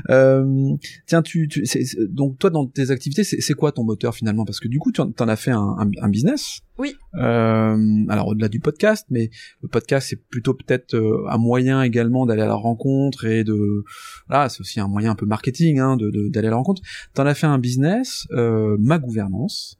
Euh, 0.08 0.74
tiens, 1.06 1.22
tu, 1.22 1.48
tu 1.48 1.64
donc 2.08 2.38
toi 2.38 2.50
dans 2.50 2.66
tes 2.66 2.90
activités, 2.90 3.24
c'est 3.24 3.54
quoi 3.54 3.72
ton 3.72 3.84
moteur 3.84 4.14
finalement? 4.14 4.44
Parce 4.44 4.58
que 4.60 4.68
du 4.68 4.78
coup, 4.78 4.90
tu 4.92 5.00
en, 5.00 5.10
as 5.28 5.36
fait 5.36 5.50
un, 5.50 5.76
un, 5.78 5.90
un 6.00 6.08
business. 6.08 6.60
Oui. 6.78 6.94
Euh, 7.16 7.76
alors 8.08 8.28
au-delà 8.28 8.48
du 8.48 8.58
podcast, 8.60 9.06
mais 9.10 9.30
le 9.62 9.68
podcast 9.68 10.08
c'est 10.08 10.16
plutôt 10.28 10.54
peut-être 10.54 10.94
euh, 10.94 11.26
un 11.28 11.36
moyen 11.36 11.82
également 11.82 12.24
d'aller 12.24 12.40
à 12.42 12.46
la 12.46 12.54
rencontre 12.54 13.26
et 13.26 13.44
de, 13.44 13.84
voilà, 14.28 14.48
c'est 14.48 14.60
aussi 14.62 14.80
un 14.80 14.88
moyen 14.88 15.10
un 15.10 15.14
peu 15.14 15.26
marketing, 15.26 15.78
hein, 15.78 15.96
de 15.98 16.10
de- 16.10 16.28
d'aller 16.28 16.46
à 16.48 16.50
la 16.52 16.56
rencontre. 16.56 16.80
T'en 17.12 17.26
as 17.26 17.34
fait 17.34 17.46
un 17.46 17.58
business, 17.58 18.26
euh, 18.32 18.76
ma 18.80 18.98
gouvernance. 18.98 19.76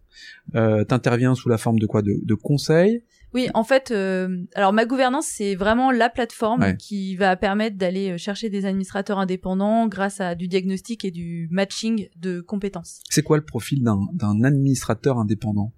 Euh, 0.54 0.84
T'interviens 0.84 1.34
sous 1.34 1.48
la 1.48 1.56
forme 1.56 1.78
de 1.78 1.86
quoi? 1.86 2.02
De, 2.02 2.20
de 2.22 2.34
conseils. 2.34 3.02
Oui, 3.32 3.48
en 3.54 3.62
fait, 3.64 3.90
euh, 3.92 4.44
alors 4.54 4.72
ma 4.72 4.86
gouvernance, 4.86 5.26
c'est 5.26 5.54
vraiment 5.54 5.90
la 5.92 6.08
plateforme 6.10 6.62
Ouais. 6.62 6.76
qui 6.76 7.14
va 7.16 7.36
permettre 7.36 7.76
d'aller 7.76 8.10
euh, 8.12 8.18
chercher 8.18 8.50
des 8.50 8.66
administrateurs 8.66 9.18
indépendants 9.18 9.86
grâce 9.86 10.20
à 10.20 10.34
du 10.34 10.48
diagnostic 10.48 11.04
et 11.04 11.10
du 11.10 11.46
matching 11.50 12.08
de 12.16 12.40
compétences. 12.40 13.00
C'est 13.08 13.22
quoi 13.22 13.36
le 13.36 13.44
profil 13.44 13.82
d'un 13.82 14.00
d'un 14.12 14.42
administrateur 14.42 15.18
indépendant? 15.18 15.72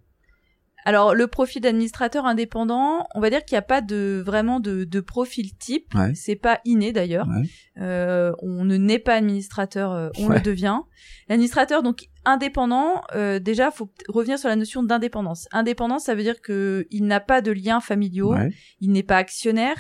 Alors, 0.85 1.15
le 1.15 1.29
profil 1.29 1.63
d'administrateur 1.63 2.27
indépendant, 2.27 3.07
on 3.15 3.21
va 3.21 3.31
dire 3.31 3.45
qu'il 3.45 3.55
n'y 3.55 3.59
a 3.61 3.63
pas 3.63 3.81
de 3.83 4.21
vraiment 4.27 4.59
de, 4.59 4.83
de 4.83 5.01
profil 5.01 5.57
type. 5.57 5.95
Ouais. 5.95 6.13
C'est 6.17 6.35
pas 6.35 6.59
inné 6.65 6.93
d'ailleurs. 6.93 7.29
Ouais. 7.29 7.49
Euh, 7.81 8.33
on 8.43 8.65
ne 8.65 8.77
naît 8.77 8.99
pas 8.99 9.15
administrateur, 9.15 9.93
euh, 9.93 10.09
on 10.19 10.27
Ouais. 10.27 10.37
le 10.39 10.41
devient. 10.43 10.81
L'administrateur 11.29 11.85
donc 11.85 12.09
indépendant, 12.25 13.03
euh, 13.15 13.39
déjà 13.39 13.71
faut 13.71 13.91
revenir 14.09 14.39
sur 14.39 14.49
la 14.49 14.57
notion 14.57 14.83
d'indépendance. 14.83 15.49
Indépendance, 15.53 16.05
ça 16.05 16.15
veut 16.15 16.23
dire 16.23 16.41
que 16.41 16.87
il 16.91 17.07
n'a 17.07 17.21
pas 17.21 17.41
de 17.41 17.51
liens 17.53 17.81
familiaux, 17.81 18.33
Ouais. 18.35 18.53
il 18.81 18.93
n'est 18.93 19.03
pas 19.03 19.17
actionnaire, 19.17 19.79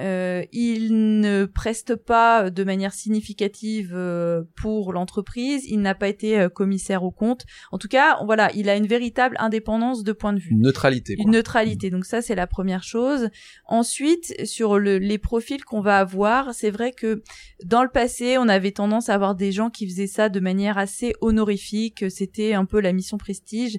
euh, 0.00 0.42
il 0.52 1.20
ne 1.20 1.44
preste 1.44 1.96
pas 1.96 2.50
de 2.50 2.64
manière 2.64 2.94
significative 2.94 3.92
euh, 3.94 4.42
pour 4.60 4.92
l'entreprise, 4.92 5.64
il 5.68 5.80
n'a 5.80 5.94
pas 5.94 6.08
été 6.08 6.38
euh, 6.38 6.48
commissaire 6.48 7.04
au 7.04 7.10
compte. 7.10 7.44
En 7.72 7.78
tout 7.78 7.88
cas, 7.88 8.18
voilà, 8.24 8.50
il 8.54 8.68
a 8.68 8.76
une 8.76 8.86
véritable 8.86 9.36
indépendance 9.38 10.02
de 10.04 10.12
point 10.12 10.32
de 10.32 10.38
vue. 10.38 10.50
Une 10.52 10.62
neutralité. 10.62 11.14
Quoi. 11.16 11.24
Une 11.24 11.30
neutralité. 11.32 11.90
Donc 11.90 12.04
ça, 12.04 12.22
c'est 12.22 12.34
la 12.34 12.46
première 12.46 12.82
chose. 12.82 13.28
Ensuite, 13.66 14.46
sur 14.46 14.78
le- 14.78 14.98
les 14.98 15.18
profils 15.18 15.64
qu'on 15.64 15.80
va 15.80 15.98
avoir, 15.98 16.54
c'est 16.54 16.70
vrai 16.70 16.92
que 16.92 17.22
dans 17.64 17.82
le 17.82 17.88
passé, 17.90 18.38
on 18.38 18.48
avait 18.48 18.72
tendance 18.72 19.08
à 19.08 19.14
avoir 19.14 19.34
des 19.34 19.52
gens 19.52 19.70
qui 19.70 19.86
faisaient 19.86 20.06
ça 20.06 20.28
de 20.28 20.40
manière 20.40 20.78
assez 20.78 21.14
honorifique. 21.20 22.04
C'était 22.10 22.54
un 22.54 22.64
peu 22.64 22.80
la 22.80 22.92
mission 22.92 23.18
prestige. 23.18 23.78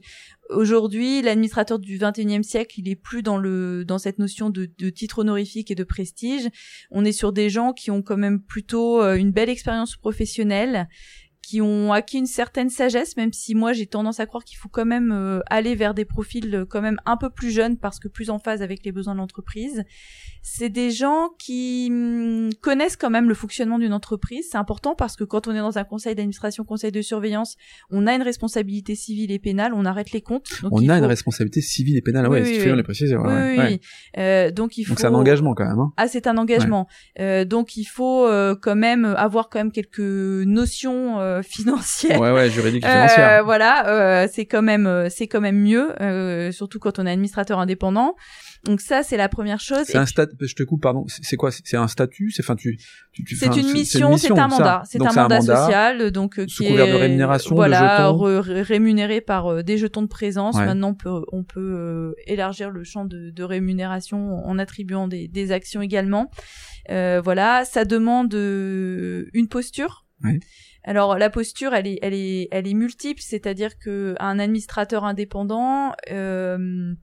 Aujourd'hui, 0.50 1.22
l'administrateur 1.22 1.80
du 1.80 1.98
21e 1.98 2.44
siècle, 2.44 2.76
il 2.78 2.90
est 2.90 2.96
plus 2.96 3.24
dans 3.24 3.38
le 3.38 3.86
dans 3.86 3.98
cette 3.98 4.20
notion 4.20 4.50
de, 4.50 4.66
titre 4.90 5.20
honorifique 5.20 5.72
et 5.72 5.76
de 5.76 5.84
prestige. 5.86 6.50
On 6.92 7.06
est 7.06 7.14
sur 7.14 7.32
des 7.32 7.50
gens 7.50 7.72
qui 7.72 7.92
ont 7.92 8.02
quand 8.02 8.18
même 8.18 8.42
plutôt 8.42 9.02
euh, 9.02 9.16
une 9.16 9.32
belle 9.32 9.50
expérience 9.50 9.96
professionnelle, 9.96 10.90
qui 11.44 11.62
ont 11.62 11.92
acquis 11.92 12.18
une 12.18 12.26
certaine 12.26 12.70
sagesse, 12.70 13.18
même 13.18 13.34
si 13.34 13.54
moi 13.54 13.74
j'ai 13.74 13.86
tendance 13.86 14.20
à 14.20 14.26
croire 14.26 14.44
qu'il 14.44 14.58
faut 14.58 14.70
quand 14.70 14.86
même 14.86 15.12
euh, 15.12 15.42
aller 15.48 15.76
vers 15.76 15.94
des 15.94 16.06
profils 16.06 16.54
euh, 16.56 16.66
quand 16.66 16.82
même 16.82 16.98
un 17.06 17.18
peu 17.18 17.30
plus 17.30 17.52
jeunes 17.52 17.78
parce 17.78 18.00
que 18.00 18.08
plus 18.08 18.30
en 18.30 18.40
phase 18.40 18.62
avec 18.62 18.86
les 18.86 18.92
besoins 18.92 19.14
de 19.14 19.20
l'entreprise. 19.20 19.84
C'est 20.42 20.70
des 20.70 20.92
gens 20.92 21.30
qui 21.40 21.88
hum, 21.90 22.50
connaissent 22.62 22.98
quand 22.98 23.10
même 23.10 23.30
le 23.30 23.36
fonctionnement 23.36 23.80
d'une 23.80 23.94
entreprise. 23.94 24.48
C'est 24.52 24.58
important 24.58 24.96
parce 24.96 25.16
que 25.16 25.24
quand 25.24 25.48
on 25.48 25.52
est 25.52 25.60
dans 25.60 25.78
un 25.78 25.84
conseil 25.84 26.16
d'administration, 26.16 26.64
conseil 26.64 26.92
de 26.92 27.02
surveillance, 27.02 27.56
on 27.92 28.08
a 28.08 28.16
une 28.16 28.22
responsabilité 28.22 28.96
civile 28.96 29.32
et 29.32 29.40
pénale, 29.40 29.74
on 29.74 29.86
arrête 29.86 30.12
les 30.12 30.22
comptes. 30.22 30.62
Donc 30.62 30.72
On 30.74 30.90
a 30.90 30.98
une 30.98 31.06
responsabilité 31.06 31.62
civile 31.62 31.98
et 31.98 32.02
pénale. 32.02 32.28
Oui, 32.28 32.40
ouais, 32.40 32.42
oui, 32.42 32.46
si 32.46 32.52
tu 32.54 32.58
oui. 32.58 32.64
fais 32.64 32.70
bien 32.70 32.76
les 32.78 32.84
préciser. 32.84 33.16
ouais, 33.16 33.24
Oui, 33.24 33.34
ouais, 33.34 33.52
oui, 33.52 33.58
ouais. 33.58 33.68
oui. 33.72 33.82
Euh, 34.18 34.52
donc 34.52 34.78
il 34.78 34.86
faut. 34.86 34.92
Donc 34.92 35.00
c'est 35.00 35.08
un 35.08 35.14
engagement 35.14 35.54
quand 35.54 35.66
même. 35.66 35.80
Hein. 35.80 35.94
Ah, 35.98 36.08
c'est 36.08 36.28
un 36.28 36.38
engagement. 36.38 36.88
Euh, 37.20 37.46
donc 37.46 37.76
il 37.78 37.86
faut 37.86 38.26
euh, 38.26 38.56
quand 38.60 38.76
même 38.76 39.06
avoir 39.06 39.50
quand 39.50 39.60
même 39.60 39.72
quelques 39.72 40.00
notions 40.00 41.20
euh, 41.34 41.42
financières. 41.58 42.20
Ouais, 42.20 42.32
ouais, 42.32 42.50
juridique 42.50 42.84
et 42.84 42.88
Euh, 42.88 42.92
financière. 42.92 43.44
voilà, 43.46 43.88
euh, 43.90 44.28
c'est 44.32 44.46
quand 44.46 44.62
même 44.62 44.88
euh, 44.88 45.08
c'est 45.10 45.28
quand 45.28 45.42
même 45.42 45.60
mieux, 45.62 45.92
euh, 46.02 46.52
surtout 46.52 46.80
quand 46.80 47.00
on 47.00 47.06
est 47.06 47.12
administrateur 47.12 47.60
indépendant. 47.60 48.16
Donc 48.66 48.80
ça 48.80 49.04
c'est 49.04 49.18
la 49.18 49.28
première 49.28 49.60
chose. 49.60 49.84
C'est 49.88 49.98
un 49.98 50.06
stat, 50.06 50.28
je 50.40 50.54
te 50.56 50.64
coupe, 50.64 50.82
pardon. 50.82 51.04
C'est 51.08 51.36
quoi? 51.36 51.52
C'est 51.52 51.76
un 51.76 51.90
statut? 51.90 52.32
C'est 52.32 52.44
enfin 52.46 52.56
tu, 52.56 52.78
tu, 53.12 53.24
tu- 53.26 53.36
C'est 53.36 53.48
une 53.58 53.74
mission, 53.74 54.16
c'est 54.16 54.32
un 54.32 54.48
mandat, 54.48 54.84
c'est 54.86 55.00
Donc 55.00 55.10
un 55.10 55.22
mandat 55.24 55.42
social, 55.42 56.12
donc 56.12 56.40
euh, 56.40 56.48
sous 56.48 56.64
qui 56.64 56.70
couvert 56.70 56.86
est 56.88 56.92
de 56.94 56.98
rémunération, 56.98 57.50
de 57.52 57.56
voilà, 57.56 58.10
ré- 58.12 58.62
rémunéré 58.62 59.20
par 59.20 59.48
euh, 59.48 59.64
des 59.64 59.78
jetons 59.78 60.02
de 60.02 60.08
présence. 60.08 60.56
Ouais. 60.56 60.66
Maintenant, 60.66 60.92
on 60.92 60.94
peut 60.96 61.22
on 61.34 61.44
peut 61.44 61.60
euh, 61.60 62.14
élargir 62.26 62.70
le 62.70 62.86
champ 62.86 63.04
de, 63.04 63.32
de 63.32 63.44
rémunération 63.44 64.38
en 64.46 64.58
attribuant 64.60 65.10
des, 65.10 65.28
des 65.28 65.52
actions 65.52 65.82
également. 65.82 66.32
Euh, 66.90 67.20
voilà, 67.22 67.66
ça 67.66 67.84
demande 67.84 68.34
euh, 68.34 69.26
une 69.34 69.48
posture. 69.50 70.06
Ouais. 70.24 70.40
Alors 70.84 71.18
la 71.18 71.30
posture, 71.30 71.74
elle 71.74 71.88
est 71.88 72.00
elle 72.02 72.14
est 72.14 72.48
elle 72.52 72.68
est 72.68 72.74
multiple, 72.74 73.22
c'est-à-dire 73.22 73.78
que 73.80 74.16
un 74.20 74.40
administrateur 74.40 75.04
indépendant. 75.06 75.94
Euh, 76.12 76.94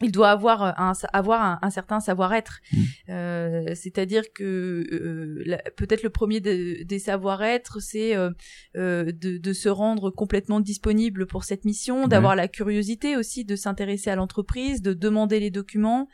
il 0.00 0.12
doit 0.12 0.30
avoir 0.30 0.62
un, 0.80 0.92
avoir 1.12 1.42
un, 1.42 1.58
un 1.60 1.70
certain 1.70 1.98
savoir-être. 1.98 2.60
Mmh. 2.72 2.78
Euh, 3.08 3.74
C'est-à-dire 3.74 4.22
que 4.32 4.84
euh, 4.92 5.56
peut-être 5.76 6.04
le 6.04 6.10
premier 6.10 6.38
de- 6.40 6.84
des 6.84 7.00
savoir-être, 7.00 7.80
c'est 7.80 8.14
euh, 8.14 8.30
de, 8.76 9.38
de 9.38 9.52
se 9.52 9.68
rendre 9.68 10.10
complètement 10.10 10.60
disponible 10.60 11.26
pour 11.26 11.42
cette 11.42 11.64
mission, 11.64 12.06
d'avoir 12.06 12.36
la 12.36 12.46
curiosité 12.46 13.16
aussi 13.16 13.44
de 13.44 13.56
s'intéresser 13.56 14.08
à 14.08 14.14
l'entreprise, 14.14 14.82
de 14.82 14.92
demander 14.92 15.40
les 15.40 15.50
documents, 15.50 16.08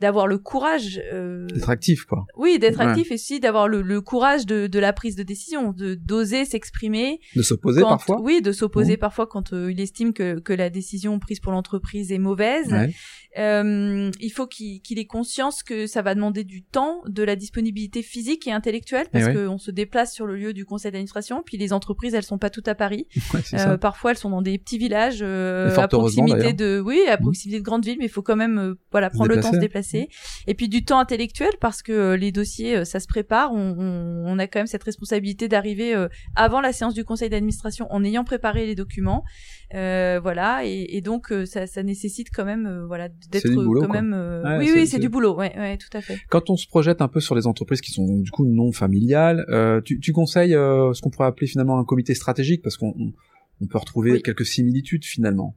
d'avoir 0.00 0.26
le 0.26 0.38
courage. 0.38 1.00
euh, 1.12 1.46
D'être 1.46 1.70
actif, 1.70 2.04
quoi. 2.04 2.24
oui, 2.36 2.58
d'être 2.58 2.78
Ouais. 2.78 2.86
actif 2.86 3.10
et 3.10 3.14
aussi 3.14 3.40
d'avoir 3.40 3.66
le, 3.68 3.82
le 3.82 4.00
courage 4.00 4.46
de, 4.46 4.66
de 4.66 4.78
la 4.78 4.92
prise 4.92 5.16
de 5.16 5.22
décision, 5.22 5.72
de 5.72 5.94
d'oser 5.94 6.44
s'exprimer, 6.44 7.20
De 7.36 7.42
s'opposer 7.42 7.80
parfois. 7.82 8.20
Oui, 8.20 8.40
de 8.42 8.52
s'opposer 8.52 8.96
parfois 8.96 9.26
quand 9.26 9.52
euh, 9.52 9.70
il 9.72 9.80
estime 9.80 10.12
que, 10.12 10.38
que 10.38 10.52
la 10.52 10.70
décision 10.70 11.18
prise 11.18 11.40
pour 11.40 11.52
l'entreprise 11.52 12.12
est 12.12 12.18
mauvaise. 12.18 12.72
Ouais. 12.72 12.94
Euh, 13.38 14.10
il 14.20 14.30
faut 14.30 14.46
qu'il 14.46 14.80
qu'il 14.80 14.98
ait 14.98 15.04
conscience 15.06 15.62
que 15.62 15.86
ça 15.86 16.02
va 16.02 16.14
demander 16.14 16.44
du 16.44 16.62
temps, 16.64 17.02
de 17.06 17.22
la 17.22 17.36
disponibilité 17.36 18.02
physique 18.02 18.46
et 18.46 18.52
intellectuelle, 18.52 19.06
parce 19.12 19.26
Eh 19.26 19.36
ouais. 19.36 19.44
qu'on 19.46 19.58
se 19.58 19.70
déplace 19.70 20.14
sur 20.14 20.26
le 20.26 20.36
lieu 20.36 20.52
du 20.52 20.64
conseil 20.64 20.90
d'administration. 20.92 21.42
Puis 21.44 21.56
les 21.56 21.72
entreprises, 21.72 22.14
elles 22.14 22.22
sont 22.24 22.38
pas 22.38 22.50
toutes 22.50 22.68
à 22.68 22.74
Paris. 22.74 23.06
Euh, 23.54 23.76
parfois, 23.78 24.10
elles 24.10 24.18
sont 24.18 24.30
dans 24.30 24.42
des 24.42 24.58
petits 24.58 24.78
villages 24.78 25.20
euh, 25.22 25.74
à 25.76 25.88
proximité 25.88 26.52
de, 26.52 26.80
oui, 26.84 27.00
à 27.08 27.16
proximité 27.16 27.60
de 27.60 27.64
grandes 27.64 27.84
villes, 27.84 27.96
mais 27.98 28.06
il 28.06 28.10
faut 28.10 28.20
quand 28.22 28.36
même, 28.36 28.74
voilà, 28.90 29.10
prendre 29.10 29.30
le 29.30 29.40
temps 29.40 29.50
de 29.50 29.54
se 29.56 29.60
déplacer. 29.60 29.87
Et 30.46 30.54
puis 30.54 30.68
du 30.68 30.84
temps 30.84 30.98
intellectuel, 30.98 31.50
parce 31.60 31.82
que 31.82 31.92
euh, 31.92 32.16
les 32.16 32.32
dossiers, 32.32 32.76
euh, 32.78 32.84
ça 32.84 33.00
se 33.00 33.06
prépare. 33.06 33.52
On, 33.52 33.76
on, 33.78 34.24
on 34.26 34.38
a 34.38 34.46
quand 34.46 34.60
même 34.60 34.66
cette 34.66 34.84
responsabilité 34.84 35.48
d'arriver 35.48 35.94
euh, 35.94 36.08
avant 36.36 36.60
la 36.60 36.72
séance 36.72 36.94
du 36.94 37.04
conseil 37.04 37.28
d'administration 37.30 37.86
en 37.90 38.04
ayant 38.04 38.24
préparé 38.24 38.66
les 38.66 38.74
documents. 38.74 39.24
Euh, 39.74 40.18
voilà, 40.22 40.64
et, 40.64 40.96
et 40.96 41.00
donc 41.00 41.32
ça, 41.44 41.66
ça 41.66 41.82
nécessite 41.82 42.28
quand 42.34 42.44
même, 42.44 42.66
euh, 42.66 42.86
voilà, 42.86 43.08
d'être 43.30 43.48
quand 43.54 43.86
quoi. 43.86 43.88
même. 43.88 44.14
euh, 44.14 44.42
Ouais, 44.42 44.58
oui, 44.58 44.70
oui, 44.74 44.86
c'est- 44.86 44.98
du 44.98 45.08
boulot. 45.08 45.34
Ouais, 45.36 45.52
ouais, 45.58 45.76
tout 45.76 45.94
à 45.96 46.00
fait. 46.00 46.18
Quand 46.30 46.48
on 46.50 46.56
se 46.56 46.66
projette 46.66 47.02
un 47.02 47.08
peu 47.08 47.20
sur 47.20 47.34
les 47.34 47.46
entreprises 47.46 47.80
qui 47.80 47.92
sont 47.92 48.18
du 48.20 48.30
coup 48.30 48.46
non 48.46 48.72
familiales, 48.72 49.44
tu, 49.84 50.00
tu 50.00 50.12
conseilles 50.12 50.52
ce 50.52 51.00
qu'on 51.00 51.10
pourrait 51.10 51.28
appeler 51.28 51.46
finalement 51.46 51.78
un 51.78 51.84
comité 51.84 52.14
stratégique 52.14 52.62
parce 52.62 52.76
qu'on 52.76 52.94
on, 52.98 53.12
on 53.60 53.66
peut 53.66 53.78
retrouver 53.78 54.12
Oui. 54.12 54.22
quelques 54.22 54.46
similitudes 54.46 55.04
finalement. 55.04 55.54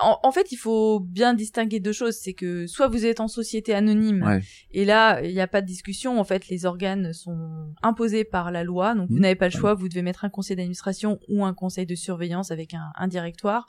En, 0.00 0.18
en 0.22 0.30
fait, 0.32 0.52
il 0.52 0.56
faut 0.56 1.00
bien 1.00 1.34
distinguer 1.34 1.80
deux 1.80 1.92
choses. 1.92 2.16
C'est 2.20 2.32
que 2.32 2.66
soit 2.68 2.86
vous 2.88 3.04
êtes 3.04 3.18
en 3.20 3.26
société 3.28 3.74
anonyme, 3.74 4.22
Ouais. 4.22 4.40
et 4.70 4.84
là, 4.84 5.20
il 5.22 5.32
n'y 5.32 5.40
a 5.40 5.48
pas 5.48 5.60
de 5.60 5.66
discussion. 5.66 6.20
En 6.20 6.24
fait, 6.24 6.48
les 6.48 6.66
organes 6.66 7.12
sont 7.12 7.74
imposés 7.82 8.24
par 8.24 8.50
la 8.52 8.62
loi, 8.62 8.94
donc 8.94 9.08
vous 9.08 9.16
Mhm. 9.16 9.22
n'avez 9.22 9.34
pas 9.34 9.46
le 9.46 9.52
choix. 9.52 9.74
Vous 9.74 9.88
devez 9.88 10.02
mettre 10.02 10.24
un 10.24 10.28
conseil 10.30 10.56
d'administration 10.56 11.18
ou 11.28 11.44
un 11.44 11.52
conseil 11.54 11.84
de 11.86 11.94
surveillance 11.96 12.50
avec 12.52 12.74
un, 12.74 12.90
un 12.94 13.08
directoire. 13.08 13.66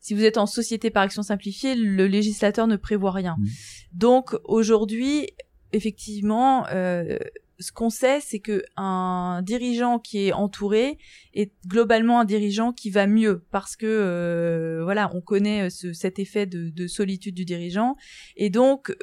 Si 0.00 0.14
vous 0.14 0.22
êtes 0.24 0.38
en 0.38 0.46
société 0.46 0.90
par 0.90 1.02
action 1.02 1.22
simplifiée, 1.22 1.74
le 1.74 2.06
législateur 2.06 2.66
ne 2.66 2.76
prévoit 2.76 3.10
rien. 3.12 3.36
Mhm. 3.38 3.46
Donc 3.94 4.36
aujourd'hui, 4.44 5.28
effectivement, 5.72 6.66
euh, 6.72 7.18
ce 7.58 7.72
qu'on 7.72 7.90
sait, 7.90 8.20
c'est 8.20 8.40
que 8.40 8.64
un 8.76 9.40
dirigeant 9.42 9.98
qui 9.98 10.26
est 10.26 10.32
entouré 10.32 10.98
est 11.34 11.52
globalement 11.66 12.20
un 12.20 12.24
dirigeant 12.24 12.72
qui 12.72 12.90
va 12.90 13.06
mieux 13.06 13.44
parce 13.50 13.76
que 13.76 13.86
euh, 13.86 14.80
voilà, 14.82 15.10
on 15.14 15.20
connaît 15.20 15.70
ce, 15.70 15.92
cet 15.92 16.18
effet 16.18 16.46
de, 16.46 16.70
de 16.70 16.86
solitude 16.86 17.34
du 17.34 17.44
dirigeant. 17.44 17.96
Et 18.36 18.50
donc 18.50 18.90
euh, 18.90 18.96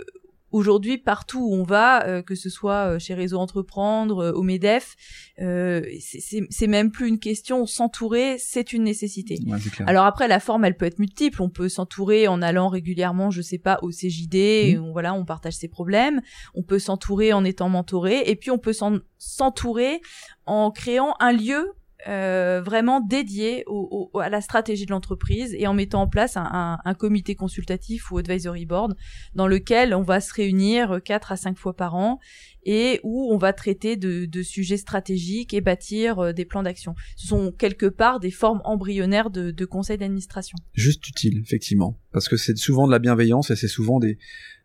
aujourd'hui 0.51 0.97
partout 0.97 1.39
où 1.39 1.53
on 1.55 1.63
va, 1.63 2.05
euh, 2.07 2.21
que 2.21 2.35
ce 2.35 2.49
soit 2.49 2.93
euh, 2.95 2.99
chez 2.99 3.13
Réseau 3.13 3.37
Entreprendre, 3.37 4.19
euh, 4.25 4.31
au 4.31 4.41
Medef, 4.43 4.95
euh, 5.41 5.81
c'est- 5.99 6.67
même 6.67 6.91
plus 6.91 7.07
une 7.07 7.19
question. 7.19 7.65
S'entourer, 7.65 8.37
c'est 8.39 8.73
une 8.73 8.83
nécessité. 8.83 9.39
Ouais. 9.47 9.57
Alors 9.87 10.05
après, 10.05 10.27
la 10.27 10.39
forme, 10.39 10.65
elle 10.65 10.75
peut 10.77 10.85
être 10.85 10.99
multiple. 10.99 11.41
On 11.41 11.49
peut 11.49 11.69
s'entourer 11.69 12.27
en 12.27 12.41
allant 12.41 12.67
régulièrement, 12.69 13.31
je 13.31 13.41
sais 13.41 13.57
pas, 13.57 13.79
au 13.81 13.91
CJD. 13.91 14.35
et 14.71 14.77
on- 14.79 14.91
voilà, 14.91 15.13
on 15.13 15.25
partage 15.25 15.53
ses 15.53 15.67
problèmes. 15.67 16.21
On 16.55 16.63
peut 16.63 16.79
s'entourer 16.79 17.33
en 17.33 17.43
étant 17.43 17.69
mentoré. 17.69 18.21
Et 18.25 18.35
puis 18.35 18.51
on 18.51 18.57
peut 18.57 18.73
s'en- 18.73 18.99
s'entourer 19.17 20.01
en 20.45 20.71
créant 20.71 21.13
un 21.19 21.31
lieu 21.31 21.71
euh, 22.07 22.61
vraiment 22.63 23.01
dédié 23.01 23.63
au, 23.67 24.09
au, 24.13 24.19
à 24.19 24.29
la 24.29 24.39
stratégie 24.39 24.85
de 24.85 24.91
l'entreprise 24.91 25.53
et 25.53 25.67
en 25.67 25.73
mettant 25.73 26.03
en 26.03 26.07
place 26.07 26.37
un, 26.37 26.47
un, 26.49 26.77
un, 26.85 26.93
comité 26.93 27.35
consultatif 27.35 28.09
ou 28.09 28.17
advisory 28.17 28.65
board 28.65 28.95
dans 29.35 29.47
lequel 29.47 29.93
on 29.93 30.01
va 30.01 30.21
se 30.21 30.33
réunir 30.33 31.01
quatre 31.03 31.33
à 31.33 31.37
cinq 31.37 31.57
fois 31.57 31.75
par 31.75 31.95
an 31.95 32.19
et 32.63 33.01
où 33.03 33.33
on 33.33 33.37
va 33.37 33.51
traiter 33.51 33.97
de, 33.97 34.25
de 34.25 34.43
sujets 34.43 34.77
stratégiques 34.77 35.53
et 35.53 35.59
bâtir 35.59 36.19
euh, 36.19 36.31
des 36.31 36.45
plans 36.45 36.63
d'action. 36.63 36.95
Ce 37.17 37.27
sont 37.27 37.51
quelque 37.51 37.87
part 37.87 38.21
des 38.21 38.31
formes 38.31 38.61
embryonnaires 38.63 39.29
de, 39.29 39.51
de 39.51 39.65
conseils 39.65 39.97
d'administration. 39.97 40.57
Juste 40.73 41.07
utile, 41.07 41.41
effectivement, 41.41 41.99
parce 42.13 42.29
que 42.29 42.37
c'est 42.37 42.57
souvent 42.57 42.87
de 42.87 42.91
la 42.91 42.99
bienveillance 42.99 43.51
et 43.51 43.57
c'est 43.57 43.67
souvent 43.67 43.99
des, 43.99 44.17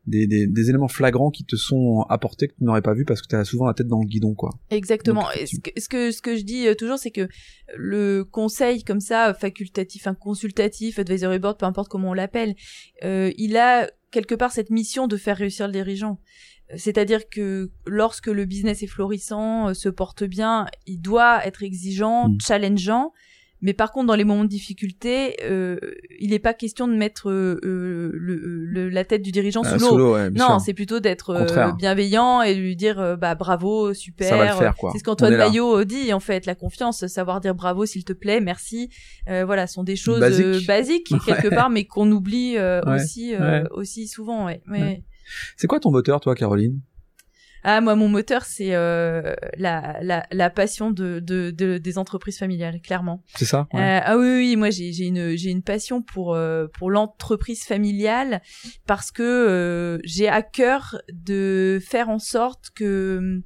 des, 0.06 0.26
des, 0.26 0.46
des, 0.46 0.68
éléments 0.68 0.88
flagrants 0.88 1.30
qui 1.30 1.44
te 1.44 1.56
sont 1.56 2.04
apportés 2.08 2.48
que 2.48 2.54
tu 2.54 2.64
n'aurais 2.64 2.82
pas 2.82 2.94
vu 2.94 3.04
parce 3.04 3.22
que 3.22 3.28
tu 3.28 3.36
as 3.36 3.44
souvent 3.44 3.66
la 3.66 3.74
tête 3.74 3.86
dans 3.86 4.00
le 4.00 4.06
guidon 4.06 4.34
quoi. 4.34 4.50
Exactement. 4.70 5.26
ce, 5.46 5.58
que, 5.58 5.70
ce 5.80 5.88
que 5.88 6.10
ce 6.10 6.20
que 6.20 6.36
je 6.36 6.42
dis 6.42 6.66
euh, 6.66 6.74
toujours 6.74 6.98
c'est 6.98 7.10
que 7.10 7.28
le 7.76 8.24
conseil 8.24 8.84
comme 8.84 9.00
ça 9.00 9.34
facultatif, 9.34 10.06
un 10.06 10.14
consultatif, 10.14 10.98
advisory 10.98 11.38
board, 11.38 11.58
peu 11.58 11.66
importe 11.66 11.88
comment 11.88 12.10
on 12.10 12.14
l'appelle, 12.14 12.54
euh, 13.04 13.32
il 13.36 13.56
a 13.56 13.90
quelque 14.10 14.34
part 14.34 14.52
cette 14.52 14.70
mission 14.70 15.06
de 15.08 15.16
faire 15.16 15.36
réussir 15.36 15.66
le 15.66 15.72
dirigeant. 15.72 16.20
C'est-à-dire 16.76 17.28
que 17.28 17.70
lorsque 17.86 18.28
le 18.28 18.46
business 18.46 18.82
est 18.82 18.86
florissant, 18.86 19.68
euh, 19.68 19.74
se 19.74 19.88
porte 19.88 20.24
bien, 20.24 20.66
il 20.86 20.98
doit 20.98 21.46
être 21.46 21.62
exigeant, 21.62 22.28
mmh. 22.28 22.38
challengeant. 22.40 23.12
Mais 23.64 23.72
par 23.72 23.92
contre, 23.92 24.08
dans 24.08 24.14
les 24.14 24.24
moments 24.24 24.44
de 24.44 24.48
difficulté, 24.48 25.36
euh, 25.42 25.78
il 26.20 26.30
n'est 26.30 26.38
pas 26.38 26.52
question 26.52 26.86
de 26.86 26.92
mettre 26.92 27.30
euh, 27.30 27.58
euh 27.64 28.10
le, 28.12 28.36
le, 28.36 28.90
la 28.90 29.04
tête 29.06 29.22
du 29.22 29.32
dirigeant 29.32 29.64
sous 29.64 29.78
l'eau. 29.78 30.14
Ouais, 30.14 30.28
non, 30.30 30.58
c'est 30.58 30.74
plutôt 30.74 31.00
d'être 31.00 31.30
euh, 31.30 31.72
bienveillant 31.72 32.42
et 32.42 32.54
lui 32.54 32.76
dire 32.76 33.16
bah 33.18 33.34
bravo, 33.34 33.94
super. 33.94 34.74
C'est 34.92 34.98
ce 34.98 35.02
qu'Antoine 35.02 35.36
Maillot 35.36 35.84
dit 35.84 36.12
en 36.12 36.20
fait, 36.20 36.44
la 36.44 36.54
confiance, 36.54 37.06
savoir 37.06 37.40
dire 37.40 37.54
bravo 37.54 37.86
s'il 37.86 38.04
te 38.04 38.12
plaît, 38.12 38.40
merci. 38.40 38.90
voilà, 39.26 39.66
sont 39.66 39.82
des 39.82 39.96
choses 39.96 40.20
Basique. 40.20 40.66
basiques 40.66 41.14
quelque 41.26 41.48
part, 41.48 41.70
mais 41.70 41.86
qu'on 41.86 42.10
oublie 42.12 42.56
aussi 42.86 43.34
aussi 43.70 44.06
souvent. 44.08 44.44
Ouais. 44.46 45.02
C'est 45.56 45.66
quoi 45.66 45.80
ton 45.80 45.90
moteur, 45.90 46.20
toi, 46.20 46.34
Caroline? 46.34 46.80
Ah, 47.64 47.80
moi, 47.80 47.94
mon 47.96 48.08
moteur, 48.08 48.44
c'est 48.44 48.74
euh, 48.74 49.34
la, 49.56 49.98
la, 50.02 50.26
la, 50.30 50.50
passion 50.50 50.90
de, 50.90 51.18
de, 51.18 51.50
de, 51.50 51.78
des 51.78 51.98
entreprises 51.98 52.38
familiales, 52.38 52.80
clairement. 52.82 53.22
C'est 53.36 53.46
ça? 53.46 53.66
Ouais. 53.72 53.80
euh, 53.80 54.00
Ah 54.04 54.16
oui, 54.18 54.28
oui, 54.28 54.56
moi, 54.56 54.68
j'ai 54.70 55.06
une, 55.06 55.34
j'ai 55.34 55.50
une 55.50 55.62
passion 55.62 56.02
pour, 56.02 56.34
euh, 56.34 56.66
pour 56.78 56.90
l'entreprise 56.90 57.64
familiale 57.64 58.42
parce 58.86 59.10
que 59.10 59.98
j'ai 60.04 60.28
à 60.28 60.42
cœur 60.42 61.00
de 61.10 61.80
faire 61.84 62.10
en 62.10 62.18
sorte 62.18 62.70
que 62.74 63.16
hum, 63.18 63.42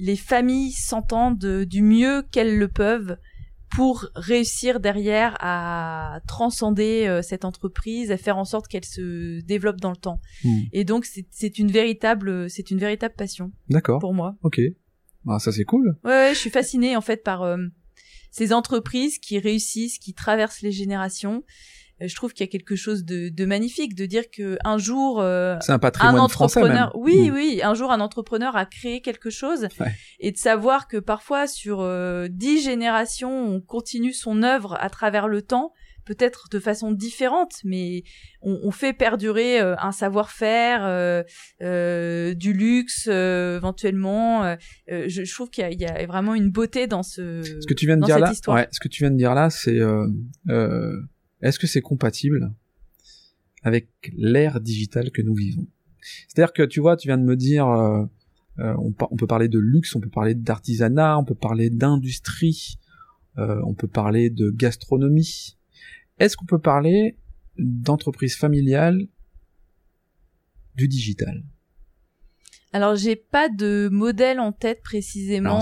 les 0.00 0.16
familles 0.16 0.72
s'entendent 0.72 1.64
du 1.64 1.82
mieux 1.82 2.22
qu'elles 2.32 2.58
le 2.58 2.68
peuvent 2.68 3.18
pour 3.74 4.06
réussir 4.14 4.80
derrière 4.80 5.36
à 5.40 6.20
transcender 6.26 7.06
euh, 7.06 7.22
cette 7.22 7.44
entreprise, 7.44 8.10
à 8.10 8.16
faire 8.16 8.38
en 8.38 8.44
sorte 8.44 8.68
qu'elle 8.68 8.84
se 8.84 9.40
développe 9.42 9.80
dans 9.80 9.90
le 9.90 9.96
temps. 9.96 10.20
Hmm. 10.44 10.60
Et 10.72 10.84
donc 10.84 11.06
c'est 11.30 11.58
une 11.58 11.70
véritable 11.70 12.48
c'est 12.50 12.70
une 12.70 12.78
véritable 12.78 13.14
passion. 13.14 13.52
D'accord. 13.68 14.00
Pour 14.00 14.14
moi. 14.14 14.36
Ok. 14.42 14.60
Ah, 15.26 15.38
ça 15.38 15.52
c'est 15.52 15.64
cool. 15.64 15.96
Ouais, 16.04 16.10
ouais, 16.10 16.30
je 16.34 16.38
suis 16.38 16.50
fascinée 16.50 16.96
en 16.96 17.00
fait 17.00 17.22
par 17.22 17.42
euh, 17.42 17.58
ces 18.30 18.52
entreprises 18.52 19.18
qui 19.18 19.38
réussissent, 19.38 19.98
qui 19.98 20.14
traversent 20.14 20.62
les 20.62 20.72
générations 20.72 21.42
je 22.00 22.14
trouve 22.14 22.32
qu'il 22.32 22.44
y 22.46 22.48
a 22.48 22.50
quelque 22.50 22.76
chose 22.76 23.04
de, 23.04 23.28
de, 23.28 23.44
magnifique 23.44 23.94
de 23.94 24.06
dire 24.06 24.30
que 24.30 24.56
un 24.64 24.78
jour 24.78 25.20
euh, 25.20 25.56
c'est 25.60 25.72
un 25.72 25.78
patrimoine 25.78 26.20
entrepreneur 26.20 26.92
oui 26.94 27.30
mmh. 27.30 27.34
oui 27.34 27.60
un 27.62 27.74
jour 27.74 27.90
un 27.90 28.00
entrepreneur 28.00 28.56
a 28.56 28.66
créé 28.66 29.00
quelque 29.00 29.30
chose 29.30 29.68
ouais. 29.80 29.92
et 30.20 30.30
de 30.30 30.36
savoir 30.36 30.86
que 30.86 30.96
parfois 30.96 31.46
sur 31.46 31.80
euh, 31.80 32.28
dix 32.30 32.62
générations 32.62 33.48
on 33.48 33.60
continue 33.60 34.12
son 34.12 34.42
œuvre 34.42 34.76
à 34.80 34.90
travers 34.90 35.26
le 35.26 35.42
temps 35.42 35.72
peut-être 36.04 36.48
de 36.50 36.58
façon 36.58 36.92
différente 36.92 37.54
mais 37.64 38.02
on, 38.42 38.60
on 38.62 38.70
fait 38.70 38.92
perdurer 38.92 39.60
euh, 39.60 39.74
un 39.78 39.92
savoir-faire 39.92 40.80
euh, 41.60 42.34
du 42.34 42.52
luxe 42.52 43.08
éventuellement 43.08 44.56
je, 44.86 45.08
je, 45.08 45.34
trouve 45.34 45.50
qu'il 45.50 45.68
y, 45.72 45.82
y, 45.82 45.86
a 45.86 46.06
vraiment 46.06 46.34
une 46.34 46.50
beauté 46.50 46.86
dans 46.86 47.02
ce 47.02 47.42
ce 47.42 47.66
que 47.66 47.74
tu 47.74 47.86
viens 47.86 47.96
de 47.96 48.04
dire 48.04 48.20
là 48.20 48.32
ouais, 48.46 48.68
ce 48.70 48.80
que 48.80 48.88
tu 48.88 49.02
viens 49.02 49.10
de 49.10 49.16
dire 49.16 49.34
là 49.34 49.50
c'est 49.50 49.78
est-ce 51.42 51.58
que 51.58 51.66
c'est 51.66 51.80
compatible 51.80 52.52
avec 53.62 53.88
l'ère 54.16 54.60
digitale 54.60 55.10
que 55.10 55.22
nous 55.22 55.34
vivons? 55.34 55.66
C'est-à-dire 56.28 56.52
que 56.52 56.62
tu 56.62 56.80
vois, 56.80 56.96
tu 56.96 57.08
viens 57.08 57.18
de 57.18 57.24
me 57.24 57.36
dire, 57.36 57.68
euh, 57.68 58.04
euh, 58.60 58.74
on, 58.78 58.92
peut 58.92 59.26
parler 59.26 59.48
de 59.48 59.58
luxe, 59.58 59.94
on 59.94 60.00
peut 60.00 60.08
parler 60.08 60.34
d'artisanat, 60.34 61.18
on 61.18 61.24
peut 61.24 61.34
parler 61.34 61.70
d'industrie, 61.70 62.78
euh, 63.38 63.60
on 63.64 63.74
peut 63.74 63.88
parler 63.88 64.30
de 64.30 64.50
gastronomie. 64.50 65.56
Est-ce 66.18 66.36
qu'on 66.36 66.46
peut 66.46 66.58
parler 66.58 67.16
d'entreprise 67.58 68.36
familiale 68.36 69.06
du 70.74 70.88
digital? 70.88 71.44
Alors 72.72 72.96
j'ai 72.96 73.16
pas 73.16 73.48
de 73.48 73.88
modèle 73.90 74.40
en 74.40 74.52
tête 74.52 74.82
précisément 74.82 75.60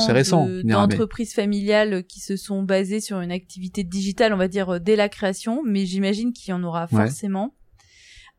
d'entreprises 0.65 1.33
familiales 1.33 2.05
qui 2.05 2.21
se 2.21 2.37
sont 2.37 2.63
basées 2.63 3.01
sur 3.01 3.21
une 3.21 3.31
activité 3.31 3.85
digitale, 3.85 4.33
on 4.33 4.37
va 4.37 4.49
dire 4.49 4.71
euh, 4.71 4.79
dès 4.81 4.97
la 4.97 5.09
création, 5.09 5.63
mais 5.65 5.87
j'imagine 5.87 6.33
qu'il 6.33 6.51
y 6.51 6.53
en 6.53 6.65
aura 6.65 6.89
ouais. 6.91 7.07
forcément. 7.07 7.55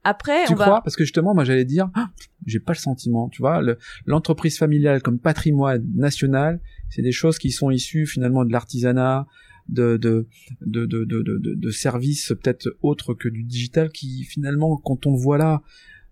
Après, 0.03 0.45
tu 0.45 0.53
on 0.53 0.55
crois? 0.55 0.65
Va... 0.67 0.81
Parce 0.81 0.95
que 0.95 1.03
justement, 1.03 1.33
moi 1.33 1.43
j'allais 1.43 1.65
dire, 1.65 1.89
ah, 1.93 2.09
j'ai 2.45 2.59
pas 2.59 2.73
le 2.73 2.77
sentiment, 2.77 3.29
tu 3.29 3.41
vois, 3.41 3.61
l'entreprise 4.05 4.57
familiale 4.57 5.01
comme 5.01 5.19
patrimoine 5.19 5.85
national, 5.95 6.61
c'est 6.89 7.01
des 7.01 7.11
choses 7.11 7.37
qui 7.37 7.51
sont 7.51 7.71
issues 7.71 8.05
finalement 8.05 8.45
de 8.45 8.51
l'artisanat, 8.51 9.27
de 9.69 9.97
de, 9.97 10.27
de 10.61 10.85
de, 10.85 11.03
de, 11.03 11.21
de, 11.23 11.55
de 11.55 11.69
services 11.71 12.33
peut-être 12.41 12.69
autres 12.81 13.13
que 13.13 13.27
du 13.27 13.43
digital 13.43 13.91
qui 13.91 14.23
finalement, 14.23 14.77
quand 14.77 15.05
on 15.07 15.13
le 15.13 15.19
voit 15.19 15.37
là, 15.37 15.61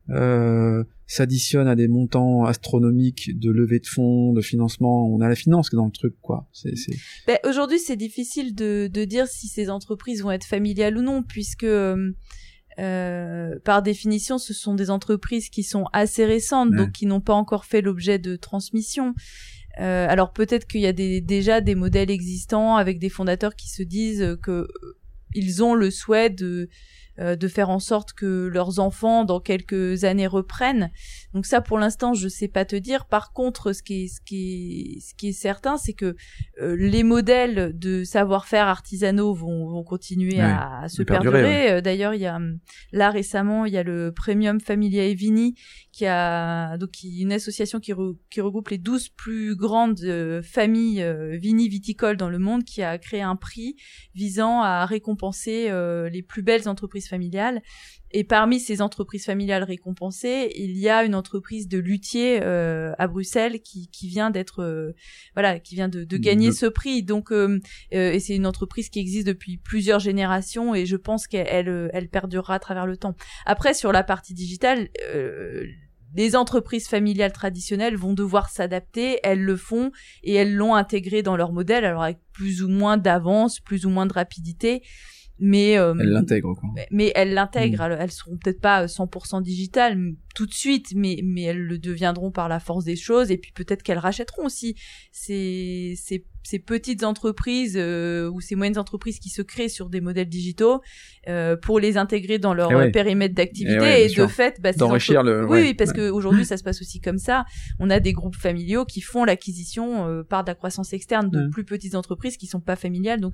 euh, 0.10 0.84
s'additionne 1.08 1.68
à 1.68 1.76
des 1.76 1.88
montants 1.88 2.46
astronomiques 2.46 3.38
de 3.38 3.50
levée 3.50 3.80
de 3.80 3.88
fonds, 3.88 4.34
de 4.34 4.42
financement. 4.42 5.08
On 5.08 5.22
a 5.22 5.30
la 5.30 5.36
finance 5.36 5.70
dans 5.72 5.86
le 5.86 5.92
truc, 5.92 6.16
quoi. 6.22 6.48
C'est, 6.52 6.76
c'est... 6.76 6.96
Ben, 7.28 7.38
aujourd'hui, 7.44 7.80
c'est 7.80 7.96
difficile 7.96 8.54
de, 8.54 8.90
de 8.92 9.06
dire 9.06 9.28
si 9.28 9.48
ces 9.48 9.70
entreprises 9.70 10.22
vont 10.22 10.32
être 10.32 10.46
familiales 10.46 10.98
ou 10.98 11.02
non, 11.02 11.24
puisque 11.24 11.66
euh, 12.80 13.60
par 13.64 13.82
définition, 13.82 14.38
ce 14.38 14.54
sont 14.54 14.76
des 14.76 14.90
entreprises 14.90 15.50
qui 15.50 15.64
sont 15.64 15.86
assez 15.94 16.26
récentes, 16.26 16.72
ouais. 16.72 16.78
donc 16.78 16.92
qui 16.92 17.06
n'ont 17.06 17.22
pas 17.22 17.34
encore 17.34 17.66
fait 17.66 17.82
l'objet 17.82 18.20
de 18.20 18.36
transmission. 18.36 19.14
Euh, 19.80 20.08
alors 20.10 20.32
peut-être 20.32 20.68
qu'il 20.68 20.82
y 20.82 20.86
a 20.86 20.94
des, 20.94 21.20
déjà 21.22 21.62
des 21.62 21.76
modèles 21.76 22.10
existants 22.10 22.76
avec 22.78 22.98
des 23.00 23.10
fondateurs 23.10 23.56
qui 23.56 23.70
se 23.70 23.84
disent 23.84 24.38
que 24.42 24.52
euh, 24.52 24.68
ils 25.34 25.64
ont 25.64 25.74
le 25.74 25.92
souhait 25.92 26.30
de 26.30 26.70
euh, 27.20 27.36
de 27.38 27.48
faire 27.48 27.70
en 27.70 27.80
sorte 27.80 28.12
que 28.12 28.48
leurs 28.48 28.80
enfants 28.80 29.24
dans 29.24 29.40
quelques 29.40 30.04
années 30.04 30.28
reprennent. 30.28 30.92
Donc 31.34 31.46
ça 31.46 31.62
pour 31.62 31.80
l'instant 31.80 32.14
je 32.14 32.28
sais 32.28 32.50
pas 32.50 32.66
te 32.66 32.76
dire. 32.76 33.06
Par 33.06 33.32
contre 33.32 33.72
ce 33.72 33.82
qui 33.82 34.04
est 34.04 34.08
ce 34.08 34.20
qui 34.20 34.96
est 34.98 35.00
ce 35.00 35.16
qui 35.16 35.30
est 35.30 35.34
certain 35.34 35.78
c'est 35.78 35.94
que 35.94 36.16
euh, 36.62 36.76
les 36.76 37.04
modèles 37.04 37.78
de 37.78 38.04
savoir-faire 38.04 38.68
artisanaux 38.68 39.34
vont, 39.34 39.70
vont 39.70 39.84
continuer 39.84 40.42
à, 40.42 40.82
à, 40.82 40.90
se 40.90 41.04
perdurer. 41.04 41.32
perdurer. 41.32 41.66
Ouais. 41.66 41.72
Euh, 41.72 41.82
d'ailleurs 41.82 42.14
il 42.14 42.22
y 42.22 42.26
a 42.26 42.40
là 42.92 43.12
récemment 43.12 43.66
il 43.66 43.74
y 43.74 43.78
a 43.78 43.84
le 43.84 44.12
Premium 44.14 44.60
Familia 44.60 45.14
Vini 45.14 45.56
qui 45.92 46.06
a 46.06 46.78
donc 46.78 46.92
qui, 46.92 47.22
une 47.22 47.32
association 47.32 47.80
qui, 47.80 47.94
re, 47.94 48.16
qui 48.30 48.42
regroupe 48.42 48.70
les 48.70 48.78
12 48.78 49.10
plus 49.10 49.56
grandes 49.56 50.02
euh, 50.04 50.42
familles 50.42 51.02
euh, 51.02 51.38
vini-viticoles 51.38 52.18
dans 52.18 52.30
le 52.30 52.40
monde 52.40 52.64
qui 52.64 52.84
a 52.84 52.98
créé 52.98 53.22
un 53.22 53.38
prix 53.38 53.78
visant 54.14 54.62
à 54.62 54.86
récompenser 54.86 55.72
les 56.12 56.22
plus 56.22 56.42
belles 56.42 56.68
entreprises 56.68 57.05
familiales 57.08 57.62
et 58.12 58.24
parmi 58.24 58.62
ces 58.62 58.82
entreprises 58.82 59.26
familiales 59.26 59.64
récompensées, 59.64 60.52
il 60.56 60.78
y 60.78 60.88
a 60.88 61.04
une 61.04 61.16
entreprise 61.16 61.68
de 61.68 61.78
luthier 61.78 62.40
euh, 62.42 62.94
à 62.98 63.08
Bruxelles 63.08 63.60
qui, 63.62 63.90
qui 63.90 64.08
vient 64.08 64.30
d'être, 64.30 64.64
euh, 64.64 64.94
voilà, 65.34 65.60
qui 65.60 65.76
vient 65.76 65.90
de, 65.90 66.06
de 66.06 66.18
gagner 66.18 66.50
de... 66.50 66.54
ce 66.54 66.66
prix. 66.66 67.04
Donc, 67.04 67.32
euh, 67.32 67.60
euh, 67.94 68.14
et 68.14 68.22
c'est 68.22 68.36
une 68.36 68.48
entreprise 68.48 68.90
qui 68.90 69.00
existe 69.00 69.28
depuis 69.28 69.58
plusieurs 69.58 70.00
générations 70.00 70.74
et 70.74 70.86
je 70.86 70.96
pense 70.96 71.28
qu'elle 71.28 71.48
elle, 71.50 71.90
elle 71.94 72.08
perdurera 72.08 72.56
à 72.56 72.60
travers 72.60 72.86
le 72.86 72.96
temps. 72.96 73.16
Après, 73.46 73.74
sur 73.74 73.92
la 73.92 74.04
partie 74.04 74.34
digitale, 74.34 74.88
euh, 75.14 75.66
les 76.16 76.38
entreprises 76.38 76.88
familiales 76.88 77.34
traditionnelles 77.34 77.98
vont 77.98 78.14
devoir 78.14 78.50
s'adapter, 78.50 79.20
elles 79.24 79.44
le 79.44 79.58
font 79.58 79.92
et 80.24 80.36
elles 80.36 80.56
l'ont 80.56 80.74
intégré 80.74 81.22
dans 81.22 81.36
leur 81.36 81.52
modèle, 81.52 81.84
alors 81.84 82.04
avec 82.04 82.20
plus 82.32 82.64
ou 82.64 82.70
moins 82.70 82.96
d'avance, 82.96 83.60
plus 83.60 83.86
ou 83.86 83.90
moins 83.90 84.06
de 84.06 84.14
rapidité 84.14 84.82
mais 85.40 85.78
euh, 85.78 85.94
elle 86.00 86.10
l'intègre 86.10 86.54
quoi. 86.56 86.70
Mais, 86.76 86.88
mais 86.92 87.12
elle 87.16 87.34
l'intègre. 87.34 87.80
Mmh. 87.80 87.92
Elles, 87.92 87.98
elles 88.02 88.12
seront 88.12 88.38
peut-être 88.38 88.62
pas 88.62 88.86
100% 88.86 89.42
digitales. 89.42 89.98
Tout 90.36 90.46
de 90.46 90.54
suite, 90.54 90.94
mais 90.96 91.20
mais 91.24 91.44
elles 91.44 91.64
le 91.64 91.80
deviendront 91.80 92.30
par 92.30 92.48
la 92.50 92.60
force 92.60 92.84
des 92.86 92.96
choses 92.98 93.32
et 93.32 93.38
puis 93.38 93.52
peut-être 93.54 93.82
qu'elles 93.82 93.98
rachèteront 93.98 94.46
aussi 94.46 94.76
ces 95.12 95.96
ces 95.98 96.26
ces 96.44 96.60
petites 96.60 97.04
entreprises 97.04 97.76
euh, 97.76 98.30
ou 98.30 98.40
ces 98.40 98.54
moyennes 98.56 98.78
entreprises 98.78 99.18
qui 99.18 99.30
se 99.30 99.42
créent 99.42 99.68
sur 99.68 99.90
des 99.90 100.00
modèles 100.00 100.30
digitaux 100.30 100.80
euh, 101.28 101.56
pour 101.58 101.80
les 101.80 101.98
intégrer 101.98 102.38
dans 102.38 102.54
leur 102.54 102.72
Eh 102.72 102.76
ouais. 102.76 102.92
périmètre 102.92 103.34
d'activité 103.34 103.78
Eh 103.78 103.80
ouais, 103.82 104.06
et, 104.12 104.14
de 104.14 104.28
fait 104.28 104.62
bah, 104.62 104.72
D'enrichir 104.74 105.22
entre- 105.22 105.30
le- 105.32 105.46
oui, 105.46 105.52
ouais. 105.52 105.62
oui 105.70 105.74
parce 105.74 105.92
que 105.92 106.08
aujourd'hui 106.12 106.46
ça 106.52 106.58
se 106.58 106.64
passe 106.64 106.82
aussi 106.82 107.02
comme 107.02 107.18
ça 107.18 107.46
on 107.80 107.90
a 107.90 108.00
des 108.00 108.14
groupes 108.14 108.36
familiaux 108.36 108.86
qui 108.86 109.02
font 109.02 109.24
l'acquisition 109.26 110.08
euh, 110.08 110.22
par 110.24 110.44
de 110.44 110.52
la 110.52 110.56
croissance 110.56 110.94
externe 110.94 111.32
de 111.32 111.40
Ouais. 111.46 111.50
plus 111.50 111.66
petites 111.66 111.96
entreprises 111.96 112.38
qui 112.38 112.46
sont 112.46 112.62
pas 112.62 112.76
familiales 112.76 113.22
donc 113.22 113.34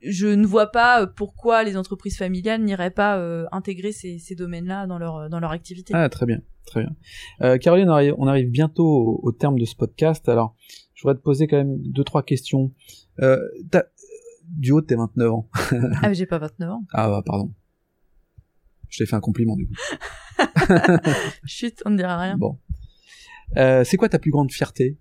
je 0.00 0.28
ne 0.28 0.46
vois 0.46 0.70
pas 0.70 1.02
euh, 1.02 1.06
pourquoi 1.06 1.64
les 1.64 1.76
entreprises 1.76 2.16
familiales 2.16 2.62
n'iraient 2.62 2.90
pas 2.92 3.18
euh, 3.18 3.44
intégrer 3.50 3.90
ces, 3.90 4.18
ces 4.20 4.36
domaines-là 4.36 4.86
dans 4.86 4.98
leur 4.98 5.28
dans 5.28 5.40
leur 5.40 5.50
activité 5.50 5.92
Ah, 5.96 6.08
très 6.08 6.25
bien, 6.26 6.40
très 6.66 6.82
bien. 6.82 6.94
Euh, 7.42 7.58
Caroline, 7.58 7.88
on 7.88 7.92
arrive, 7.92 8.14
on 8.18 8.26
arrive 8.26 8.50
bientôt 8.50 8.86
au, 8.86 9.20
au 9.22 9.32
terme 9.32 9.58
de 9.58 9.64
ce 9.64 9.74
podcast. 9.74 10.28
Alors, 10.28 10.54
je 10.94 11.02
voudrais 11.02 11.16
te 11.16 11.22
poser 11.22 11.46
quand 11.46 11.56
même 11.56 11.78
deux, 11.78 12.04
trois 12.04 12.22
questions. 12.22 12.72
Euh, 13.20 13.38
du 14.42 14.72
haut 14.72 14.80
de 14.80 14.86
tes 14.86 14.96
29 14.96 15.32
ans. 15.32 15.48
ah 16.02 16.08
mais 16.08 16.14
j'ai 16.14 16.26
pas 16.26 16.38
29 16.38 16.70
ans 16.70 16.84
Ah, 16.92 17.08
bah, 17.08 17.22
pardon. 17.24 17.52
Je 18.88 18.98
t'ai 18.98 19.06
fait 19.06 19.16
un 19.16 19.20
compliment, 19.20 19.56
du 19.56 19.66
coup. 19.66 19.74
chut 21.46 21.82
on 21.84 21.90
ne 21.90 21.96
dira 21.96 22.18
rien 22.18 22.36
Bon. 22.36 22.58
Euh, 23.56 23.84
c'est 23.84 23.96
quoi 23.96 24.08
ta 24.08 24.18
plus 24.18 24.30
grande 24.30 24.52
fierté? 24.52 24.98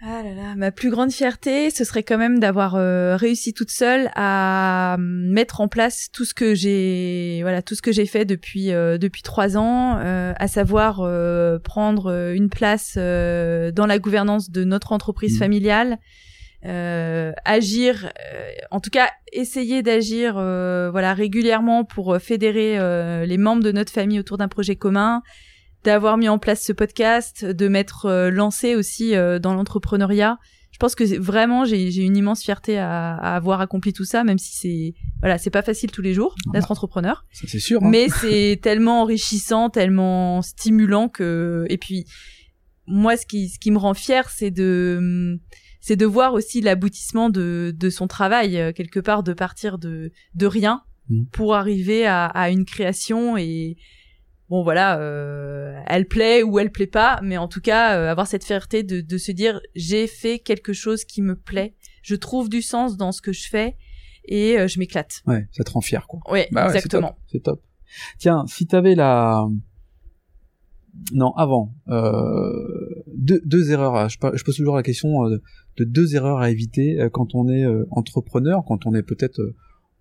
Ah 0.00 0.22
là 0.22 0.32
là, 0.32 0.54
ma 0.54 0.70
plus 0.70 0.90
grande 0.90 1.10
fierté, 1.10 1.70
ce 1.70 1.82
serait 1.82 2.04
quand 2.04 2.18
même 2.18 2.38
d'avoir 2.38 2.76
euh, 2.76 3.16
réussi 3.16 3.52
toute 3.52 3.72
seule 3.72 4.12
à 4.14 4.94
euh, 4.94 4.96
mettre 5.00 5.60
en 5.60 5.66
place 5.66 6.08
tout 6.12 6.24
ce 6.24 6.34
que 6.34 6.54
j'ai, 6.54 7.40
voilà, 7.42 7.62
tout 7.62 7.74
ce 7.74 7.82
que 7.82 7.90
j'ai 7.90 8.06
fait 8.06 8.24
depuis 8.24 8.70
euh, 8.70 8.96
depuis 8.96 9.22
trois 9.22 9.56
ans, 9.56 9.98
euh, 9.98 10.34
à 10.36 10.46
savoir 10.46 11.00
euh, 11.00 11.58
prendre 11.58 12.32
une 12.32 12.48
place 12.48 12.94
euh, 12.96 13.72
dans 13.72 13.86
la 13.86 13.98
gouvernance 13.98 14.50
de 14.50 14.62
notre 14.62 14.92
entreprise 14.92 15.32
Mhm. 15.32 15.38
familiale, 15.40 15.98
euh, 16.64 17.32
agir, 17.44 18.12
euh, 18.34 18.50
en 18.70 18.78
tout 18.78 18.90
cas 18.90 19.10
essayer 19.32 19.82
d'agir, 19.82 20.34
euh, 20.38 20.90
voilà, 20.92 21.12
régulièrement 21.12 21.82
pour 21.82 22.16
fédérer 22.20 22.78
euh, 22.78 23.26
les 23.26 23.36
membres 23.36 23.64
de 23.64 23.72
notre 23.72 23.92
famille 23.92 24.20
autour 24.20 24.38
d'un 24.38 24.48
projet 24.48 24.76
commun, 24.76 25.22
d'avoir 25.84 26.16
mis 26.18 26.28
en 26.28 26.38
place 26.38 26.62
ce 26.64 26.72
podcast, 26.72 27.44
de 27.44 27.68
m'être 27.68 28.06
euh, 28.06 28.30
lancé 28.30 28.74
aussi 28.74 29.14
euh, 29.14 29.38
dans 29.38 29.54
l'entrepreneuriat. 29.54 30.38
Je 30.72 30.78
pense 30.78 30.94
que 30.94 31.18
vraiment 31.18 31.64
j'ai 31.64 32.04
une 32.04 32.16
immense 32.16 32.42
fierté 32.42 32.78
à, 32.78 33.14
à 33.16 33.34
avoir 33.36 33.60
accompli 33.60 33.92
tout 33.92 34.04
ça, 34.04 34.22
même 34.22 34.38
si 34.38 34.52
c'est 34.56 34.94
voilà 35.20 35.38
c'est 35.38 35.50
pas 35.50 35.62
facile 35.62 35.90
tous 35.90 36.02
les 36.02 36.14
jours 36.14 36.34
d'être 36.52 36.70
entrepreneur, 36.70 37.24
Ça, 37.32 37.46
c'est 37.48 37.58
sûr. 37.58 37.82
hein. 37.82 37.88
mais 37.88 38.08
c'est 38.08 38.58
tellement 38.62 39.02
enrichissant, 39.02 39.70
tellement 39.70 40.40
stimulant 40.42 41.08
que 41.08 41.64
et 41.68 41.78
puis 41.78 42.04
moi 42.86 43.16
ce 43.16 43.26
qui 43.26 43.48
ce 43.48 43.58
qui 43.58 43.70
me 43.70 43.78
rend 43.78 43.94
fier 43.94 44.28
c'est 44.30 44.50
de 44.50 45.40
c'est 45.80 45.96
de 45.96 46.06
voir 46.06 46.32
aussi 46.34 46.60
l'aboutissement 46.60 47.28
de 47.30 47.74
de 47.76 47.90
son 47.90 48.06
travail 48.06 48.58
euh, 48.60 48.72
quelque 48.72 49.00
part 49.00 49.22
de 49.22 49.32
partir 49.32 49.78
de 49.78 50.12
de 50.34 50.46
rien 50.46 50.82
Mhm. 51.10 51.26
pour 51.32 51.54
arriver 51.54 52.06
à, 52.06 52.26
à 52.26 52.50
une 52.50 52.66
création 52.66 53.38
et 53.38 53.78
bon 54.48 54.62
voilà, 54.62 54.98
euh, 55.00 55.78
elle 55.86 56.06
plaît 56.06 56.42
ou 56.42 56.58
elle 56.58 56.70
plaît 56.72 56.86
pas, 56.86 57.20
mais 57.22 57.36
en 57.36 57.48
tout 57.48 57.60
cas 57.60 57.98
euh, 57.98 58.10
avoir 58.10 58.26
cette 58.26 58.44
fierté 58.44 58.82
de, 58.82 59.00
de 59.00 59.18
se 59.18 59.32
dire 59.32 59.60
j'ai 59.74 60.06
fait 60.06 60.38
quelque 60.38 60.72
chose 60.72 61.04
qui 61.04 61.22
me 61.22 61.36
plaît, 61.36 61.74
je 62.02 62.14
trouve 62.14 62.48
du 62.48 62.62
sens 62.62 62.96
dans 62.96 63.12
ce 63.12 63.20
que 63.22 63.32
je 63.32 63.48
fais 63.48 63.76
et 64.24 64.58
euh, 64.58 64.68
je 64.68 64.78
m'éclate. 64.78 65.22
Ouais, 65.26 65.46
ça 65.52 65.64
te 65.64 65.70
rend 65.70 65.80
fier, 65.80 66.06
quoi. 66.06 66.20
Ouais, 66.30 66.48
Bah 66.52 66.62
ouais, 66.68 66.74
exactement. 66.76 67.16
C'est 67.30 67.42
top. 67.42 67.62
Tiens, 68.18 68.44
si 68.46 68.66
t'avais 68.66 68.94
la... 68.94 69.46
Non, 71.12 71.32
avant. 71.36 71.74
Euh... 71.88 73.02
Deux, 73.14 73.40
deux 73.44 73.70
erreurs. 73.70 73.94
à- 73.94 74.08
Je, 74.08 74.18
pose 74.18 74.42
toujours 74.56 74.76
la 74.76 74.82
question 74.82 75.24
euh, 75.26 75.38
de 75.78 75.84
deux 75.84 76.14
erreurs 76.14 76.38
à 76.38 76.50
éviter 76.50 77.00
euh, 77.00 77.08
quand 77.08 77.34
on 77.34 77.48
est 77.48 77.64
entrepreneur, 77.90 78.62
quand 78.66 78.84
on 78.86 78.94
est 78.94 79.02
peut-être 79.02 79.40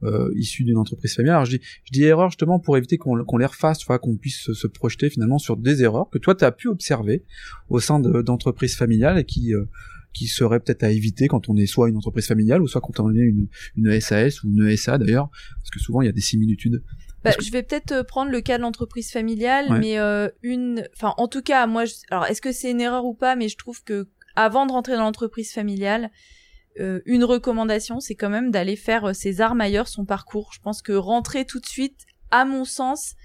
euh, 0.04 0.28
euh, 0.28 0.32
issu 0.36 0.64
d'une 0.64 0.78
entreprise 0.78 1.16
familiale. 1.16 1.38
Alors 1.38 1.46
je 1.46 1.58
dis, 1.58 1.64
je 1.86 1.92
dis 1.92 2.04
erreur 2.04 2.30
justement 2.30 2.60
pour 2.60 2.78
éviter 2.78 2.98
qu'on 2.98 3.24
qu'on 3.26 3.38
les 3.38 3.46
refasse, 3.46 3.80
tu 3.80 3.86
vois, 3.88 4.00
qu'on 4.00 4.16
puisse 4.18 4.40
se, 4.42 4.54
se 4.54 4.68
projeter 4.68 5.10
finalement 5.10 5.40
sur 5.40 5.58
des 5.58 5.84
erreurs 5.84 6.10
que 6.12 6.18
toi 6.20 6.36
tu 6.36 6.46
as 6.46 6.52
pu 6.52 6.68
observer 6.68 7.26
au 7.70 7.80
sein 7.80 8.00
de- 8.00 8.22
d'entreprises 8.22 8.76
familiales 8.76 9.18
et 9.18 9.24
qui 9.26 9.54
euh, 9.56 9.66
qui 10.14 10.28
seraient 10.28 10.60
peut-être 10.60 10.84
à 10.84 10.90
éviter 10.92 11.28
quand 11.28 11.48
on 11.50 11.56
est 11.58 11.68
soit 11.68 11.90
une 11.90 11.98
entreprise 11.98 12.26
familiale 12.28 12.62
ou 12.64 12.68
soit 12.68 12.82
quand 12.82 13.00
on 13.00 13.12
est 13.14 13.20
une, 13.20 13.48
une 13.76 14.00
SAS 14.00 14.44
ou 14.44 14.50
une 14.50 14.76
SA 14.76 14.98
d'ailleurs, 14.98 15.30
parce 15.60 15.70
que 15.72 15.80
souvent 15.80 16.02
il 16.02 16.06
y 16.06 16.10
a 16.10 16.14
des 16.14 16.22
similitudes. 16.22 16.82
Bah, 17.24 17.34
que- 17.34 17.44
je 17.44 17.52
vais 17.52 17.62
peut-être 17.64 17.92
euh, 17.92 18.04
prendre 18.04 18.32
le 18.32 18.42
cas 18.42 18.58
de 18.58 18.64
l'entreprise 18.64 19.12
familiale, 19.12 19.66
Ouais. 19.72 19.80
mais 19.80 20.00
euh, 20.00 20.30
une, 20.44 20.88
enfin, 20.96 21.14
en 21.18 21.28
tout 21.28 21.42
cas, 21.42 21.68
moi, 21.68 21.86
je... 21.86 21.94
alors, 22.10 22.26
est-ce 22.28 22.42
que 22.42 22.52
c'est 22.52 22.72
une 22.72 22.82
erreur 22.82 23.06
ou 23.06 23.14
pas 23.14 23.36
Mais 23.36 23.48
je 23.50 23.58
trouve 23.58 23.84
que 23.84 24.08
avant 24.36 24.66
de 24.66 24.72
rentrer 24.72 24.94
dans 24.94 25.02
l'entreprise 25.02 25.52
familiale, 25.52 26.10
euh, 26.80 27.02
une 27.06 27.24
recommandation, 27.24 28.00
c'est 28.00 28.16
quand 28.16 28.30
même 28.30 28.52
d'aller 28.52 28.76
faire 28.76 29.10
euh, 29.10 29.14
ses 29.14 29.42
armes 29.42 29.62
ailleurs, 29.62 29.88
son 29.88 30.06
parcours. 30.06 30.52
Je 30.54 30.60
pense 30.60 30.82
que 30.82 30.94
rentrer 30.94 31.46
tout 31.46 31.60
de 31.60 31.66
suite, 31.66 32.06
à 32.32 32.46
mon 32.46 32.66
sens, 32.66 33.16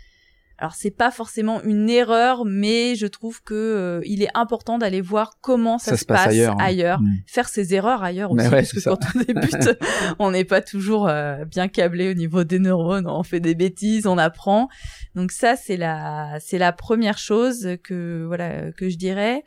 alors 0.62 0.74
c'est 0.74 0.92
pas 0.92 1.10
forcément 1.10 1.60
une 1.64 1.90
erreur, 1.90 2.44
mais 2.44 2.94
je 2.94 3.08
trouve 3.08 3.42
que 3.42 3.52
euh, 3.52 4.00
il 4.04 4.22
est 4.22 4.28
important 4.34 4.78
d'aller 4.78 5.00
voir 5.00 5.38
comment 5.40 5.76
ça, 5.76 5.96
se 5.96 6.04
passe, 6.04 6.28
ailleurs, 6.28 6.56
hein. 6.60 7.02
Mm. 7.02 7.16
faire 7.26 7.48
ses 7.48 7.74
erreurs 7.74 8.04
ailleurs 8.04 8.30
aussi, 8.30 8.44
ouais, 8.44 8.50
parce 8.50 8.72
que 8.72 8.78
ça. 8.78 8.90
quand 8.90 9.00
on 9.16 9.18
débute, 9.24 9.78
on 10.20 10.30
n'est 10.30 10.44
pas 10.44 10.60
toujours 10.60 11.08
euh, 11.08 11.44
bien 11.46 11.66
câblé 11.66 12.10
au 12.10 12.14
niveau 12.14 12.44
des 12.44 12.60
neurones, 12.60 13.08
on 13.08 13.24
fait 13.24 13.40
des 13.40 13.56
bêtises, 13.56 14.06
on 14.06 14.18
apprend. 14.18 14.68
Donc 15.16 15.32
ça 15.32 15.56
c'est 15.56 15.76
la 15.76 16.38
c'est 16.38 16.58
la 16.58 16.70
première 16.70 17.18
chose 17.18 17.70
que 17.82 18.24
voilà 18.28 18.70
que 18.70 18.88
je 18.88 18.96
dirais. 18.96 19.42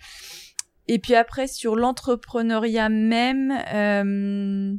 Et 0.87 0.99
puis 0.99 1.15
après 1.15 1.47
sur 1.47 1.75
l'entrepreneuriat 1.75 2.89
même, 2.89 3.51
euh, 3.73 4.73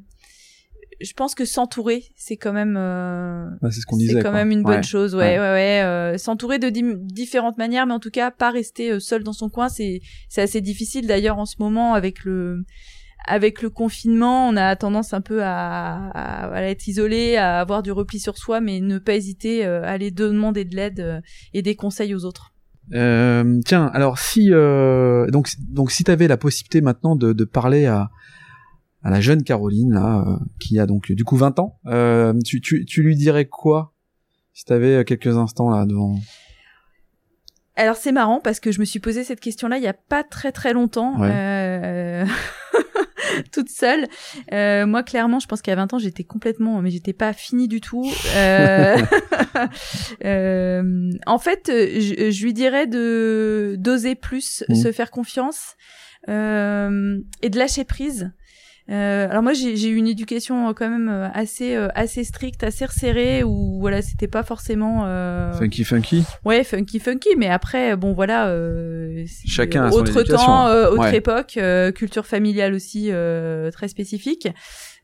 je 1.00 1.12
pense 1.12 1.34
que 1.34 1.44
s'entourer 1.44 2.04
c'est 2.16 2.36
quand 2.36 2.52
même 2.52 2.76
euh, 2.78 3.44
Ouais, 3.60 3.70
c'est 3.70 3.80
ce 3.80 3.86
qu'on 3.86 3.96
disait. 3.96 4.12
c'est 4.14 4.18
quand 4.22 4.30
quoi. 4.30 4.38
même 4.38 4.50
une 4.50 4.62
bonne 4.62 4.76
Ouais. 4.76 4.82
chose, 4.82 5.14
ouais, 5.14 5.38
Ouais. 5.38 5.38
ouais, 5.38 5.52
ouais. 5.52 5.82
euh, 5.82 6.16
S'entourer 6.18 6.58
de 6.58 6.70
différentes 6.70 7.58
manières, 7.58 7.86
mais 7.86 7.92
en 7.94 8.00
tout 8.00 8.10
cas, 8.10 8.30
pas 8.30 8.50
rester 8.50 8.92
euh, 8.92 9.00
seul 9.00 9.22
dans 9.24 9.32
son 9.34 9.50
coin, 9.50 9.68
c'est 9.68 10.00
c'est 10.28 10.42
assez 10.42 10.60
difficile. 10.60 11.06
D'ailleurs, 11.06 11.38
en 11.38 11.44
ce 11.46 11.56
moment, 11.58 11.94
avec 11.94 12.24
le 12.24 12.64
avec 13.28 13.60
le 13.60 13.70
confinement, 13.70 14.48
on 14.48 14.56
a 14.56 14.76
tendance 14.76 15.12
un 15.12 15.20
peu 15.20 15.42
à, 15.42 16.10
à, 16.14 16.46
à 16.54 16.62
être 16.62 16.86
isolé, 16.86 17.36
à 17.36 17.58
avoir 17.58 17.82
du 17.82 17.90
repli 17.90 18.20
sur 18.20 18.38
soi, 18.38 18.60
mais 18.60 18.78
ne 18.80 18.98
pas 18.98 19.14
hésiter 19.16 19.66
euh, 19.66 19.82
à 19.82 19.88
aller 19.88 20.12
demander 20.12 20.64
de 20.64 20.76
l'aide 20.76 21.22
et 21.52 21.60
des 21.62 21.74
conseils 21.74 22.14
aux 22.14 22.24
autres. 22.24 22.52
Euh, 22.94 23.60
tiens, 23.64 23.86
alors 23.92 24.18
si 24.18 24.52
euh, 24.52 25.26
donc 25.30 25.50
donc 25.58 25.90
si 25.90 26.04
t'avais 26.04 26.28
la 26.28 26.36
possibilité 26.36 26.80
maintenant 26.80 27.16
de, 27.16 27.32
de 27.32 27.44
parler 27.44 27.86
à 27.86 28.10
à 29.02 29.10
la 29.10 29.20
jeune 29.20 29.42
Caroline 29.42 29.92
là, 29.92 30.24
euh, 30.26 30.36
qui 30.60 30.78
a 30.78 30.86
donc 30.86 31.10
du 31.12 31.24
coup 31.24 31.36
20 31.36 31.58
ans, 31.58 31.78
euh, 31.86 32.32
tu, 32.44 32.60
tu 32.60 32.84
tu 32.84 33.02
lui 33.02 33.16
dirais 33.16 33.46
quoi 33.46 33.92
si 34.52 34.64
t'avais 34.64 35.04
quelques 35.04 35.36
instants 35.36 35.70
là 35.70 35.84
devant 35.84 36.16
Alors 37.74 37.96
c'est 37.96 38.12
marrant 38.12 38.40
parce 38.40 38.60
que 38.60 38.70
je 38.72 38.80
me 38.80 38.84
suis 38.84 39.00
posé 39.00 39.24
cette 39.24 39.40
question-là 39.40 39.78
il 39.78 39.82
y 39.84 39.88
a 39.88 39.94
pas 39.94 40.22
très 40.22 40.52
très 40.52 40.72
longtemps, 40.72 41.18
Ouais. 41.20 42.24
toute 43.52 43.68
seule. 43.68 44.06
Euh, 44.52 44.86
moi 44.86 45.02
clairement, 45.02 45.38
je 45.40 45.46
pense 45.46 45.62
qu'à 45.62 45.74
20 45.74 45.94
ans 45.94 45.98
j'étais 45.98 46.24
complètement, 46.24 46.80
mais 46.82 46.90
j'étais 46.90 47.12
pas 47.12 47.32
finie 47.32 47.68
du 47.68 47.80
tout. 47.80 48.10
Euh, 48.36 48.96
euh, 50.24 51.10
en 51.26 51.38
fait, 51.38 51.64
je, 51.68 52.30
je 52.30 52.44
lui 52.44 52.52
dirais 52.52 52.86
de 52.86 53.76
d'oser 53.78 54.14
plus, 54.14 54.64
Mhm. 54.68 54.76
se 54.76 54.92
faire 54.92 55.10
confiance 55.10 55.74
euh, 56.28 57.18
et 57.42 57.50
de 57.50 57.58
lâcher 57.58 57.84
prise. 57.84 58.30
Euh, 58.88 59.28
alors 59.28 59.42
moi 59.42 59.52
j'ai 59.52 59.88
eu 59.88 59.96
une 59.96 60.06
éducation 60.06 60.68
euh, 60.68 60.72
quand 60.72 60.88
même 60.88 61.08
euh, 61.08 61.28
assez 61.34 61.74
euh, 61.74 61.88
assez 61.96 62.22
stricte, 62.22 62.62
assez 62.62 62.84
resserrée 62.84 63.42
où 63.42 63.80
voilà 63.80 64.00
c'était 64.00 64.28
pas 64.28 64.44
forcément 64.44 65.02
euh, 65.06 65.52
funky 65.54 65.82
funky? 65.82 66.22
Ouais, 66.44 66.62
funky, 66.62 67.00
funky, 67.00 67.30
mais 67.36 67.48
après, 67.48 67.96
bon, 67.96 68.12
voilà. 68.12 68.48
Euh, 68.48 69.24
Chacun 69.46 69.84
a 69.84 69.90
son 69.90 69.98
autre 69.98 70.22
temps, 70.22 70.68
euh, 70.68 70.88
autre 70.88 71.00
Ouais. 71.00 71.16
époque, 71.16 71.54
euh, 71.56 71.90
culture 71.90 72.26
familiale 72.26 72.74
aussi 72.74 73.08
euh, 73.10 73.70
très 73.72 73.88
spécifique. 73.88 74.48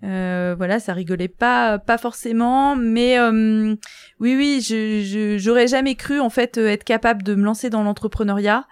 Euh, 0.05 0.55
voilà, 0.57 0.79
ça 0.79 0.93
rigolait 0.95 1.29
pas, 1.29 1.79
pas 1.79 1.99
forcément, 1.99 2.77
mais 2.77 3.19
euh, 3.19 3.75
oui, 4.21 4.37
oui, 4.37 4.61
je, 4.65 5.03
je, 5.05 5.39
j'aurais 5.39 5.67
jamais 5.69 5.95
cru 5.97 6.21
en 6.21 6.31
fait 6.31 6.57
être 6.59 6.85
capable 6.85 7.23
de 7.23 7.35
me 7.35 7.45
lancer 7.45 7.71
dans 7.71 7.83
l'entrepreneuriat. 7.83 8.65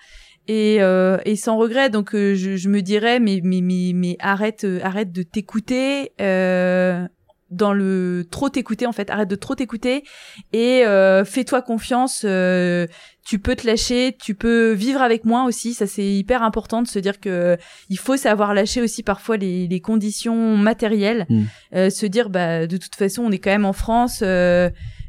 Et, 0.48 0.78
euh, 0.80 1.18
et 1.24 1.36
sans 1.36 1.56
regret, 1.56 1.90
donc 1.90 2.14
euh, 2.14 2.34
je, 2.34 2.56
je 2.56 2.68
me 2.68 2.82
dirais, 2.82 3.20
mais 3.20 3.40
mais 3.44 3.60
mais, 3.60 3.92
mais 3.94 4.16
arrête, 4.18 4.64
euh, 4.64 4.80
arrête 4.82 5.12
de 5.12 5.22
t'écouter. 5.22 6.12
Euh, 6.20 7.06
dans 7.50 7.72
le 7.72 8.26
trop 8.30 8.48
t'écouter 8.48 8.86
en 8.86 8.92
fait 8.92 9.10
arrête 9.10 9.28
de 9.28 9.34
trop 9.34 9.56
t'écouter 9.56 10.04
et 10.52 10.86
euh, 10.86 11.24
fais-toi 11.24 11.62
confiance 11.62 12.22
euh, 12.24 12.86
tu 13.26 13.40
peux 13.40 13.56
te 13.56 13.66
lâcher 13.66 14.16
tu 14.20 14.36
peux 14.36 14.70
vivre 14.70 15.02
avec 15.02 15.24
moi 15.24 15.44
aussi 15.44 15.74
ça 15.74 15.88
c'est 15.88 16.06
hyper 16.06 16.44
important 16.44 16.80
de 16.80 16.86
se 16.86 17.00
dire 17.00 17.18
que 17.18 17.58
il 17.88 17.98
faut 17.98 18.16
savoir 18.16 18.54
lâcher 18.54 18.80
aussi 18.80 19.02
parfois 19.02 19.36
les, 19.36 19.66
les 19.66 19.80
conditions 19.80 20.56
matérielles 20.56 21.26
Mm. 21.28 21.42
Euh, 21.74 21.90
se 21.90 22.06
dire 22.06 22.30
bah 22.30 22.66
de 22.66 22.76
toute 22.76 22.94
façon 22.94 23.22
on 23.22 23.30
est 23.30 23.38
quand 23.38 23.50
même 23.50 23.64
en 23.64 23.72
France 23.72 24.22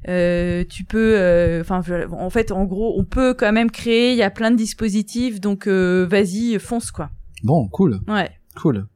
euh, 0.08 0.64
tu 0.68 0.84
peux, 0.84 1.16
euh, 1.18 1.62
enfin, 1.62 1.82
en 2.12 2.30
fait, 2.30 2.52
en 2.52 2.66
gros, 2.66 3.00
on 3.00 3.06
peut 3.06 3.34
quand 3.34 3.52
même 3.52 3.70
créer. 3.70 4.12
Il 4.12 4.18
y 4.18 4.24
a 4.24 4.32
plein 4.32 4.52
de 4.52 4.56
dispositifs, 4.56 5.40
donc 5.40 5.68
euh, 5.68 6.08
vas-y, 6.10 6.58
fonce 6.60 6.92
quoi. 6.92 7.10
Bon, 7.44 7.68
cool. 7.70 8.00
Ouais. 8.08 8.32
Cool. 8.56 8.88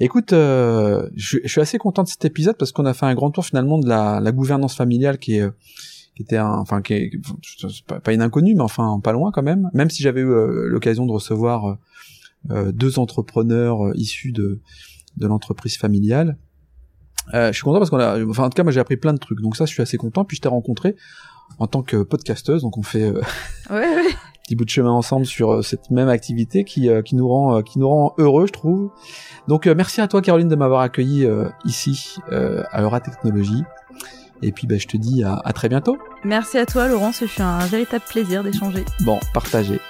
Écoute, 0.00 0.32
euh, 0.32 1.08
je, 1.14 1.38
je, 1.44 1.48
suis 1.48 1.60
assez 1.60 1.78
content 1.78 2.02
de 2.02 2.08
cet 2.08 2.24
épisode 2.24 2.56
parce 2.58 2.72
qu'on 2.72 2.84
a 2.84 2.94
fait 2.94 3.06
un 3.06 3.14
grand 3.14 3.30
tour 3.30 3.44
finalement 3.44 3.78
de 3.78 3.88
la, 3.88 4.20
la 4.20 4.32
gouvernance 4.32 4.74
familiale 4.74 5.18
qui 5.18 5.36
est 5.36 5.48
qui 6.16 6.22
était 6.22 6.38
un, 6.38 6.54
enfin 6.54 6.82
qui 6.82 6.94
est 6.94 7.10
pas, 7.86 8.00
pas 8.00 8.12
une 8.12 8.22
inconnue 8.22 8.54
mais 8.54 8.62
enfin 8.62 9.00
pas 9.02 9.12
loin 9.12 9.30
quand 9.32 9.42
même. 9.42 9.70
Même 9.72 9.90
si 9.90 10.02
j'avais 10.02 10.22
eu 10.22 10.68
l'occasion 10.68 11.06
de 11.06 11.12
recevoir 11.12 11.78
deux 12.44 12.98
entrepreneurs 12.98 13.94
issus 13.94 14.32
de 14.32 14.60
de 15.16 15.26
l'entreprise 15.26 15.76
familiale. 15.76 16.36
Euh, 17.34 17.48
je 17.48 17.52
suis 17.52 17.62
content 17.62 17.78
parce 17.78 17.90
qu'on 17.90 17.98
a, 17.98 18.24
enfin 18.24 18.44
en 18.44 18.50
tout 18.50 18.54
cas 18.54 18.62
moi 18.62 18.72
j'ai 18.72 18.80
appris 18.80 18.96
plein 18.96 19.12
de 19.12 19.18
trucs, 19.18 19.40
donc 19.40 19.56
ça 19.56 19.64
je 19.64 19.72
suis 19.72 19.82
assez 19.82 19.96
content. 19.96 20.24
Puis 20.24 20.36
je 20.36 20.42
t'ai 20.42 20.48
rencontré 20.48 20.96
en 21.58 21.66
tant 21.66 21.82
que 21.82 22.02
podcasteuse, 22.02 22.62
donc 22.62 22.78
on 22.78 22.82
fait 22.82 23.02
euh, 23.02 23.20
ouais, 23.70 23.76
ouais. 23.76 24.14
petit 24.44 24.56
bout 24.56 24.64
de 24.64 24.70
chemin 24.70 24.90
ensemble 24.90 25.26
sur 25.26 25.52
euh, 25.52 25.62
cette 25.62 25.90
même 25.90 26.08
activité 26.08 26.64
qui 26.64 26.88
euh, 26.88 27.02
qui 27.02 27.16
nous 27.16 27.28
rend 27.28 27.62
qui 27.62 27.78
nous 27.78 27.88
rend 27.88 28.14
heureux, 28.18 28.46
je 28.46 28.52
trouve. 28.52 28.90
Donc 29.48 29.66
merci 29.66 30.00
à 30.00 30.08
toi 30.08 30.22
Caroline 30.22 30.48
de 30.48 30.56
m'avoir 30.56 30.80
accueilli 30.80 31.28
ici 31.64 32.16
à 32.30 32.82
Eura 32.82 33.00
Technologie. 33.00 33.64
Et 34.42 34.52
puis 34.52 34.66
bah, 34.66 34.76
je 34.76 34.86
te 34.86 34.98
dis 34.98 35.24
à, 35.24 35.40
à, 35.44 35.54
très 35.54 35.70
bientôt. 35.70 35.96
Merci 36.22 36.58
à 36.58 36.66
toi 36.66 36.88
Laurent, 36.88 37.10
ce 37.10 37.24
fut 37.24 37.40
un 37.40 37.64
véritable 37.66 38.04
plaisir 38.06 38.42
d'échanger. 38.42 38.84
Bon, 39.00 39.18
partagez. 39.32 39.80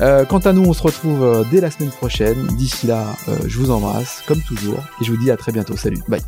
Euh, 0.00 0.24
quant 0.24 0.38
à 0.38 0.52
nous, 0.52 0.64
on 0.64 0.72
se 0.72 0.82
retrouve 0.82 1.46
dès 1.50 1.60
la 1.60 1.70
semaine 1.70 1.90
prochaine. 1.90 2.46
D'ici 2.58 2.86
là, 2.86 3.06
euh, 3.28 3.36
je 3.46 3.58
vous 3.58 3.70
embrasse 3.70 4.22
comme 4.26 4.40
toujours 4.40 4.80
et 5.00 5.04
je 5.04 5.12
vous 5.12 5.18
dis 5.18 5.30
à 5.30 5.36
très 5.36 5.52
bientôt. 5.52 5.76
Salut, 5.76 6.02
bye. 6.08 6.20